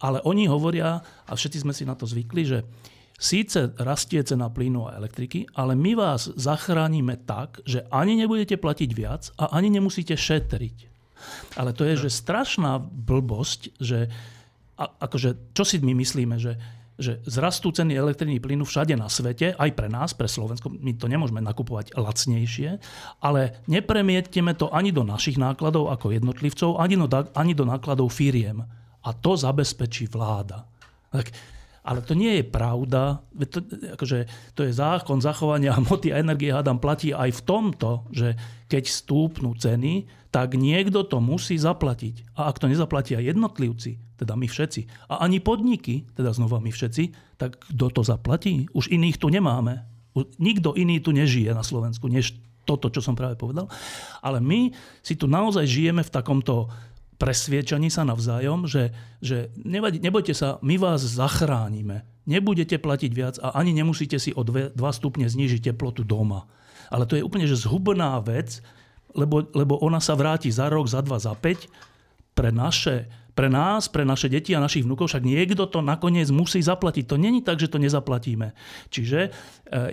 ale 0.00 0.18
oni 0.24 0.48
hovoria, 0.48 1.04
a 1.28 1.32
všetci 1.36 1.62
sme 1.62 1.76
si 1.76 1.84
na 1.84 1.92
to 1.94 2.08
zvykli, 2.08 2.42
že 2.48 2.58
síce 3.14 3.70
rastie 3.78 4.20
cena 4.26 4.50
plynu 4.50 4.90
a 4.90 4.96
elektriky, 4.98 5.46
ale 5.54 5.78
my 5.78 5.94
vás 5.94 6.32
zachránime 6.34 7.22
tak, 7.22 7.62
že 7.62 7.86
ani 7.92 8.18
nebudete 8.18 8.58
platiť 8.58 8.90
viac 8.90 9.30
a 9.38 9.54
ani 9.54 9.70
nemusíte 9.70 10.18
šetriť. 10.18 10.90
Ale 11.56 11.72
to 11.72 11.86
je, 11.88 12.08
že 12.08 12.20
strašná 12.20 12.82
blbosť, 12.82 13.80
že 13.80 14.12
a, 14.74 14.84
akože, 14.90 15.54
čo 15.54 15.62
si 15.62 15.78
my 15.78 15.94
myslíme, 15.94 16.36
že, 16.36 16.58
že 16.98 17.22
zrastú 17.24 17.70
ceny 17.70 17.94
elektriny 17.94 18.42
plynu 18.42 18.66
všade 18.66 18.98
na 18.98 19.06
svete, 19.06 19.54
aj 19.54 19.70
pre 19.72 19.86
nás, 19.86 20.12
pre 20.12 20.26
Slovensko, 20.26 20.68
my 20.68 20.98
to 20.98 21.06
nemôžeme 21.06 21.38
nakupovať 21.40 21.94
lacnejšie, 21.94 22.82
ale 23.22 23.62
nepremietneme 23.70 24.52
to 24.58 24.68
ani 24.74 24.90
do 24.90 25.06
našich 25.06 25.38
nákladov 25.38 25.94
ako 25.94 26.12
jednotlivcov, 26.12 26.76
ani 26.82 26.98
do, 26.98 27.06
ani 27.38 27.52
do 27.54 27.64
nákladov 27.64 28.10
firiem 28.10 28.66
a 29.04 29.10
to 29.12 29.36
zabezpečí 29.36 30.08
vláda. 30.08 30.64
Tak, 31.12 31.30
ale 31.84 32.00
to 32.00 32.16
nie 32.16 32.40
je 32.40 32.44
pravda. 32.48 33.20
To, 33.52 33.58
akože, 33.94 34.18
to 34.56 34.64
je 34.64 34.72
zákon 34.72 35.20
zachovania 35.20 35.76
hmoty 35.78 36.10
a 36.10 36.24
energie, 36.24 36.48
hádam, 36.48 36.80
platí 36.80 37.12
aj 37.12 37.30
v 37.30 37.44
tomto, 37.44 38.08
že 38.08 38.34
keď 38.72 38.84
stúpnú 38.88 39.52
ceny, 39.54 40.08
tak 40.32 40.58
niekto 40.58 41.06
to 41.06 41.22
musí 41.22 41.54
zaplatiť. 41.54 42.34
A 42.34 42.50
ak 42.50 42.58
to 42.58 42.66
nezaplatia 42.66 43.22
jednotlivci, 43.22 44.18
teda 44.18 44.34
my 44.34 44.50
všetci, 44.50 45.06
a 45.12 45.22
ani 45.22 45.38
podniky, 45.38 46.10
teda 46.18 46.34
znova 46.34 46.58
my 46.58 46.74
všetci, 46.74 47.36
tak 47.38 47.60
kto 47.70 47.86
to 47.94 48.02
zaplatí? 48.02 48.66
Už 48.74 48.90
iných 48.90 49.20
tu 49.20 49.30
nemáme. 49.30 49.86
Nikto 50.42 50.74
iný 50.74 50.98
tu 50.98 51.14
nežije 51.14 51.54
na 51.54 51.62
Slovensku, 51.62 52.10
než 52.10 52.34
toto, 52.64 52.88
čo 52.88 53.04
som 53.04 53.14
práve 53.14 53.36
povedal. 53.36 53.68
Ale 54.24 54.40
my 54.40 54.72
si 55.04 55.14
tu 55.14 55.28
naozaj 55.28 55.68
žijeme 55.68 56.00
v 56.00 56.10
takomto 56.10 56.72
presviečaní 57.24 57.88
sa 57.88 58.04
navzájom, 58.04 58.68
že, 58.68 58.92
že 59.24 59.48
nevadí, 59.56 59.96
nebojte 59.96 60.36
sa, 60.36 60.60
my 60.60 60.76
vás 60.76 61.00
zachránime. 61.00 62.04
Nebudete 62.28 62.76
platiť 62.76 63.10
viac 63.16 63.40
a 63.40 63.56
ani 63.56 63.72
nemusíte 63.72 64.20
si 64.20 64.36
o 64.36 64.44
2 64.44 64.76
stupne 64.76 65.24
znížiť 65.24 65.72
teplotu 65.72 66.04
doma. 66.04 66.44
Ale 66.92 67.08
to 67.08 67.16
je 67.16 67.24
úplne 67.24 67.48
že 67.48 67.56
zhubná 67.56 68.20
vec, 68.20 68.60
lebo, 69.16 69.40
lebo 69.56 69.80
ona 69.80 70.04
sa 70.04 70.12
vráti 70.12 70.52
za 70.52 70.68
rok, 70.68 70.84
za 70.84 71.00
dva, 71.00 71.16
za 71.16 71.32
päť. 71.32 71.72
Pre, 72.36 72.52
naše, 72.52 73.08
pre 73.32 73.48
nás, 73.48 73.88
pre 73.88 74.04
naše 74.04 74.28
deti 74.28 74.52
a 74.52 74.60
našich 74.60 74.84
vnúkov 74.84 75.08
však 75.08 75.24
niekto 75.24 75.64
to 75.64 75.80
nakoniec 75.80 76.28
musí 76.28 76.60
zaplatiť. 76.60 77.08
To 77.08 77.16
není 77.16 77.40
tak, 77.40 77.56
že 77.56 77.72
to 77.72 77.80
nezaplatíme. 77.80 78.52
Čiže 78.92 79.18
e, 79.24 79.30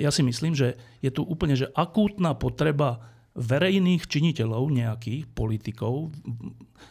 ja 0.04 0.12
si 0.12 0.26
myslím, 0.26 0.52
že 0.52 0.76
je 1.00 1.14
tu 1.14 1.24
úplne 1.24 1.56
že 1.56 1.72
akútna 1.72 2.36
potreba 2.36 3.08
verejných 3.36 4.04
činiteľov, 4.08 4.72
nejakých 4.72 5.28
politikov, 5.32 6.12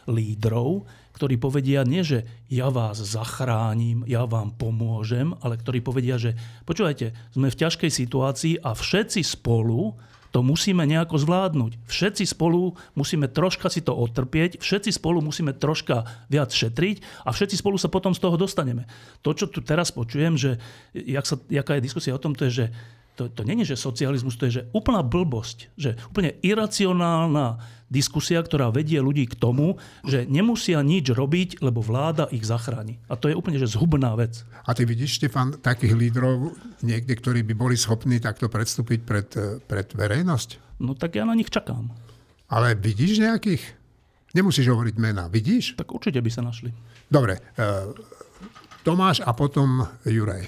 lídrov, 0.09 0.89
ktorí 1.13 1.37
povedia 1.37 1.85
nie, 1.85 2.01
že 2.01 2.25
ja 2.49 2.73
vás 2.73 2.97
zachránim, 2.97 4.01
ja 4.09 4.25
vám 4.25 4.57
pomôžem, 4.57 5.37
ale 5.45 5.59
ktorí 5.59 5.83
povedia, 5.85 6.17
že 6.17 6.33
počúvajte, 6.65 7.13
sme 7.35 7.53
v 7.53 7.59
ťažkej 7.61 7.91
situácii 7.93 8.53
a 8.65 8.73
všetci 8.73 9.21
spolu 9.21 9.93
to 10.31 10.39
musíme 10.39 10.87
nejako 10.87 11.19
zvládnuť. 11.19 11.91
Všetci 11.91 12.23
spolu 12.23 12.79
musíme 12.95 13.27
troška 13.27 13.67
si 13.67 13.83
to 13.83 13.91
otrpieť, 13.91 14.63
všetci 14.63 14.95
spolu 14.95 15.19
musíme 15.19 15.51
troška 15.51 16.07
viac 16.31 16.55
šetriť 16.55 17.27
a 17.27 17.35
všetci 17.35 17.59
spolu 17.59 17.75
sa 17.75 17.91
potom 17.91 18.15
z 18.15 18.23
toho 18.23 18.39
dostaneme. 18.39 18.87
To, 19.27 19.35
čo 19.35 19.51
tu 19.51 19.59
teraz 19.59 19.91
počujem, 19.91 20.39
že 20.39 20.55
jak 20.95 21.27
sa, 21.27 21.35
jaká 21.51 21.77
je 21.77 21.85
diskusia 21.85 22.15
o 22.15 22.23
tom, 22.23 22.31
to 22.31 22.47
je, 22.47 22.63
že 22.63 22.65
to, 23.21 23.29
to 23.29 23.45
není, 23.45 23.61
že 23.61 23.77
socializmus, 23.77 24.33
to 24.33 24.49
je 24.49 24.57
že 24.57 24.63
úplná 24.73 25.05
blbosť, 25.05 25.69
že 25.77 25.93
úplne 26.09 26.33
iracionálna 26.41 27.61
diskusia, 27.85 28.41
ktorá 28.41 28.73
vedie 28.73 28.97
ľudí 28.97 29.29
k 29.29 29.37
tomu, 29.37 29.77
že 30.01 30.25
nemusia 30.25 30.81
nič 30.81 31.13
robiť, 31.13 31.61
lebo 31.61 31.85
vláda 31.85 32.25
ich 32.33 32.41
zachráni. 32.41 32.97
A 33.05 33.13
to 33.13 33.29
je 33.29 33.37
úplne 33.37 33.61
že 33.61 33.69
zhubná 33.69 34.17
vec. 34.17 34.41
A 34.65 34.73
ty 34.73 34.89
vidíš, 34.89 35.21
Štefan, 35.21 35.61
takých 35.61 35.93
lídrov 35.93 36.57
niekde, 36.81 37.13
ktorí 37.13 37.45
by 37.45 37.53
boli 37.53 37.77
schopní 37.77 38.17
takto 38.17 38.49
predstúpiť 38.49 38.99
pred, 39.05 39.29
pred 39.69 39.87
verejnosť? 39.93 40.81
No 40.81 40.97
tak 40.97 41.13
ja 41.13 41.27
na 41.27 41.37
nich 41.37 41.53
čakám. 41.53 41.93
Ale 42.49 42.73
vidíš 42.73 43.21
nejakých? 43.21 43.61
Nemusíš 44.33 44.71
hovoriť 44.71 44.95
mena. 44.97 45.27
Vidíš? 45.27 45.75
Tak 45.77 45.91
určite 45.91 46.23
by 46.23 46.31
sa 46.31 46.41
našli. 46.41 46.71
Dobre. 47.11 47.43
Uh, 47.59 47.91
Tomáš 48.81 49.21
a 49.21 49.35
potom 49.35 49.83
Juraj. 50.07 50.47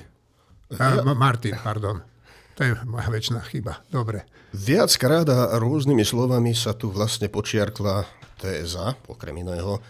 Uh, 0.73 1.11
Martin, 1.13 1.59
pardon. 1.59 2.12
To 2.53 2.61
je 2.61 2.77
moja 2.85 3.09
väčšiná 3.09 3.41
chyba. 3.49 3.81
Dobre. 3.89 4.29
Viackrát 4.53 5.25
a 5.25 5.57
rôznymi 5.57 6.05
slovami 6.05 6.53
sa 6.53 6.77
tu 6.77 6.93
vlastne 6.93 7.25
počiarkla 7.25 8.05
téza, 8.37 8.93
okrem 9.09 9.41
iného, 9.41 9.81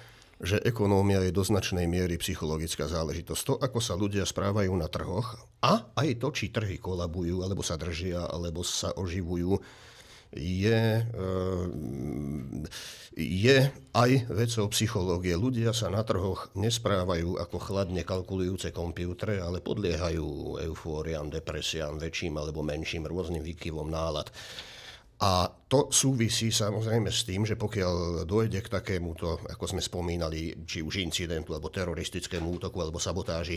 že 0.43 0.59
ekonómia 0.63 1.23
je 1.23 1.31
do 1.31 1.43
značnej 1.43 1.87
miery 1.87 2.19
psychologická 2.19 2.87
záležitosť. 2.87 3.41
To, 3.47 3.53
ako 3.59 3.79
sa 3.79 3.95
ľudia 3.95 4.23
správajú 4.27 4.71
na 4.75 4.87
trhoch 4.91 5.39
a 5.63 5.91
aj 5.95 6.19
to, 6.19 6.27
či 6.35 6.51
trhy 6.51 6.79
kolabujú, 6.79 7.43
alebo 7.43 7.63
sa 7.63 7.79
držia, 7.79 8.27
alebo 8.27 8.63
sa 8.63 8.91
oživujú, 8.95 9.59
je, 10.37 11.05
eh, 11.05 11.65
je 13.17 13.57
aj 13.93 14.11
vecou 14.33 14.65
psychológie. 14.73 15.37
Ľudia 15.37 15.71
sa 15.71 15.93
na 15.93 16.01
trhoch 16.01 16.49
nesprávajú 16.57 17.37
ako 17.37 17.57
chladne 17.61 18.01
kalkulujúce 18.01 18.73
kompútre, 18.73 19.37
ale 19.37 19.61
podliehajú 19.61 20.57
eufóriám, 20.61 21.29
depresiám, 21.29 22.01
väčším 22.01 22.41
alebo 22.41 22.65
menším 22.65 23.05
rôznym 23.05 23.45
výkyvom 23.45 23.89
nálad. 23.89 24.33
A 25.23 25.47
to 25.71 25.87
súvisí 25.93 26.51
samozrejme 26.51 27.07
s 27.07 27.23
tým, 27.23 27.47
že 27.47 27.55
pokiaľ 27.55 28.27
dojde 28.27 28.59
k 28.59 28.67
takémuto, 28.67 29.39
ako 29.45 29.65
sme 29.71 29.79
spomínali, 29.79 30.67
či 30.67 30.83
už 30.83 30.99
incidentu, 30.99 31.55
alebo 31.55 31.71
teroristickému 31.71 32.59
útoku, 32.59 32.83
alebo 32.83 32.99
sabotáži, 32.99 33.55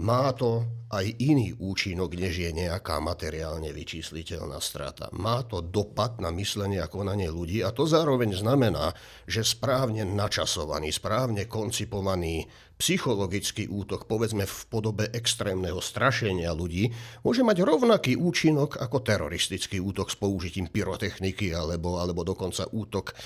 má 0.00 0.32
to 0.32 0.64
aj 0.92 1.04
iný 1.20 1.56
účinok, 1.56 2.16
než 2.16 2.40
je 2.44 2.50
nejaká 2.52 3.00
materiálne 3.00 3.72
vyčísliteľná 3.72 4.60
strata. 4.60 5.08
Má 5.12 5.44
to 5.44 5.64
dopad 5.64 6.20
na 6.20 6.28
myslenie 6.36 6.80
a 6.80 6.88
konanie 6.88 7.28
ľudí 7.32 7.64
a 7.64 7.72
to 7.72 7.84
zároveň 7.88 8.36
znamená, 8.36 8.92
že 9.28 9.44
správne 9.44 10.04
načasovaný, 10.04 10.92
správne 10.92 11.48
koncipovaný 11.48 12.48
psychologický 12.76 13.68
útok, 13.68 14.08
povedzme 14.08 14.48
v 14.48 14.60
podobe 14.68 15.04
extrémneho 15.12 15.80
strašenia 15.80 16.52
ľudí, 16.52 16.92
môže 17.24 17.44
mať 17.44 17.62
rovnaký 17.64 18.12
účinok 18.16 18.80
ako 18.80 19.00
teroristický 19.00 19.80
útok 19.80 20.12
s 20.12 20.16
použitím 20.16 20.68
pyrotechniky 20.68 21.52
alebo, 21.56 22.00
alebo 22.00 22.24
dokonca 22.24 22.68
útok 22.68 23.16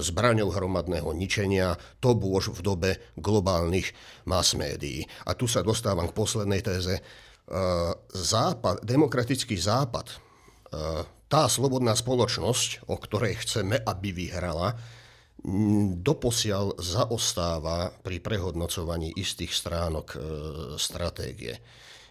zbraňou 0.00 0.48
hromadného 0.54 1.10
ničenia, 1.12 1.74
to 1.98 2.14
bôž 2.14 2.54
v 2.54 2.60
dobe 2.62 2.90
globálnych 3.18 3.90
mass 4.30 4.54
médií. 4.54 5.04
A 5.26 5.34
tu 5.34 5.50
sa 5.50 5.60
dostávam 5.60 6.08
k 6.08 6.16
poslednej 6.16 6.62
téze. 6.62 6.96
E, 6.96 7.02
západ, 8.14 8.86
demokratický 8.86 9.58
západ, 9.58 10.06
e, 10.08 10.16
tá 11.28 11.50
slobodná 11.50 11.98
spoločnosť, 11.98 12.86
o 12.86 12.96
ktorej 12.96 13.42
chceme, 13.42 13.82
aby 13.82 14.14
vyhrala, 14.14 14.78
doposiaľ 16.00 16.80
zaostáva 16.80 17.92
pri 18.00 18.16
prehodnocovaní 18.16 19.12
istých 19.12 19.52
stránok 19.52 20.16
stratégie. 20.80 21.60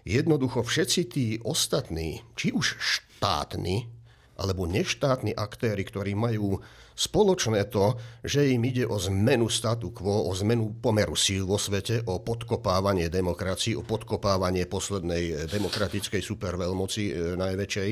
Jednoducho 0.05 0.61
všetci 0.61 1.01
tí 1.09 1.25
ostatní, 1.41 2.21
či 2.37 2.53
už 2.53 2.77
štátni, 2.77 3.89
alebo 4.37 4.69
neštátni 4.69 5.33
aktéry, 5.33 5.81
ktorí 5.87 6.13
majú 6.13 6.59
Spoločné 6.93 7.65
to, 7.73 7.97
že 8.21 8.53
im 8.53 8.61
ide 8.69 8.85
o 8.85 9.01
zmenu 9.01 9.49
statu 9.49 9.89
quo, 9.89 10.29
o 10.29 10.31
zmenu 10.37 10.77
pomeru 10.77 11.17
síl 11.17 11.49
vo 11.49 11.57
svete, 11.57 12.05
o 12.05 12.21
podkopávanie 12.21 13.09
demokracii, 13.09 13.73
o 13.73 13.83
podkopávanie 13.83 14.69
poslednej 14.69 15.23
eh, 15.29 15.35
demokratickej 15.49 16.21
superveľmoci 16.21 17.03
e, 17.09 17.13
najväčšej, 17.37 17.89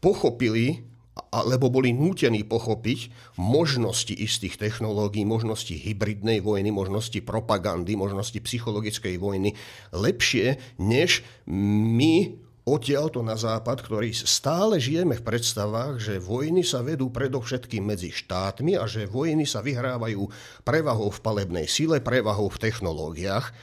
pochopili 0.00 0.96
alebo 1.32 1.72
boli 1.72 1.96
nútení 1.96 2.44
pochopiť 2.44 3.32
možnosti 3.40 4.12
istých 4.12 4.60
technológií, 4.60 5.24
možnosti 5.24 5.72
hybridnej 5.72 6.44
vojny, 6.44 6.68
možnosti 6.68 7.16
propagandy, 7.24 7.96
možnosti 7.96 8.36
psychologickej 8.36 9.16
vojny 9.16 9.56
lepšie, 9.96 10.60
než 10.76 11.24
my 11.48 12.36
odtiaľto 12.66 13.22
na 13.22 13.38
západ, 13.38 13.78
ktorý 13.86 14.10
stále 14.10 14.82
žijeme 14.82 15.14
v 15.14 15.22
predstavách, 15.22 16.02
že 16.02 16.18
vojny 16.18 16.66
sa 16.66 16.82
vedú 16.82 17.14
predovšetkým 17.14 17.86
medzi 17.86 18.10
štátmi 18.10 18.74
a 18.74 18.90
že 18.90 19.06
vojny 19.06 19.46
sa 19.46 19.62
vyhrávajú 19.62 20.26
prevahou 20.66 21.14
v 21.14 21.22
palebnej 21.22 21.70
sile, 21.70 22.02
prevahou 22.02 22.50
v 22.50 22.58
technológiách. 22.58 23.54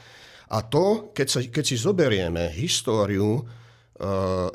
A 0.56 0.64
to, 0.64 1.12
keď, 1.12 1.28
sa, 1.28 1.40
keď 1.44 1.64
si 1.68 1.76
zoberieme 1.76 2.48
históriu 2.56 3.44
uh, 3.44 4.48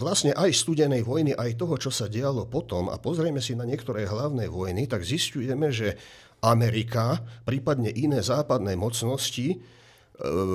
vlastne 0.00 0.32
aj 0.32 0.50
studenej 0.56 1.04
vojny, 1.04 1.36
aj 1.36 1.60
toho, 1.60 1.76
čo 1.76 1.92
sa 1.92 2.08
dialo 2.08 2.48
potom 2.48 2.88
a 2.88 2.96
pozrieme 2.96 3.44
si 3.44 3.52
na 3.52 3.68
niektoré 3.68 4.08
hlavné 4.08 4.48
vojny, 4.48 4.88
tak 4.88 5.04
zistujeme, 5.04 5.68
že 5.68 6.00
Amerika, 6.40 7.20
prípadne 7.44 7.92
iné 7.92 8.24
západné 8.24 8.80
mocnosti, 8.80 9.60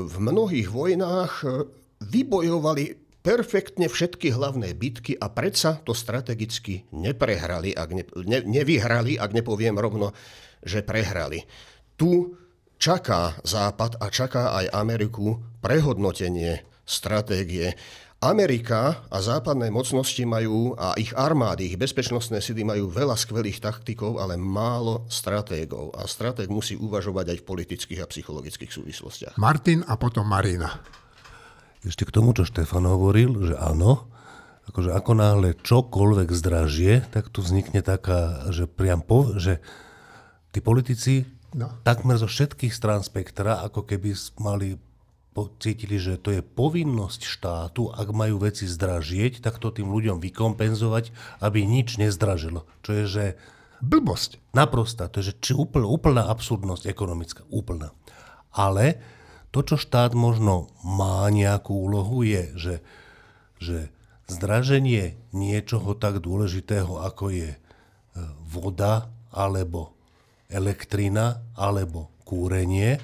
v 0.07 0.15
mnohých 0.15 0.71
vojnách 0.71 1.43
vybojovali 1.99 3.09
perfektne 3.19 3.91
všetky 3.91 4.31
hlavné 4.31 4.71
bitky 4.73 5.19
a 5.19 5.27
predsa 5.27 5.83
to 5.83 5.91
strategicky 5.91 6.87
neprehrali, 6.95 7.75
ak 7.75 7.89
ne, 7.91 8.03
ne, 8.25 8.39
nevyhrali, 8.47 9.19
ak 9.19 9.35
nepoviem 9.35 9.75
rovno, 9.75 10.15
že 10.63 10.83
prehrali. 10.83 11.43
Tu 11.99 12.31
čaká 12.79 13.35
Západ 13.43 13.99
a 13.99 14.07
čaká 14.07 14.55
aj 14.63 14.71
Ameriku 14.71 15.43
prehodnotenie 15.59 16.63
stratégie. 16.87 17.75
Amerika 18.19 19.07
a 19.07 19.23
západné 19.23 19.71
mocnosti 19.71 20.19
majú, 20.27 20.75
a 20.75 20.91
ich 20.99 21.15
armády, 21.15 21.71
ich 21.71 21.79
bezpečnostné 21.79 22.43
sily 22.43 22.67
majú 22.67 22.91
veľa 22.91 23.15
skvelých 23.15 23.63
taktikov, 23.63 24.19
ale 24.19 24.35
málo 24.35 25.07
stratégov. 25.07 25.95
A 25.95 26.03
stratég 26.03 26.51
musí 26.51 26.75
uvažovať 26.75 27.31
aj 27.31 27.37
v 27.39 27.47
politických 27.47 28.03
a 28.03 28.11
psychologických 28.11 28.71
súvislostiach. 28.75 29.35
Martin 29.39 29.87
a 29.87 29.95
potom 29.95 30.27
Marina 30.27 30.99
ešte 31.86 32.03
k 32.03 32.13
tomu, 32.13 32.36
čo 32.36 32.43
Štefan 32.43 32.84
hovoril, 32.84 33.51
že 33.51 33.55
áno, 33.55 34.09
akože 34.69 34.91
ako 34.93 35.11
náhle 35.15 35.49
čokoľvek 35.59 36.30
zdražie, 36.30 37.01
tak 37.09 37.32
tu 37.34 37.41
vznikne 37.41 37.82
taká, 37.82 38.51
že 38.53 38.69
priam 38.69 39.01
po, 39.01 39.34
že 39.39 39.63
tí 40.53 40.59
politici 40.61 41.25
no. 41.55 41.73
takmer 41.82 42.19
zo 42.19 42.30
všetkých 42.30 42.73
strán 42.73 43.01
spektra, 43.01 43.65
ako 43.65 43.88
keby 43.88 44.13
mali 44.38 44.77
cítili, 45.61 45.95
že 45.95 46.19
to 46.19 46.36
je 46.36 46.41
povinnosť 46.43 47.21
štátu, 47.23 47.88
ak 47.95 48.11
majú 48.11 48.43
veci 48.43 48.67
zdražieť, 48.67 49.39
tak 49.39 49.61
to 49.61 49.71
tým 49.71 49.88
ľuďom 49.88 50.19
vykompenzovať, 50.19 51.15
aby 51.39 51.63
nič 51.63 51.95
nezdražilo. 51.95 52.67
Čo 52.84 52.91
je, 52.91 53.05
že... 53.07 53.25
Blbosť. 53.80 54.43
Naprosta. 54.51 55.07
To 55.07 55.23
je, 55.23 55.32
že 55.32 55.39
či 55.39 55.51
úplná, 55.55 55.88
úplná 55.88 56.27
absurdnosť 56.27 56.91
ekonomická. 56.91 57.47
Úplná. 57.47 57.95
Ale 58.51 58.99
to, 59.49 59.59
čo 59.65 59.75
štát 59.81 60.13
možno 60.13 60.69
má 60.85 61.25
nejakú 61.33 61.73
úlohu, 61.73 62.21
je, 62.21 62.43
že, 62.53 62.75
že 63.57 63.77
zdraženie 64.29 65.17
niečoho 65.33 65.97
tak 65.97 66.21
dôležitého, 66.21 67.01
ako 67.01 67.33
je 67.33 67.51
e, 67.53 67.59
voda, 68.45 69.09
alebo 69.33 69.93
elektrina, 70.49 71.41
alebo 71.57 72.13
kúrenie 72.25 73.01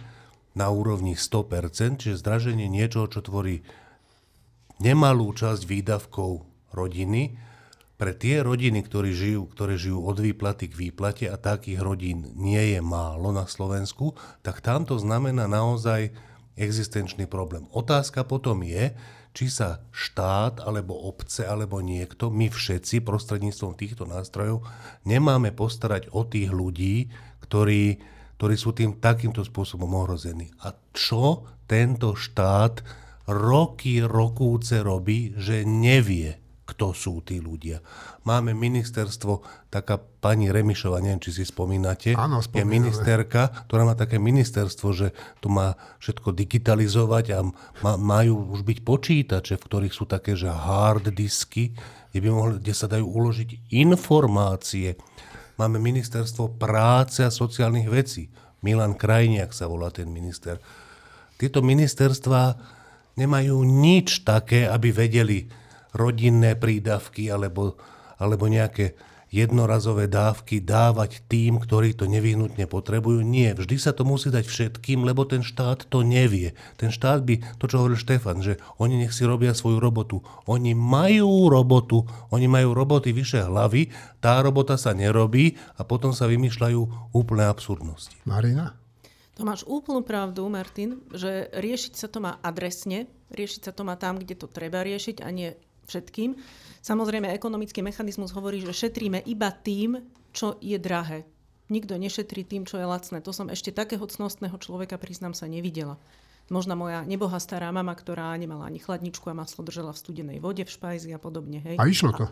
na 0.53 0.69
úrovni 0.69 1.17
100%, 1.17 2.01
čiže 2.01 2.21
zdraženie 2.21 2.69
niečoho, 2.69 3.09
čo 3.09 3.25
tvorí 3.25 3.65
nemalú 4.77 5.33
časť 5.33 5.61
výdavkov 5.65 6.45
rodiny, 6.73 7.41
pre 7.95 8.11
tie 8.11 8.43
rodiny, 8.43 8.83
ktorí 8.83 9.15
žijú, 9.15 9.47
ktoré 9.47 9.79
žijú 9.79 10.03
od 10.03 10.19
výplaty 10.19 10.67
k 10.67 10.75
výplate 10.75 11.25
a 11.31 11.39
takých 11.39 11.79
rodín 11.79 12.27
nie 12.35 12.75
je 12.75 12.83
málo 12.83 13.31
na 13.31 13.47
Slovensku, 13.47 14.19
tak 14.43 14.59
tam 14.59 14.83
to 14.83 14.99
znamená 14.99 15.47
naozaj 15.47 16.11
existenčný 16.55 17.27
problém. 17.27 17.67
Otázka 17.75 18.23
potom 18.23 18.63
je, 18.63 18.95
či 19.35 19.51
sa 19.51 19.83
štát, 19.91 20.63
alebo 20.63 20.95
obce, 20.95 21.43
alebo 21.43 21.83
niekto, 21.83 22.31
my 22.31 22.47
všetci 22.47 23.03
prostredníctvom 23.03 23.75
týchto 23.75 24.07
nástrojov 24.07 24.63
nemáme 25.03 25.51
postarať 25.51 26.07
o 26.15 26.23
tých 26.23 26.55
ľudí, 26.55 27.11
ktorí, 27.43 27.99
ktorí 28.39 28.55
sú 28.55 28.71
tým 28.71 28.95
takýmto 29.03 29.43
spôsobom 29.43 29.91
ohrození. 29.91 30.55
A 30.63 30.71
čo 30.95 31.43
tento 31.67 32.15
štát 32.15 32.79
roky, 33.27 33.99
rokúce 34.05 34.79
robí, 34.79 35.35
že 35.35 35.67
nevie, 35.67 36.44
kto 36.65 36.97
sú 36.97 37.21
tí 37.21 37.37
ľudia. 37.37 37.77
Máme 38.25 38.57
ministerstvo, 38.57 39.45
taká 39.69 40.01
pani 40.01 40.49
Remišova, 40.49 40.97
neviem, 40.97 41.21
či 41.21 41.31
si 41.31 41.43
spomínate, 41.45 42.17
Áno, 42.17 42.41
je 42.41 42.65
ministerka, 42.65 43.53
ktorá 43.69 43.85
má 43.85 43.93
také 43.93 44.17
ministerstvo, 44.17 44.89
že 44.97 45.07
to 45.45 45.53
má 45.53 45.77
všetko 46.01 46.33
digitalizovať 46.33 47.25
a 47.37 47.39
má, 47.85 47.93
majú 48.01 48.57
už 48.57 48.65
byť 48.65 48.79
počítače, 48.81 49.53
v 49.61 49.65
ktorých 49.69 49.93
sú 49.93 50.09
také, 50.09 50.33
že 50.33 50.49
hard 50.49 51.13
disky, 51.13 51.77
kde, 52.09 52.19
by 52.25 52.29
mohli, 52.33 52.53
kde 52.57 52.73
sa 52.73 52.89
dajú 52.89 53.05
uložiť 53.05 53.69
informácie. 53.77 54.97
Máme 55.61 55.77
ministerstvo 55.77 56.57
práce 56.57 57.21
a 57.21 57.29
sociálnych 57.29 57.87
vecí. 57.87 58.33
Milan 58.65 58.97
Krajniak 58.97 59.53
sa 59.53 59.69
volá 59.69 59.93
ten 59.93 60.09
minister. 60.09 60.57
Tieto 61.37 61.61
ministerstva 61.61 62.57
nemajú 63.19 63.61
nič 63.61 64.25
také, 64.25 64.65
aby 64.65 64.89
vedeli, 64.91 65.45
rodinné 65.95 66.59
prídavky 66.59 67.31
alebo, 67.31 67.79
alebo 68.19 68.51
nejaké 68.51 68.99
jednorazové 69.35 70.07
dávky 70.07 70.63
dávať 70.63 71.25
tým, 71.27 71.59
ktorí 71.59 71.97
to 71.97 72.07
nevyhnutne 72.07 72.63
potrebujú. 72.71 73.19
Nie, 73.19 73.51
vždy 73.51 73.75
sa 73.75 73.91
to 73.91 74.07
musí 74.07 74.31
dať 74.31 74.47
všetkým, 74.47 75.03
lebo 75.03 75.27
ten 75.27 75.43
štát 75.43 75.91
to 75.91 76.07
nevie. 76.07 76.55
Ten 76.79 76.93
štát 76.93 77.25
by, 77.27 77.59
to 77.59 77.67
čo 77.67 77.83
hovoril 77.83 77.99
Štefan, 77.99 78.39
že 78.39 78.61
oni 78.79 79.03
nech 79.03 79.11
si 79.11 79.27
robia 79.27 79.51
svoju 79.51 79.83
robotu. 79.83 80.23
Oni 80.47 80.71
majú 80.71 81.51
robotu, 81.51 82.07
oni 82.31 82.47
majú 82.47 82.71
roboty 82.71 83.11
vyše 83.11 83.43
hlavy, 83.43 83.91
tá 84.23 84.39
robota 84.39 84.79
sa 84.79 84.95
nerobí 84.95 85.59
a 85.75 85.83
potom 85.83 86.15
sa 86.15 86.31
vymýšľajú 86.31 87.11
úplné 87.11 87.43
absurdnosti. 87.49 88.15
Marina? 88.23 88.79
To 89.35 89.43
máš 89.43 89.67
úplnú 89.67 89.99
pravdu, 89.99 90.47
Martin, 90.47 91.03
že 91.11 91.51
riešiť 91.51 91.93
sa 91.99 92.07
to 92.07 92.23
má 92.23 92.39
adresne, 92.39 93.11
riešiť 93.35 93.67
sa 93.67 93.71
to 93.75 93.83
má 93.83 93.99
tam, 93.99 94.15
kde 94.15 94.39
to 94.39 94.47
treba 94.47 94.79
riešiť 94.79 95.19
a 95.19 95.27
nie 95.27 95.51
všetkým. 95.87 96.37
Samozrejme, 96.81 97.33
ekonomický 97.33 97.81
mechanizmus 97.81 98.33
hovorí, 98.33 98.61
že 98.61 98.73
šetríme 98.73 99.23
iba 99.25 99.49
tým, 99.49 100.01
čo 100.35 100.59
je 100.61 100.77
drahé. 100.77 101.25
Nikto 101.71 101.97
nešetrí 101.97 102.45
tým, 102.45 102.69
čo 102.69 102.77
je 102.77 102.85
lacné. 102.85 103.25
To 103.25 103.33
som 103.33 103.49
ešte 103.49 103.73
takého 103.73 104.05
cnostného 104.05 104.53
človeka, 104.61 105.01
priznám 105.01 105.33
sa, 105.33 105.49
nevidela. 105.49 105.97
Možno 106.53 106.77
moja 106.77 107.01
neboha 107.01 107.41
stará 107.41 107.73
mama, 107.73 107.97
ktorá 107.97 108.37
nemala 108.37 108.69
ani 108.69 108.77
chladničku 108.77 109.25
a 109.33 109.33
maslo 109.33 109.65
držala 109.65 109.97
v 109.97 110.01
studenej 110.01 110.37
vode 110.37 110.61
v 110.61 110.69
špajzi 110.69 111.09
a 111.09 111.17
podobne. 111.17 111.57
Hej. 111.65 111.81
A 111.81 111.89
išlo 111.89 112.13
to? 112.13 112.29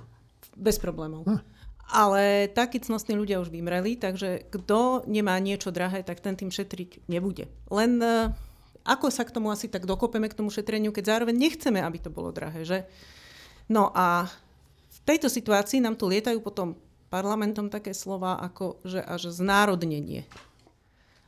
Bez 0.54 0.78
problémov. 0.78 1.26
Hm. 1.26 1.42
Ale 1.90 2.48
takí 2.54 2.78
cnostní 2.78 3.18
ľudia 3.18 3.42
už 3.42 3.50
vymreli, 3.50 3.98
takže 3.98 4.46
kto 4.54 5.04
nemá 5.10 5.36
niečo 5.42 5.74
drahé, 5.74 6.06
tak 6.06 6.22
ten 6.22 6.38
tým 6.38 6.54
šetriť 6.54 7.10
nebude. 7.10 7.50
Len 7.74 7.92
uh, 8.00 8.30
ako 8.86 9.10
sa 9.10 9.26
k 9.26 9.34
tomu 9.34 9.50
asi 9.50 9.66
tak 9.66 9.90
dokopeme, 9.90 10.30
k 10.30 10.38
tomu 10.38 10.54
šetreniu, 10.54 10.94
keď 10.94 11.18
zároveň 11.18 11.36
nechceme, 11.36 11.80
aby 11.82 11.98
to 11.98 12.14
bolo 12.14 12.30
drahé, 12.30 12.64
že? 12.64 12.80
No 13.72 13.92
a 13.96 14.28
v 14.90 15.00
tejto 15.08 15.32
situácii 15.32 15.84
nám 15.84 15.96
tu 16.00 16.08
lietajú 16.08 16.40
potom 16.44 16.76
parlamentom 17.14 17.70
také 17.70 17.94
slova 17.94 18.42
ako, 18.42 18.82
že 18.82 19.00
až 19.04 19.30
znárodnenie. 19.30 20.26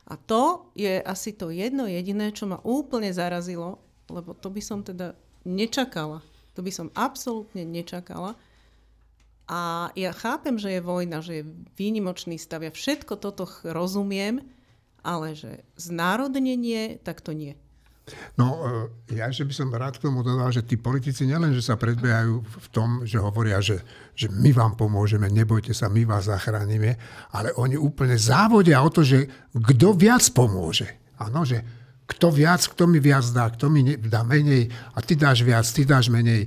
A 0.06 0.14
to 0.14 0.70
je 0.74 1.02
asi 1.02 1.34
to 1.34 1.50
jedno 1.50 1.86
jediné, 1.90 2.30
čo 2.30 2.46
ma 2.46 2.62
úplne 2.62 3.10
zarazilo, 3.10 3.82
lebo 4.06 4.34
to 4.38 4.50
by 4.50 4.62
som 4.62 4.86
teda 4.86 5.18
nečakala. 5.42 6.22
To 6.54 6.62
by 6.62 6.70
som 6.70 6.94
absolútne 6.94 7.66
nečakala. 7.66 8.38
A 9.46 9.90
ja 9.94 10.10
chápem, 10.10 10.58
že 10.58 10.78
je 10.78 10.82
vojna, 10.82 11.22
že 11.22 11.42
je 11.42 11.48
výnimočný 11.78 12.34
stav. 12.38 12.66
Ja 12.66 12.74
všetko 12.74 13.18
toto 13.18 13.46
rozumiem, 13.62 14.42
ale 15.06 15.38
že 15.38 15.62
znárodnenie, 15.78 16.98
tak 17.02 17.22
to 17.22 17.30
nie. 17.30 17.54
No, 18.38 18.62
e, 19.10 19.18
ja 19.18 19.26
že 19.34 19.42
by 19.42 19.50
som 19.50 19.74
rád 19.74 19.98
k 19.98 20.06
tomu 20.06 20.22
dodal, 20.22 20.54
že 20.54 20.62
tí 20.62 20.78
politici 20.78 21.26
nielen, 21.26 21.50
že 21.50 21.64
sa 21.64 21.74
predbiehajú 21.74 22.34
v 22.38 22.68
tom, 22.70 23.02
že 23.02 23.18
hovoria, 23.18 23.58
že, 23.58 23.82
že 24.14 24.30
my 24.30 24.54
vám 24.54 24.78
pomôžeme, 24.78 25.26
nebojte 25.26 25.74
sa, 25.74 25.90
my 25.90 26.06
vás 26.06 26.30
zachránime, 26.30 26.94
ale 27.34 27.50
oni 27.58 27.74
úplne 27.74 28.14
závodia 28.14 28.78
o 28.78 28.90
to, 28.94 29.02
že 29.02 29.50
kto 29.50 29.98
viac 29.98 30.22
pomôže. 30.30 30.86
Áno, 31.18 31.42
že 31.42 31.66
kto 32.06 32.30
viac, 32.30 32.62
kto 32.62 32.86
mi 32.86 33.02
viac 33.02 33.26
dá, 33.34 33.50
kto 33.50 33.66
mi 33.66 33.98
dá 33.98 34.22
menej 34.22 34.70
a 34.94 35.02
ty 35.02 35.18
dáš 35.18 35.42
viac, 35.42 35.66
ty 35.66 35.82
dáš 35.82 36.06
menej 36.06 36.46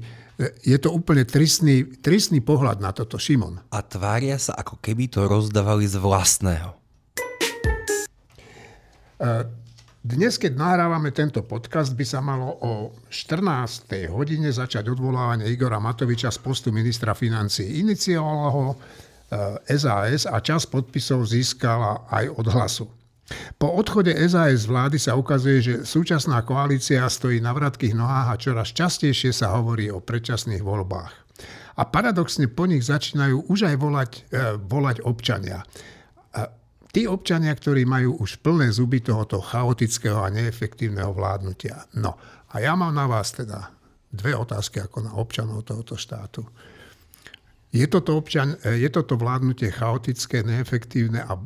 je 0.63 0.77
to 0.79 0.95
úplne 0.95 1.27
tristný, 1.27 1.99
tristný 1.99 2.39
pohľad 2.39 2.79
na 2.79 2.95
toto, 2.95 3.19
Šimon. 3.19 3.59
A 3.75 3.83
tvária 3.83 4.39
sa, 4.39 4.55
ako 4.55 4.79
keby 4.79 5.11
to 5.11 5.27
rozdávali 5.27 5.83
z 5.83 5.99
vlastného. 5.99 6.79
E, 9.19 9.58
dnes, 9.99 10.39
keď 10.39 10.55
nahrávame 10.55 11.11
tento 11.11 11.43
podcast, 11.43 11.91
by 11.91 12.05
sa 12.07 12.23
malo 12.23 12.55
o 12.63 12.95
14. 13.11 14.07
hodine 14.07 14.47
začať 14.47 14.87
odvolávanie 14.87 15.43
Igora 15.51 15.75
Matoviča 15.83 16.31
z 16.31 16.39
postu 16.39 16.71
ministra 16.71 17.11
financí. 17.11 17.83
Iniciovala 17.83 18.47
ho 18.47 18.79
SAS 19.67 20.23
e, 20.23 20.29
a 20.31 20.39
čas 20.39 20.63
podpisov 20.71 21.27
získala 21.27 22.07
aj 22.07 22.31
od 22.31 22.47
hlasu. 22.47 22.87
Po 23.59 23.75
odchode 23.75 24.15
SAS 24.31 24.71
vlády 24.71 24.95
sa 24.95 25.19
ukazuje, 25.19 25.59
že 25.59 25.75
súčasná 25.83 26.47
koalícia 26.47 27.03
stojí 27.03 27.43
na 27.43 27.51
vratkých 27.51 27.91
nohách 27.91 28.27
a 28.31 28.39
čoraz 28.39 28.71
častejšie 28.71 29.35
sa 29.35 29.51
hovorí 29.59 29.91
o 29.91 29.99
predčasných 29.99 30.63
voľbách. 30.63 31.13
A 31.75 31.83
paradoxne 31.83 32.47
po 32.47 32.71
nich 32.71 32.87
začínajú 32.87 33.51
už 33.51 33.67
aj 33.67 33.75
volať, 33.75 34.11
e, 34.31 34.55
volať 34.63 35.03
občania. 35.03 35.67
Tí 36.89 37.05
občania, 37.05 37.53
ktorí 37.53 37.85
majú 37.85 38.17
už 38.17 38.41
plné 38.41 38.73
zuby 38.73 39.05
tohoto 39.05 39.37
chaotického 39.37 40.25
a 40.25 40.33
neefektívneho 40.33 41.13
vládnutia. 41.13 41.85
No 41.93 42.17
a 42.49 42.55
ja 42.57 42.73
mám 42.73 42.97
na 42.97 43.05
vás 43.05 43.29
teda 43.29 43.69
dve 44.09 44.33
otázky 44.33 44.81
ako 44.81 45.05
na 45.05 45.13
občanov 45.13 45.69
tohoto 45.69 45.93
štátu. 45.93 46.41
Je 47.69 47.85
toto, 47.85 48.17
občan, 48.17 48.57
je 48.65 48.89
toto 48.89 49.13
vládnutie 49.13 49.69
chaotické, 49.69 50.41
neefektívne 50.41 51.21
a 51.21 51.37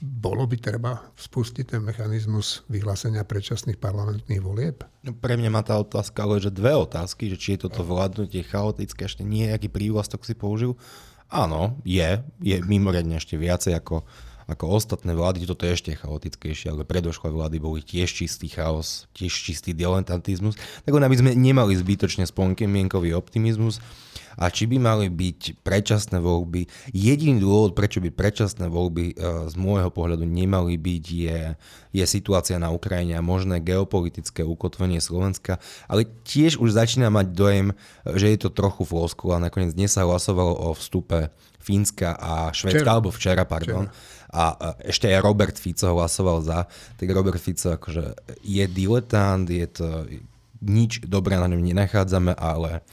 bolo 0.00 0.46
by 0.48 0.56
treba 0.56 1.12
spustiť 1.18 1.74
ten 1.76 1.82
mechanizmus 1.84 2.64
vyhlásenia 2.72 3.26
predčasných 3.28 3.76
parlamentných 3.76 4.40
volieb? 4.40 4.86
No, 5.04 5.12
pre 5.12 5.36
mňa 5.36 5.50
má 5.52 5.60
tá 5.60 5.76
otázka 5.76 6.24
ale 6.24 6.40
že 6.40 6.54
dve 6.54 6.72
otázky, 6.72 7.28
že 7.28 7.36
či 7.36 7.48
je 7.58 7.68
toto 7.68 7.84
vládnutie 7.84 8.46
chaotické, 8.46 9.04
ešte 9.04 9.26
nie, 9.26 9.50
aký 9.50 9.68
prívlastok 9.68 10.24
si 10.24 10.32
použil. 10.32 10.78
Áno, 11.28 11.76
je, 11.84 12.24
je 12.40 12.56
mimoriadne 12.64 13.20
ešte 13.20 13.36
viacej 13.36 13.76
ako, 13.76 14.06
ako 14.48 14.80
ostatné 14.80 15.12
vlády, 15.12 15.44
toto 15.44 15.68
je 15.68 15.76
ešte 15.76 15.92
chaotickejšie, 15.92 16.72
ale 16.72 16.88
predošlé 16.88 17.28
vlády 17.28 17.60
boli 17.60 17.84
tiež 17.84 18.08
čistý 18.08 18.48
chaos, 18.48 19.04
tiež 19.12 19.28
čistý 19.30 19.76
diletantizmus, 19.76 20.56
tak 20.88 20.96
aby 20.96 21.16
sme 21.20 21.36
nemali 21.36 21.76
zbytočne 21.76 22.24
sponkemienkový 22.24 23.12
optimizmus, 23.12 23.84
a 24.38 24.54
či 24.54 24.70
by 24.70 24.78
mali 24.78 25.10
byť 25.10 25.66
predčasné 25.66 26.22
voľby. 26.22 26.70
Jediný 26.94 27.42
dôvod, 27.42 27.74
prečo 27.74 27.98
by 27.98 28.14
predčasné 28.14 28.70
voľby 28.70 29.12
e, 29.12 29.14
z 29.50 29.54
môjho 29.58 29.90
pohľadu 29.90 30.22
nemali 30.22 30.78
byť, 30.78 31.04
je, 31.10 31.40
je 31.90 32.04
situácia 32.06 32.54
na 32.62 32.70
Ukrajine 32.70 33.18
a 33.18 33.22
možné 33.22 33.58
geopolitické 33.58 34.46
ukotvenie 34.46 35.02
Slovenska, 35.02 35.58
ale 35.90 36.06
tiež 36.22 36.62
už 36.62 36.70
začína 36.70 37.10
mať 37.10 37.26
dojem, 37.34 37.68
že 38.06 38.30
je 38.30 38.38
to 38.38 38.54
trochu 38.54 38.86
flosku 38.86 39.34
a 39.34 39.42
nakoniec 39.42 39.74
dnes 39.74 39.90
sa 39.90 40.06
hlasovalo 40.06 40.54
o 40.54 40.68
vstupe 40.78 41.34
Fínska 41.58 42.14
a 42.14 42.54
Švedska, 42.54 42.86
včera. 42.86 42.94
alebo 42.94 43.10
včera, 43.10 43.42
pardon. 43.42 43.90
Včera. 43.90 44.16
A 44.28 44.76
ešte 44.84 45.08
aj 45.08 45.24
Robert 45.24 45.56
Fico 45.56 45.88
hlasoval 45.88 46.44
za, 46.44 46.68
tak 47.00 47.08
Robert 47.08 47.40
Fico 47.40 47.72
akože 47.72 48.12
je 48.44 48.64
diletant, 48.68 49.48
je 49.48 49.64
to 49.64 50.04
nič 50.60 51.06
dobré 51.06 51.38
na 51.40 51.48
ňom 51.48 51.64
nenachádzame, 51.64 52.36
ale 52.36 52.84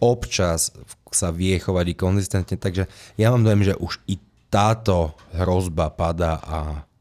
občas 0.00 0.72
sa 1.12 1.28
vie 1.30 1.60
chovať 1.60 1.86
i 1.92 1.94
konzistentne, 1.94 2.56
takže 2.56 2.88
ja 3.20 3.30
mám 3.30 3.44
dojem, 3.44 3.70
že 3.70 3.74
už 3.76 4.00
i 4.08 4.16
táto 4.50 5.14
hrozba 5.36 5.94
padá 5.94 6.42
a 6.42 6.58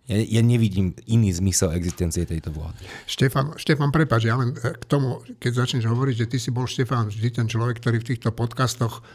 ja, 0.09 0.17
ja 0.17 0.41
nevidím 0.41 0.97
iný 1.05 1.29
zmysel 1.29 1.69
existencie 1.77 2.25
tejto 2.25 2.49
vlády. 2.49 2.81
Štefan, 3.05 3.53
Štefan 3.61 3.93
prepáč, 3.93 4.25
ja 4.25 4.41
len 4.41 4.57
k 4.57 4.85
tomu, 4.89 5.21
keď 5.37 5.65
začneš 5.65 5.85
hovoriť, 5.85 6.25
že 6.25 6.29
ty 6.29 6.37
si 6.41 6.49
bol, 6.49 6.65
Štefan, 6.65 7.13
vždy 7.13 7.29
ten 7.29 7.45
človek, 7.45 7.77
ktorý 7.77 8.01
v 8.01 8.09
týchto 8.13 8.33
podcastoch 8.33 9.05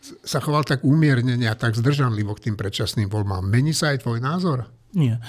sa 0.00 0.38
choval 0.38 0.62
tak 0.64 0.86
umiernene 0.86 1.50
a 1.50 1.58
tak 1.58 1.74
zdržanlivo 1.74 2.32
k 2.38 2.50
tým 2.50 2.56
predčasným 2.56 3.10
voľbám. 3.10 3.44
Mení 3.44 3.74
sa 3.74 3.92
aj 3.92 4.06
tvoj 4.06 4.18
názor? 4.22 4.70
Nie. 4.96 5.18
E, 5.18 5.22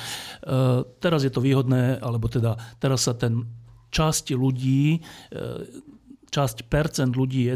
teraz 1.03 1.26
je 1.26 1.32
to 1.34 1.43
výhodné, 1.43 1.99
alebo 1.99 2.32
teda 2.32 2.55
teraz 2.80 3.09
sa 3.09 3.17
ten 3.17 3.43
časť 3.91 4.38
ľudí, 4.38 4.97
e, 4.97 4.99
časť 6.30 6.70
percent 6.70 7.11
ľudí 7.17 7.49
je 7.49 7.55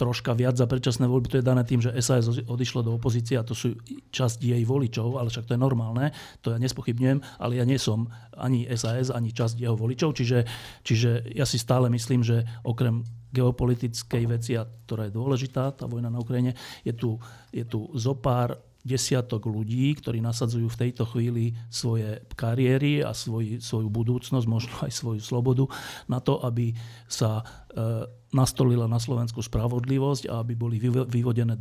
troška 0.00 0.32
viac 0.32 0.56
za 0.56 0.64
predčasné 0.64 1.04
voľby, 1.04 1.28
to 1.28 1.38
je 1.40 1.44
dané 1.44 1.60
tým, 1.68 1.84
že 1.84 1.92
SAS 2.00 2.24
odišlo 2.48 2.80
do 2.80 2.96
opozície 2.96 3.36
a 3.36 3.44
to 3.44 3.52
sú 3.52 3.76
časť 4.08 4.40
jej 4.40 4.64
voličov, 4.64 5.20
ale 5.20 5.28
však 5.28 5.44
to 5.44 5.52
je 5.52 5.60
normálne, 5.60 6.16
to 6.40 6.56
ja 6.56 6.58
nespochybňujem, 6.58 7.20
ale 7.36 7.60
ja 7.60 7.68
nie 7.68 7.76
som 7.76 8.08
ani 8.32 8.64
SAS, 8.72 9.12
ani 9.12 9.36
časť 9.36 9.60
jeho 9.60 9.76
voličov, 9.76 10.16
čiže, 10.16 10.48
čiže 10.80 11.36
ja 11.36 11.44
si 11.44 11.60
stále 11.60 11.92
myslím, 11.92 12.24
že 12.24 12.48
okrem 12.64 13.04
geopolitickej 13.30 14.24
veci, 14.26 14.56
a 14.56 14.64
ktorá 14.64 15.06
je 15.06 15.14
dôležitá, 15.14 15.76
tá 15.76 15.84
vojna 15.84 16.08
na 16.08 16.18
Ukrajine, 16.18 16.56
je 16.82 16.96
tu, 16.96 17.20
je 17.52 17.62
tu 17.68 17.92
zopár 17.92 18.69
desiatok 18.80 19.44
ľudí, 19.44 19.92
ktorí 19.96 20.24
nasadzujú 20.24 20.68
v 20.72 20.80
tejto 20.86 21.04
chvíli 21.04 21.52
svoje 21.68 22.24
kariéry 22.32 23.04
a 23.04 23.12
svoj, 23.12 23.60
svoju 23.60 23.88
budúcnosť, 23.92 24.46
možno 24.48 24.74
aj 24.80 24.92
svoju 24.92 25.20
slobodu, 25.20 25.64
na 26.08 26.18
to, 26.18 26.40
aby 26.40 26.72
sa 27.04 27.40
e, 27.40 28.08
nastolila 28.30 28.86
na 28.86 29.02
Slovensku 29.02 29.42
spravodlivosť 29.42 30.30
a 30.30 30.40
aby 30.40 30.54
boli 30.54 30.78
vyvodené 31.06 31.58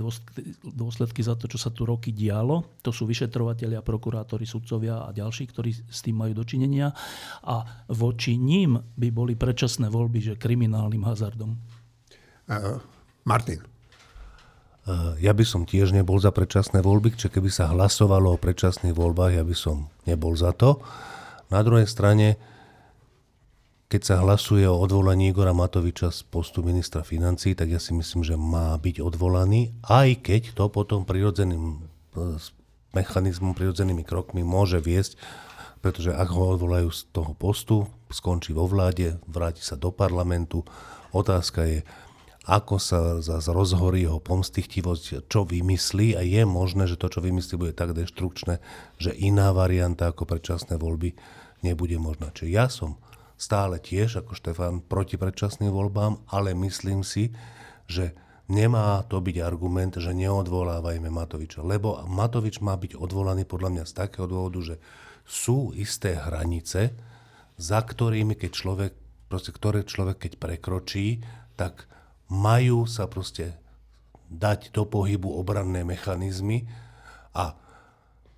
dôsledky 0.64 1.26
za 1.26 1.34
to, 1.34 1.50
čo 1.50 1.58
sa 1.58 1.74
tu 1.74 1.84
roky 1.84 2.14
dialo. 2.14 2.80
To 2.86 2.94
sú 2.94 3.10
vyšetrovateľia, 3.10 3.82
prokurátori, 3.82 4.46
sudcovia 4.46 5.04
a 5.04 5.10
ďalší, 5.10 5.50
ktorí 5.50 5.72
s 5.74 6.00
tým 6.06 6.22
majú 6.22 6.38
dočinenia. 6.38 6.94
A 7.42 7.86
voči 7.90 8.38
ním 8.38 8.78
by 8.78 9.10
boli 9.10 9.34
predčasné 9.34 9.90
voľby, 9.90 10.22
že 10.22 10.34
kriminálnym 10.38 11.02
hazardom. 11.04 11.58
Uh, 12.46 12.78
Martin. 13.26 13.79
Eh, 14.90 15.22
ja 15.22 15.38
by 15.38 15.46
som 15.46 15.70
tiež 15.70 15.94
nebol 15.94 16.18
za 16.18 16.34
predčasné 16.34 16.82
voľby, 16.82 17.14
čiže 17.14 17.30
keby 17.30 17.54
sa 17.54 17.70
hlasovalo 17.70 18.34
o 18.34 18.42
predčasných 18.42 18.98
voľbách, 18.98 19.38
ja 19.38 19.46
by 19.46 19.54
som 19.54 19.94
nebol 20.10 20.34
za 20.34 20.50
to. 20.58 20.82
Na 21.54 21.62
druhej 21.62 21.86
strane, 21.86 22.42
keď 23.86 24.02
sa 24.02 24.16
hlasuje 24.26 24.66
o 24.66 24.82
odvolaní 24.82 25.30
Igora 25.30 25.54
Matoviča 25.54 26.10
z 26.10 26.26
postu 26.26 26.66
ministra 26.66 27.06
financí, 27.06 27.54
tak 27.54 27.70
ja 27.70 27.78
si 27.78 27.94
myslím, 27.94 28.26
že 28.26 28.34
má 28.34 28.74
byť 28.82 29.02
odvolaný, 29.02 29.78
aj 29.86 30.26
keď 30.26 30.42
to 30.58 30.66
potom 30.74 31.06
prirodzeným 31.06 31.86
s 32.38 32.50
mechanizmom, 32.94 33.54
prirodzenými 33.54 34.02
krokmi 34.02 34.42
môže 34.42 34.82
viesť, 34.82 35.18
pretože 35.86 36.14
ak 36.14 36.30
ho 36.34 36.58
odvolajú 36.58 36.90
z 36.90 37.14
toho 37.14 37.38
postu, 37.38 37.86
skončí 38.10 38.58
vo 38.58 38.66
vláde, 38.66 39.22
vráti 39.30 39.62
sa 39.62 39.78
do 39.78 39.94
parlamentu. 39.94 40.66
Otázka 41.14 41.66
je, 41.66 41.86
ako 42.50 42.82
sa 42.82 43.00
zase 43.22 43.54
rozhorí 43.54 44.10
jeho 44.10 44.18
pomstichtivosť, 44.18 45.30
čo 45.30 45.46
vymyslí 45.46 46.18
a 46.18 46.26
je 46.26 46.42
možné, 46.50 46.90
že 46.90 46.98
to, 46.98 47.14
čo 47.14 47.22
vymyslí, 47.22 47.54
bude 47.62 47.74
tak 47.78 47.94
deštrukčné, 47.94 48.58
že 48.98 49.14
iná 49.14 49.54
varianta 49.54 50.10
ako 50.10 50.26
predčasné 50.26 50.82
voľby 50.82 51.14
nebude 51.62 52.02
možná. 52.02 52.34
Čiže 52.34 52.50
ja 52.50 52.66
som 52.66 52.98
stále 53.38 53.78
tiež, 53.78 54.26
ako 54.26 54.34
Štefan, 54.34 54.82
proti 54.82 55.16
predčasným 55.22 55.70
voľbám, 55.70 56.26
ale 56.34 56.58
myslím 56.58 57.06
si, 57.06 57.32
že 57.86 58.18
nemá 58.50 59.06
to 59.06 59.22
byť 59.22 59.38
argument, 59.46 59.96
že 59.96 60.12
neodvolávajme 60.12 61.08
Matoviča. 61.08 61.62
Lebo 61.62 62.02
Matovič 62.10 62.60
má 62.66 62.74
byť 62.76 62.98
odvolaný 62.98 63.46
podľa 63.46 63.70
mňa 63.80 63.84
z 63.86 63.94
takého 63.94 64.26
dôvodu, 64.26 64.74
že 64.74 64.76
sú 65.30 65.72
isté 65.78 66.18
hranice, 66.18 66.98
za 67.62 67.80
ktorými, 67.80 68.34
keď 68.34 68.52
človek, 68.52 68.92
proste, 69.30 69.54
ktoré 69.54 69.86
človek 69.86 70.26
keď 70.26 70.32
prekročí, 70.42 71.22
tak 71.54 71.86
majú 72.30 72.86
sa 72.86 73.10
proste 73.10 73.58
dať 74.30 74.70
do 74.72 74.86
pohybu 74.86 75.34
obranné 75.42 75.82
mechanizmy 75.82 76.70
a 77.34 77.58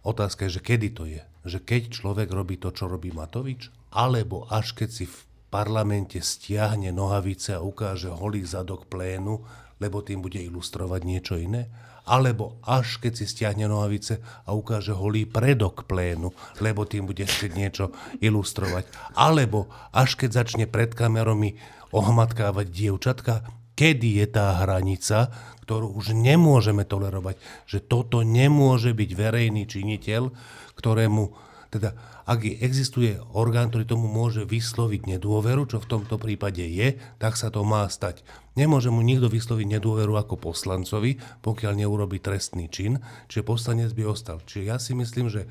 otázka 0.08 0.48
je, 0.48 0.58
že 0.58 0.62
kedy 0.64 0.90
to 0.96 1.04
je. 1.06 1.22
Že 1.44 1.60
keď 1.68 1.82
človek 1.92 2.30
robí 2.32 2.56
to, 2.56 2.72
čo 2.72 2.88
robí 2.88 3.12
Matovič, 3.12 3.70
alebo 3.92 4.48
až 4.48 4.72
keď 4.72 4.90
si 4.90 5.06
v 5.06 5.18
parlamente 5.52 6.24
stiahne 6.24 6.96
nohavice 6.96 7.60
a 7.60 7.62
ukáže 7.62 8.08
holý 8.08 8.48
zadok 8.48 8.88
plénu, 8.88 9.44
lebo 9.84 10.00
tým 10.00 10.24
bude 10.24 10.40
ilustrovať 10.40 11.02
niečo 11.04 11.36
iné? 11.36 11.68
Alebo 12.08 12.58
až 12.66 12.98
keď 12.98 13.14
si 13.20 13.26
stiahne 13.30 13.68
nohavice 13.68 14.24
a 14.48 14.56
ukáže 14.56 14.96
holý 14.96 15.28
predok 15.28 15.86
plénu, 15.86 16.34
lebo 16.64 16.88
tým 16.88 17.06
bude 17.06 17.28
chcieť 17.28 17.52
niečo 17.54 17.92
ilustrovať? 18.24 18.88
Alebo 19.14 19.68
až 19.92 20.16
keď 20.16 20.46
začne 20.46 20.66
pred 20.72 20.96
kamerami 20.96 21.60
ohmatkávať 21.92 22.68
dievčatka, 22.72 23.44
kedy 23.82 24.22
je 24.22 24.28
tá 24.30 24.62
hranica, 24.62 25.34
ktorú 25.66 25.98
už 25.98 26.14
nemôžeme 26.14 26.86
tolerovať, 26.86 27.42
že 27.66 27.82
toto 27.82 28.22
nemôže 28.22 28.94
byť 28.94 29.10
verejný 29.18 29.66
činiteľ, 29.66 30.30
ktorému, 30.78 31.34
teda 31.74 31.98
ak 32.30 32.46
existuje 32.62 33.18
orgán, 33.34 33.74
ktorý 33.74 33.90
tomu 33.90 34.06
môže 34.06 34.46
vysloviť 34.46 35.18
nedôveru, 35.18 35.66
čo 35.66 35.82
v 35.82 35.90
tomto 35.90 36.22
prípade 36.22 36.62
je, 36.62 37.02
tak 37.18 37.34
sa 37.34 37.50
to 37.50 37.66
má 37.66 37.90
stať. 37.90 38.22
Nemôže 38.54 38.94
mu 38.94 39.02
nikto 39.02 39.34
vysloviť 39.34 39.82
nedôveru 39.82 40.14
ako 40.14 40.38
poslancovi, 40.38 41.18
pokiaľ 41.42 41.82
neurobi 41.82 42.22
trestný 42.22 42.70
čin, 42.70 43.02
čiže 43.34 43.42
poslanec 43.42 43.90
by 43.98 44.06
ostal. 44.06 44.46
Čiže 44.46 44.62
ja 44.62 44.78
si 44.78 44.94
myslím, 44.94 45.34
že 45.34 45.50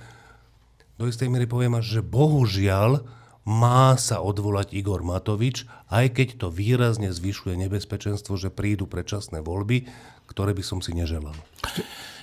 do 1.02 1.10
istej 1.10 1.26
miery 1.26 1.50
poviem 1.50 1.74
až, 1.82 1.98
že 1.98 2.06
bohužiaľ 2.06 3.02
má 3.48 3.96
sa 3.96 4.20
odvolať 4.20 4.76
Igor 4.76 5.00
Matovič, 5.00 5.64
aj 5.88 6.12
keď 6.12 6.28
to 6.36 6.48
výrazne 6.52 7.08
zvyšuje 7.08 7.56
nebezpečenstvo, 7.56 8.36
že 8.36 8.52
prídu 8.52 8.84
predčasné 8.84 9.40
voľby, 9.40 9.88
ktoré 10.28 10.52
by 10.52 10.62
som 10.62 10.78
si 10.84 10.92
neželal. 10.92 11.34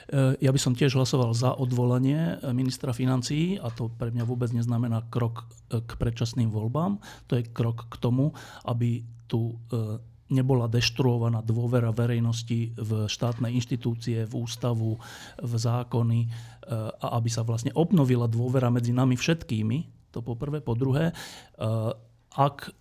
E, 0.07 0.39
ja 0.39 0.55
by 0.55 0.59
som 0.61 0.71
tiež 0.71 0.95
hlasoval 0.95 1.35
za 1.35 1.51
odvolanie 1.51 2.39
ministra 2.55 2.95
financií 2.95 3.59
a 3.59 3.67
to 3.67 3.91
pre 3.91 4.13
mňa 4.15 4.23
vôbec 4.23 4.47
neznamená 4.55 5.03
krok 5.11 5.43
e, 5.67 5.83
k 5.83 5.91
predčasným 5.99 6.47
voľbám. 6.47 7.03
To 7.27 7.35
je 7.35 7.43
krok 7.51 7.91
k 7.91 7.95
tomu, 7.99 8.31
aby 8.63 9.03
tu 9.27 9.59
e, 9.67 9.99
nebola 10.31 10.71
deštruovaná 10.71 11.43
dôvera 11.43 11.91
verejnosti 11.91 12.71
v 12.75 12.91
štátne 13.11 13.51
inštitúcie, 13.51 14.23
v 14.27 14.33
ústavu, 14.43 14.99
v 15.39 15.53
zákony 15.55 16.27
a 16.99 17.15
aby 17.15 17.31
sa 17.31 17.47
vlastne 17.47 17.71
obnovila 17.71 18.27
dôvera 18.27 18.67
medzi 18.67 18.91
nami 18.91 19.15
všetkými. 19.15 19.96
To 20.15 20.23
po 20.23 20.39
prvé. 20.39 20.63
Po 20.63 20.73
druhé, 20.73 21.11
ak 22.37 22.71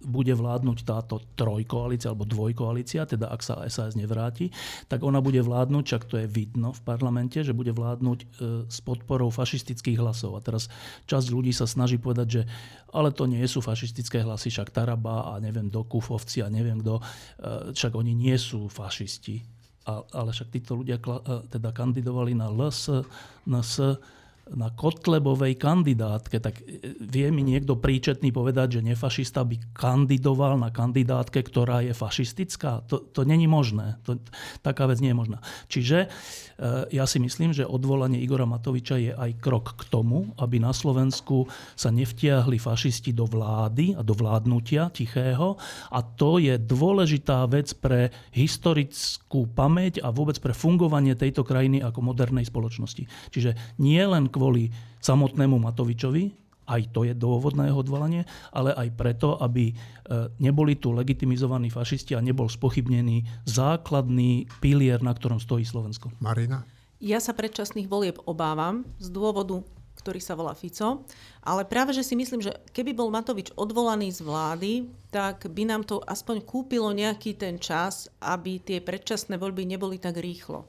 bude 0.00 0.32
vládnuť 0.32 0.78
táto 0.88 1.20
trojkoalícia 1.36 2.08
alebo 2.08 2.24
dvojkoalícia, 2.24 3.04
teda 3.04 3.28
ak 3.28 3.40
sa 3.44 3.60
SAS 3.68 3.92
nevráti, 3.92 4.48
tak 4.88 5.04
ona 5.04 5.20
bude 5.20 5.44
vládnuť, 5.44 5.84
čak 5.84 6.02
to 6.08 6.16
je 6.16 6.26
vidno 6.26 6.72
v 6.72 6.80
parlamente, 6.80 7.44
že 7.44 7.52
bude 7.52 7.76
vládnuť 7.76 8.18
e, 8.20 8.26
s 8.64 8.80
podporou 8.80 9.28
fašistických 9.28 10.00
hlasov. 10.00 10.40
A 10.40 10.44
teraz 10.44 10.72
časť 11.04 11.26
ľudí 11.28 11.52
sa 11.52 11.68
snaží 11.68 12.00
povedať, 12.00 12.28
že 12.28 12.42
ale 12.96 13.12
to 13.12 13.28
nie 13.28 13.44
sú 13.44 13.60
fašistické 13.60 14.24
hlasy, 14.24 14.48
však 14.48 14.72
Taraba 14.72 15.36
a 15.36 15.38
neviem, 15.38 15.68
Dokufovci 15.68 16.40
a 16.40 16.48
neviem 16.48 16.80
kto, 16.80 16.96
e, 16.96 17.02
však 17.76 17.92
oni 17.92 18.16
nie 18.16 18.36
sú 18.40 18.72
fašisti. 18.72 19.44
Ale 19.90 20.30
však 20.32 20.48
títo 20.48 20.80
ľudia 20.80 20.96
e, 20.96 21.44
teda 21.52 21.76
kandidovali 21.76 22.32
na 22.32 22.48
LS, 22.48 23.04
NS, 23.44 24.00
na 24.54 24.70
Kotlebovej 24.74 25.54
kandidátke, 25.54 26.42
tak 26.42 26.58
e, 26.62 26.94
vie 26.98 27.30
mi 27.30 27.46
niekto 27.46 27.78
príčetný 27.78 28.34
povedať, 28.34 28.80
že 28.80 28.86
nefašista 28.86 29.46
by 29.46 29.74
kandidoval 29.74 30.58
na 30.58 30.74
kandidátke, 30.74 31.42
ktorá 31.42 31.86
je 31.86 31.94
fašistická? 31.94 32.86
To, 32.90 33.02
to 33.02 33.22
není 33.22 33.46
možné. 33.46 34.02
To, 34.06 34.18
taká 34.62 34.90
vec 34.90 34.98
nie 34.98 35.14
je 35.14 35.18
možná. 35.18 35.38
Čiže 35.70 35.98
e, 36.06 36.08
ja 36.90 37.04
si 37.06 37.22
myslím, 37.22 37.54
že 37.54 37.68
odvolanie 37.68 38.18
Igora 38.18 38.46
Matoviča 38.46 38.96
je 38.98 39.12
aj 39.14 39.30
krok 39.38 39.78
k 39.78 39.82
tomu, 39.86 40.34
aby 40.38 40.58
na 40.58 40.74
Slovensku 40.74 41.46
sa 41.78 41.94
nevtiahli 41.94 42.58
fašisti 42.58 43.14
do 43.14 43.30
vlády 43.30 43.94
a 43.94 44.02
do 44.02 44.14
vládnutia 44.14 44.90
tichého. 44.90 45.54
A 45.94 45.98
to 46.02 46.42
je 46.42 46.58
dôležitá 46.58 47.46
vec 47.46 47.70
pre 47.78 48.10
historickú 48.34 49.46
pamäť 49.46 50.02
a 50.02 50.10
vôbec 50.10 50.36
pre 50.42 50.50
fungovanie 50.50 51.14
tejto 51.14 51.46
krajiny 51.46 51.78
ako 51.82 52.02
modernej 52.02 52.46
spoločnosti. 52.46 53.06
Čiže 53.30 53.78
nie 53.78 54.02
len 54.02 54.26
kvôli 54.40 54.72
samotnému 55.04 55.60
Matovičovi, 55.60 56.32
aj 56.64 56.96
to 56.96 57.04
je 57.04 57.12
dôvod 57.12 57.52
na 57.52 57.68
jeho 57.68 57.84
odvolanie, 57.84 58.24
ale 58.56 58.72
aj 58.72 58.88
preto, 58.96 59.36
aby 59.36 59.68
e, 59.68 59.74
neboli 60.40 60.80
tu 60.80 60.96
legitimizovaní 60.96 61.68
fašisti 61.68 62.16
a 62.16 62.24
nebol 62.24 62.48
spochybnený 62.48 63.28
základný 63.44 64.48
pilier, 64.64 65.02
na 65.04 65.12
ktorom 65.12 65.42
stojí 65.42 65.66
Slovensko. 65.66 66.08
Marina? 66.22 66.64
Ja 67.02 67.20
sa 67.20 67.36
predčasných 67.36 67.90
volieb 67.90 68.16
obávam 68.24 68.88
z 68.96 69.12
dôvodu, 69.12 69.60
ktorý 70.00 70.20
sa 70.22 70.32
volá 70.32 70.56
Fico, 70.56 71.04
ale 71.44 71.68
práve, 71.68 71.92
že 71.92 72.00
si 72.00 72.16
myslím, 72.16 72.40
že 72.40 72.56
keby 72.72 72.96
bol 72.96 73.12
Matovič 73.12 73.52
odvolaný 73.52 74.08
z 74.16 74.24
vlády, 74.24 74.72
tak 75.12 75.44
by 75.52 75.68
nám 75.68 75.84
to 75.84 76.00
aspoň 76.00 76.40
kúpilo 76.40 76.88
nejaký 76.96 77.36
ten 77.36 77.60
čas, 77.60 78.08
aby 78.24 78.56
tie 78.64 78.80
predčasné 78.80 79.36
voľby 79.36 79.68
neboli 79.68 80.00
tak 80.00 80.16
rýchlo. 80.16 80.64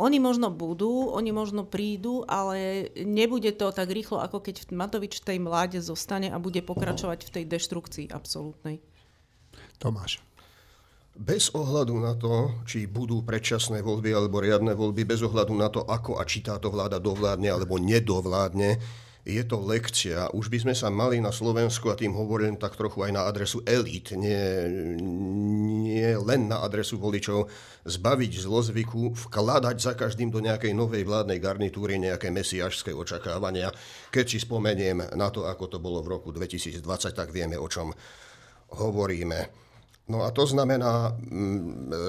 Oni 0.00 0.16
možno 0.16 0.48
budú, 0.48 1.12
oni 1.12 1.28
možno 1.28 1.68
prídu, 1.68 2.24
ale 2.24 2.88
nebude 2.96 3.52
to 3.52 3.68
tak 3.68 3.92
rýchlo, 3.92 4.24
ako 4.24 4.40
keď 4.40 4.72
Matovič 4.72 5.20
v 5.20 5.26
tej 5.28 5.38
mláde 5.44 5.78
zostane 5.84 6.32
a 6.32 6.40
bude 6.40 6.64
pokračovať 6.64 7.28
v 7.28 7.32
tej 7.36 7.44
deštrukcii 7.44 8.06
absolútnej. 8.08 8.80
Tomáš. 9.76 10.24
Bez 11.20 11.52
ohľadu 11.52 12.00
na 12.00 12.16
to, 12.16 12.64
či 12.64 12.88
budú 12.88 13.20
predčasné 13.20 13.84
voľby 13.84 14.16
alebo 14.16 14.40
riadne 14.40 14.72
voľby, 14.72 15.04
bez 15.04 15.20
ohľadu 15.20 15.52
na 15.52 15.68
to, 15.68 15.84
ako 15.84 16.16
a 16.16 16.24
či 16.24 16.40
táto 16.40 16.72
vláda 16.72 16.96
dovládne 16.96 17.52
alebo 17.52 17.76
nedovládne, 17.76 18.80
je 19.30 19.44
to 19.46 19.62
lekcia. 19.62 20.34
Už 20.34 20.50
by 20.50 20.58
sme 20.66 20.74
sa 20.74 20.90
mali 20.90 21.22
na 21.22 21.30
Slovensku, 21.30 21.86
a 21.88 21.98
tým 21.98 22.10
hovorím 22.12 22.58
tak 22.58 22.74
trochu 22.74 23.06
aj 23.06 23.12
na 23.14 23.22
adresu 23.24 23.62
elít, 23.62 24.10
nie, 24.18 24.42
nie 25.86 26.10
len 26.18 26.50
na 26.50 26.58
adresu 26.66 26.98
voličov, 26.98 27.46
zbaviť 27.86 28.32
zlozvyku, 28.42 29.14
vkladať 29.14 29.76
za 29.78 29.92
každým 29.94 30.34
do 30.34 30.42
nejakej 30.42 30.74
novej 30.74 31.06
vládnej 31.06 31.38
garnitúry 31.38 32.02
nejaké 32.02 32.34
mesiašské 32.34 32.90
očakávania. 32.90 33.70
Keď 34.10 34.26
si 34.26 34.38
spomeniem 34.42 35.14
na 35.14 35.28
to, 35.30 35.46
ako 35.46 35.70
to 35.70 35.78
bolo 35.78 36.02
v 36.02 36.18
roku 36.18 36.34
2020, 36.34 36.82
tak 37.14 37.30
vieme, 37.30 37.54
o 37.54 37.70
čom 37.70 37.94
hovoríme. 38.74 39.69
No 40.10 40.26
a 40.26 40.34
to 40.34 40.42
znamená, 40.42 41.14
mm, 41.14 41.94
e, 41.94 42.06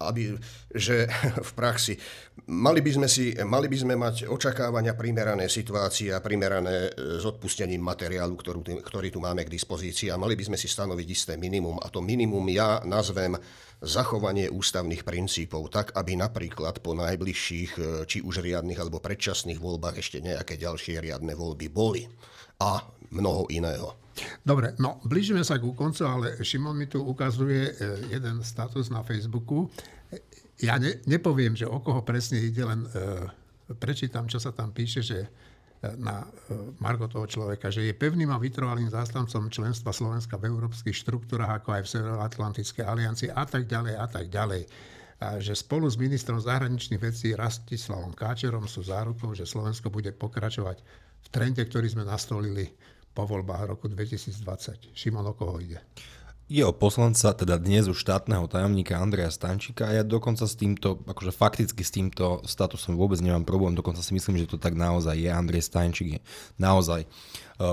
aby, 0.00 0.32
že 0.72 1.04
v 1.48 1.52
praxi 1.52 2.00
mali 2.48 2.80
by, 2.80 2.90
sme 2.96 3.08
si, 3.12 3.36
mali 3.44 3.68
by 3.68 3.76
sme 3.76 3.94
mať 3.94 4.24
očakávania 4.24 4.96
primerané 4.96 5.52
situácie 5.52 6.16
a 6.16 6.24
primerané 6.24 6.88
e, 6.88 7.20
s 7.20 7.24
odpustením 7.28 7.84
materiálu, 7.84 8.32
ktorú, 8.32 8.64
ktorý 8.80 9.12
tu 9.12 9.20
máme 9.20 9.44
k 9.44 9.52
dispozícii 9.52 10.08
a 10.08 10.16
mali 10.16 10.32
by 10.32 10.48
sme 10.48 10.56
si 10.56 10.66
stanoviť 10.66 11.08
isté 11.12 11.32
minimum. 11.36 11.76
A 11.84 11.92
to 11.92 12.00
minimum 12.00 12.48
ja 12.48 12.80
nazvem 12.88 13.36
zachovanie 13.84 14.48
ústavných 14.48 15.04
princípov, 15.04 15.68
tak 15.68 15.92
aby 15.92 16.16
napríklad 16.16 16.80
po 16.80 16.96
najbližších, 16.96 17.72
e, 17.76 17.80
či 18.08 18.24
už 18.24 18.40
riadnych 18.40 18.80
alebo 18.80 19.04
predčasných 19.04 19.60
voľbách 19.60 20.00
ešte 20.00 20.24
nejaké 20.24 20.56
ďalšie 20.56 21.04
riadne 21.04 21.36
voľby 21.36 21.68
boli. 21.68 22.08
A 22.64 22.80
mnoho 23.12 23.46
iného. 23.52 23.94
Dobre, 24.44 24.76
no 24.76 25.00
blížime 25.08 25.40
sa 25.40 25.56
ku 25.56 25.72
koncu, 25.72 26.04
ale 26.04 26.26
Šimon 26.44 26.76
mi 26.76 26.84
tu 26.84 27.00
ukazuje 27.00 27.72
e, 27.72 27.72
jeden 28.12 28.44
status 28.44 28.92
na 28.92 29.00
Facebooku. 29.00 29.72
Ja 30.60 30.76
ne, 30.76 31.00
nepoviem, 31.08 31.56
že 31.56 31.64
o 31.64 31.80
koho 31.80 32.04
presne 32.04 32.44
ide, 32.44 32.60
len 32.60 32.84
e, 32.84 32.90
prečítam, 33.80 34.28
čo 34.28 34.36
sa 34.36 34.52
tam 34.52 34.68
píše, 34.76 35.00
že 35.00 35.18
e, 35.24 35.28
na 35.96 36.28
Margo 36.76 37.08
toho 37.08 37.24
človeka, 37.24 37.72
že 37.72 37.88
je 37.88 37.96
pevným 37.96 38.28
a 38.28 38.36
vytrvalým 38.36 38.92
zástancom 38.92 39.48
členstva 39.48 39.96
Slovenska 39.96 40.36
v 40.36 40.52
európskych 40.52 40.94
štruktúrach, 40.94 41.64
ako 41.64 41.80
aj 41.80 41.82
v 41.88 41.92
Severoatlantickej 41.96 42.84
aliancii 42.84 43.28
a 43.32 43.48
tak 43.48 43.64
ďalej 43.64 43.94
a 43.96 44.06
tak 44.06 44.28
ďalej. 44.28 44.62
a 45.22 45.40
že 45.40 45.56
spolu 45.56 45.88
s 45.88 45.96
ministrom 45.96 46.36
zahraničných 46.36 47.00
vecí 47.00 47.32
Rastislavom 47.32 48.12
Káčerom 48.12 48.68
sú 48.68 48.84
zárukou, 48.84 49.32
že 49.32 49.48
Slovensko 49.48 49.88
bude 49.88 50.12
pokračovať 50.12 50.84
v 51.22 51.28
trende, 51.30 51.62
ktorý 51.64 51.88
sme 51.88 52.04
nastolili 52.04 52.74
po 53.12 53.28
voľbách 53.28 53.76
roku 53.76 53.86
2020. 53.92 54.96
Šimon, 54.96 55.28
o 55.28 55.34
koho 55.36 55.60
ide? 55.60 55.80
je 56.52 56.60
o 56.68 56.74
poslanca, 56.76 57.32
teda 57.32 57.56
dnes 57.56 57.88
už 57.88 57.96
štátneho 57.96 58.44
tajomníka 58.44 59.00
Andreja 59.00 59.32
Stančíka 59.32 59.88
a 59.88 59.96
ja 59.96 60.02
dokonca 60.04 60.44
s 60.44 60.52
týmto, 60.52 61.00
akože 61.08 61.32
fakticky 61.32 61.80
s 61.80 61.96
týmto 61.96 62.44
statusom 62.44 63.00
vôbec 63.00 63.16
nemám 63.24 63.48
problém, 63.48 63.72
dokonca 63.72 64.04
si 64.04 64.12
myslím, 64.12 64.36
že 64.36 64.44
to 64.44 64.60
tak 64.60 64.76
naozaj 64.76 65.16
je. 65.16 65.32
Andrej 65.32 65.64
Stančík 65.64 66.08
je 66.12 66.20
naozaj 66.60 67.06
e, 67.06 67.08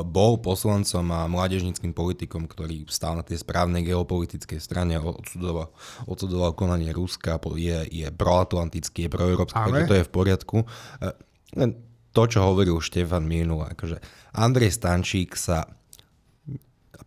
bol 0.08 0.40
poslancom 0.40 1.04
a 1.12 1.28
mládežnickým 1.28 1.92
politikom, 1.92 2.48
ktorý 2.48 2.88
stál 2.88 3.20
na 3.20 3.26
tej 3.28 3.44
správnej 3.44 3.84
geopolitickej 3.84 4.64
strane, 4.64 4.96
odsudoval, 4.96 5.76
odsudoval 6.08 6.56
konanie 6.56 6.96
Ruska, 6.96 7.36
je, 7.60 7.84
je 7.92 8.08
proatlantický, 8.16 9.10
je 9.10 9.12
proeurópsky, 9.12 9.70
to 9.92 9.98
je 10.00 10.08
v 10.08 10.12
poriadku. 10.14 10.58
E, 11.04 11.12
len 11.60 11.89
to, 12.20 12.36
čo 12.36 12.39
hovoril 12.43 12.84
Štefan 12.84 13.24
minul, 13.24 13.63
akože 13.63 14.03
Andrej 14.36 14.76
Stančík 14.76 15.39
sa 15.39 15.63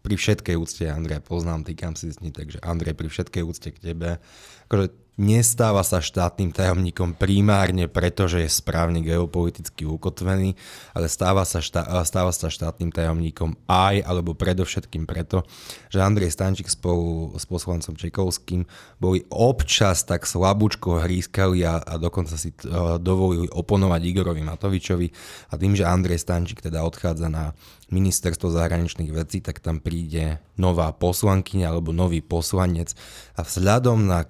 pri 0.01 0.17
všetkej 0.17 0.57
úcte, 0.57 0.89
Andrej, 0.89 1.21
poznám, 1.21 1.69
týkam 1.69 1.93
si 1.93 2.09
s 2.09 2.19
ní, 2.25 2.33
takže 2.33 2.65
Andrej, 2.65 2.97
pri 2.97 3.13
všetkej 3.13 3.43
úcte 3.45 3.69
k 3.71 3.93
tebe, 3.93 4.19
akože 4.67 4.89
nestáva 5.21 5.85
sa 5.85 6.01
štátnym 6.01 6.57
tajomníkom 6.57 7.13
primárne 7.13 7.85
preto, 7.85 8.25
že 8.27 8.49
je 8.49 8.51
správne 8.51 9.05
geopoliticky 9.05 9.85
ukotvený, 9.85 10.57
ale 10.97 11.07
stáva 11.13 11.45
sa, 11.45 11.61
štá, 11.61 11.85
stáva 12.09 12.33
sa 12.33 12.49
štátnym 12.49 12.89
tajomníkom 12.89 13.61
aj, 13.69 14.01
alebo 14.09 14.33
predovšetkým 14.33 15.05
preto, 15.05 15.45
že 15.93 16.01
Andrej 16.01 16.33
Stančík 16.33 16.73
spolu 16.73 17.37
s 17.37 17.45
poslancom 17.45 17.93
Čekovským 17.93 18.65
boli 18.97 19.29
občas 19.29 20.01
tak 20.09 20.25
slabúčko 20.25 21.05
hrískali 21.05 21.61
a, 21.69 21.85
a 21.85 22.01
dokonca 22.01 22.41
si 22.41 22.57
uh, 22.65 22.97
dovolili 22.97 23.53
oponovať 23.53 24.01
Igorovi 24.01 24.41
Matovičovi. 24.41 25.09
A 25.53 25.61
tým, 25.61 25.77
že 25.77 25.85
Andrej 25.85 26.25
Stančík 26.25 26.65
teda 26.65 26.81
odchádza 26.89 27.29
na 27.29 27.53
ministerstvo 27.93 28.49
zahraničných 28.49 29.13
vecí, 29.13 29.45
tak 29.45 29.61
tam 29.61 29.77
príde 29.77 30.41
nová 30.57 30.89
poslankyňa 30.97 31.69
alebo 31.69 31.93
nový 31.93 32.25
poslanec. 32.25 32.97
A 33.37 33.45
vzhľadom 33.45 34.09
na 34.09 34.25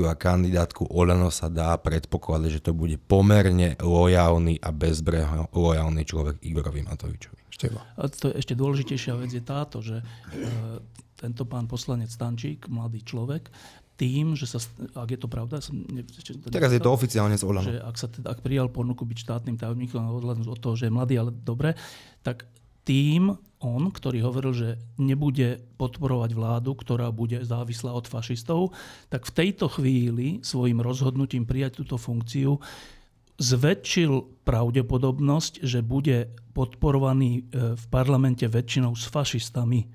konštaláciu 0.00 0.08
a 0.08 0.14
kandidátku 0.16 0.82
Oleno 0.88 1.28
sa 1.28 1.52
dá 1.52 1.76
predpokladať, 1.76 2.50
že 2.50 2.64
to 2.64 2.72
bude 2.72 2.96
pomerne 3.04 3.76
lojálny 3.80 4.60
a 4.60 4.72
bezbreho 4.72 5.48
lojálny 5.52 6.02
človek 6.04 6.40
Igorovi 6.40 6.82
Matovičovi. 6.84 7.40
A 8.00 8.08
to 8.08 8.32
je 8.32 8.40
ešte 8.40 8.56
dôležitejšia 8.56 9.20
vec 9.20 9.36
je 9.36 9.44
táto, 9.44 9.84
že 9.84 10.00
e, 10.00 10.04
tento 11.20 11.44
pán 11.44 11.68
poslanec 11.68 12.08
Stančík, 12.08 12.72
mladý 12.72 13.04
človek, 13.04 13.52
tým, 14.00 14.32
že 14.32 14.48
sa, 14.48 14.56
ak 14.96 15.12
je 15.12 15.20
to 15.20 15.28
pravda, 15.28 15.60
som 15.60 15.76
ne, 15.92 16.00
ešte, 16.00 16.40
Teraz 16.48 16.72
je 16.72 16.80
to 16.80 16.88
oficiálne 16.88 17.36
z 17.36 17.44
Olano. 17.44 17.68
Že 17.68 17.84
ak 17.84 17.96
sa 18.00 18.08
teda, 18.08 18.32
ak 18.32 18.40
prijal 18.40 18.72
ponuku 18.72 19.04
byť 19.04 19.18
štátnym 19.28 19.60
tajomníkom, 19.60 20.00
odhľadnúť 20.00 20.48
od 20.48 20.56
toho, 20.56 20.72
že 20.72 20.88
je 20.88 20.96
mladý, 20.96 21.20
ale 21.20 21.36
dobre, 21.36 21.76
tak 22.24 22.48
tým 22.88 23.36
on, 23.60 23.92
ktorý 23.92 24.24
hovoril, 24.24 24.52
že 24.56 24.68
nebude 24.96 25.60
podporovať 25.76 26.30
vládu, 26.32 26.72
ktorá 26.72 27.12
bude 27.12 27.44
závislá 27.44 27.92
od 27.92 28.08
fašistov, 28.08 28.72
tak 29.12 29.28
v 29.28 29.36
tejto 29.36 29.68
chvíli 29.68 30.40
svojim 30.40 30.80
rozhodnutím 30.80 31.44
prijať 31.44 31.84
túto 31.84 32.00
funkciu 32.00 32.56
zväčšil 33.40 34.44
pravdepodobnosť, 34.44 35.64
že 35.64 35.80
bude 35.80 36.28
podporovaný 36.52 37.40
e, 37.40 37.42
v 37.72 37.84
parlamente 37.88 38.44
väčšinou 38.44 38.92
s 38.92 39.08
fašistami 39.08 39.88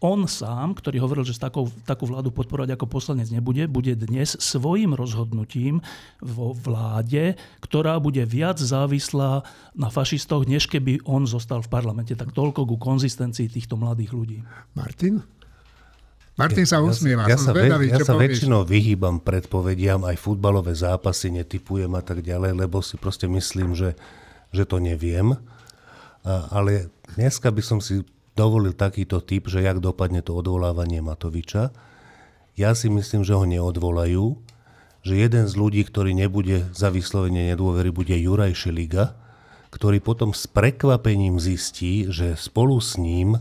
on 0.00 0.24
sám, 0.24 0.72
ktorý 0.80 0.96
hovoril, 1.04 1.28
že 1.28 1.36
takou, 1.36 1.68
takú 1.84 2.08
vládu 2.08 2.32
podporovať 2.32 2.72
ako 2.72 2.88
poslanec 2.88 3.28
nebude, 3.28 3.68
bude 3.68 3.92
dnes 3.92 4.32
svojim 4.40 4.96
rozhodnutím 4.96 5.84
vo 6.24 6.56
vláde, 6.56 7.36
ktorá 7.60 8.00
bude 8.00 8.24
viac 8.24 8.56
závislá 8.56 9.44
na 9.76 9.88
fašistoch, 9.92 10.48
než 10.48 10.72
keby 10.72 11.04
on 11.04 11.28
zostal 11.28 11.60
v 11.60 11.68
parlamente. 11.68 12.16
Tak 12.16 12.32
toľko 12.32 12.64
ku 12.64 12.76
konzistencii 12.80 13.52
týchto 13.52 13.76
mladých 13.76 14.16
ľudí. 14.16 14.38
Martin? 14.72 15.20
Martin 16.40 16.64
sa 16.64 16.80
usmieva. 16.80 17.28
Ja, 17.28 17.36
ja, 17.36 17.38
sa, 17.38 17.52
zvedavý, 17.52 17.92
ja 17.92 18.00
sa 18.00 18.16
väčšinou 18.16 18.64
vyhýbam 18.64 19.20
predpovediam, 19.20 20.00
aj 20.08 20.16
futbalové 20.16 20.72
zápasy 20.72 21.28
netypujem 21.36 21.92
a 21.92 22.00
tak 22.00 22.24
ďalej, 22.24 22.56
lebo 22.56 22.80
si 22.80 22.96
proste 22.96 23.28
myslím, 23.28 23.76
že, 23.76 23.92
že 24.48 24.64
to 24.64 24.80
neviem. 24.80 25.36
A, 26.24 26.48
ale 26.48 26.88
dneska 27.20 27.52
by 27.52 27.60
som 27.60 27.84
si 27.84 28.00
dovolil 28.40 28.72
takýto 28.72 29.20
typ, 29.20 29.52
že 29.52 29.60
jak 29.60 29.84
dopadne 29.84 30.24
to 30.24 30.32
odvolávanie 30.32 31.04
Matoviča. 31.04 31.76
Ja 32.56 32.72
si 32.72 32.88
myslím, 32.88 33.20
že 33.20 33.36
ho 33.36 33.44
neodvolajú, 33.44 34.40
že 35.04 35.14
jeden 35.16 35.44
z 35.44 35.54
ľudí, 35.56 35.84
ktorý 35.84 36.16
nebude 36.16 36.72
za 36.72 36.88
vyslovenie 36.88 37.52
nedôvery, 37.52 37.92
bude 37.92 38.16
Juraj 38.16 38.56
Šeliga, 38.56 39.12
ktorý 39.68 40.00
potom 40.00 40.32
s 40.32 40.48
prekvapením 40.48 41.36
zistí, 41.36 42.08
že 42.08 42.34
spolu 42.34 42.80
s 42.80 42.96
ním 42.96 43.36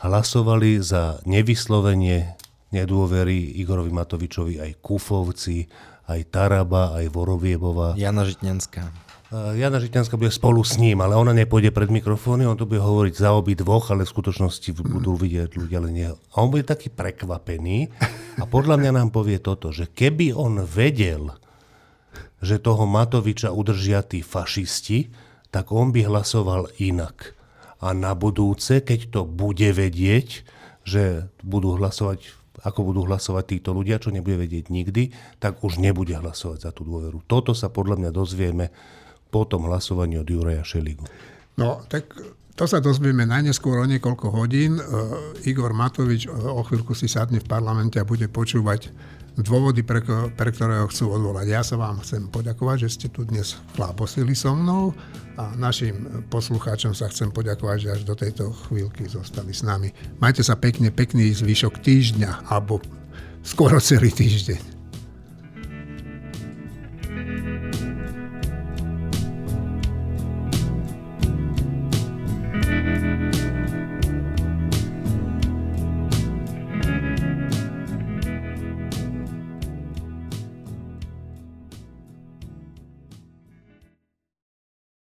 hlasovali 0.00 0.80
za 0.80 1.20
nevyslovenie 1.28 2.34
nedôvery 2.72 3.56
Igorovi 3.60 3.92
Matovičovi 3.92 4.60
aj 4.60 4.80
Kufovci, 4.80 5.68
aj 6.08 6.20
Taraba, 6.32 6.96
aj 6.96 7.08
Voroviebova. 7.12 7.96
Jana 8.00 8.24
Žitňanská. 8.24 9.07
Eh, 9.28 9.60
Jana 9.60 9.76
Žitňanská 9.76 10.16
bude 10.16 10.32
spolu 10.32 10.64
s 10.64 10.80
ním, 10.80 11.04
ale 11.04 11.12
ona 11.12 11.36
nepôjde 11.36 11.68
pred 11.68 11.92
mikrofóny, 11.92 12.48
on 12.48 12.56
to 12.56 12.64
bude 12.64 12.80
hovoriť 12.80 13.12
za 13.12 13.36
obi 13.36 13.52
dvoch, 13.52 13.92
ale 13.92 14.08
v 14.08 14.12
skutočnosti 14.16 14.72
budú 14.80 15.20
vidieť 15.20 15.52
ľudia 15.52 15.84
len 15.84 15.92
jeho. 15.92 16.16
A 16.32 16.40
on 16.40 16.48
bude 16.48 16.64
taký 16.64 16.88
prekvapený 16.88 17.92
a 18.40 18.48
podľa 18.48 18.80
mňa 18.80 18.90
nám 18.96 19.12
povie 19.12 19.36
toto, 19.36 19.68
že 19.68 19.84
keby 19.84 20.32
on 20.32 20.64
vedel, 20.64 21.36
že 22.40 22.56
toho 22.56 22.88
Matoviča 22.88 23.52
udržia 23.52 24.00
tí 24.00 24.24
fašisti, 24.24 25.12
tak 25.52 25.76
on 25.76 25.92
by 25.92 26.08
hlasoval 26.08 26.72
inak. 26.80 27.36
A 27.84 27.92
na 27.92 28.16
budúce, 28.16 28.80
keď 28.80 29.12
to 29.12 29.20
bude 29.28 29.76
vedieť, 29.76 30.40
že 30.88 31.28
budú 31.44 31.76
hlasovať 31.76 32.32
ako 32.58 32.90
budú 32.90 33.06
hlasovať 33.06 33.54
títo 33.54 33.70
ľudia, 33.70 34.02
čo 34.02 34.10
nebude 34.10 34.34
vedieť 34.34 34.66
nikdy, 34.66 35.14
tak 35.38 35.62
už 35.62 35.78
nebude 35.78 36.10
hlasovať 36.10 36.58
za 36.58 36.70
tú 36.74 36.82
dôveru. 36.82 37.22
Toto 37.22 37.54
sa 37.54 37.70
podľa 37.70 38.02
mňa 38.02 38.10
dozvieme 38.10 38.74
po 39.28 39.44
tom 39.44 39.68
hlasovaní 39.68 40.18
od 40.18 40.28
Juraja 40.28 40.64
Šeligu? 40.64 41.04
No, 41.58 41.82
tak 41.90 42.14
to 42.58 42.66
sa 42.66 42.82
dozvieme 42.82 43.22
najneskôr 43.22 43.78
o 43.78 43.86
niekoľko 43.86 44.34
hodín. 44.34 44.78
E, 44.78 44.82
Igor 45.46 45.70
Matovič 45.70 46.26
e, 46.26 46.34
o 46.34 46.66
chvíľku 46.66 46.90
si 46.90 47.06
sadne 47.06 47.38
v 47.38 47.46
parlamente 47.46 48.02
a 48.02 48.08
bude 48.08 48.26
počúvať 48.26 48.90
dôvody, 49.38 49.86
pre, 49.86 50.02
pre 50.34 50.50
ktoré 50.50 50.82
ho 50.82 50.90
chcú 50.90 51.14
odvolať. 51.14 51.46
Ja 51.46 51.62
sa 51.62 51.78
vám 51.78 52.02
chcem 52.02 52.26
poďakovať, 52.26 52.86
že 52.86 52.88
ste 52.90 53.06
tu 53.14 53.22
dnes 53.22 53.54
chláposili 53.78 54.34
so 54.34 54.50
mnou 54.58 54.90
a 55.38 55.54
našim 55.54 56.26
poslucháčom 56.26 56.98
sa 56.98 57.06
chcem 57.06 57.30
poďakovať, 57.30 57.78
že 57.78 57.88
až 57.94 58.02
do 58.02 58.18
tejto 58.18 58.50
chvíľky 58.66 59.06
zostali 59.06 59.54
s 59.54 59.62
nami. 59.62 59.94
Majte 60.18 60.42
sa 60.42 60.58
pekne, 60.58 60.90
pekný 60.90 61.30
zvyšok 61.30 61.78
týždňa 61.78 62.50
alebo 62.50 62.82
skoro 63.46 63.78
celý 63.78 64.10
týždeň. 64.10 64.78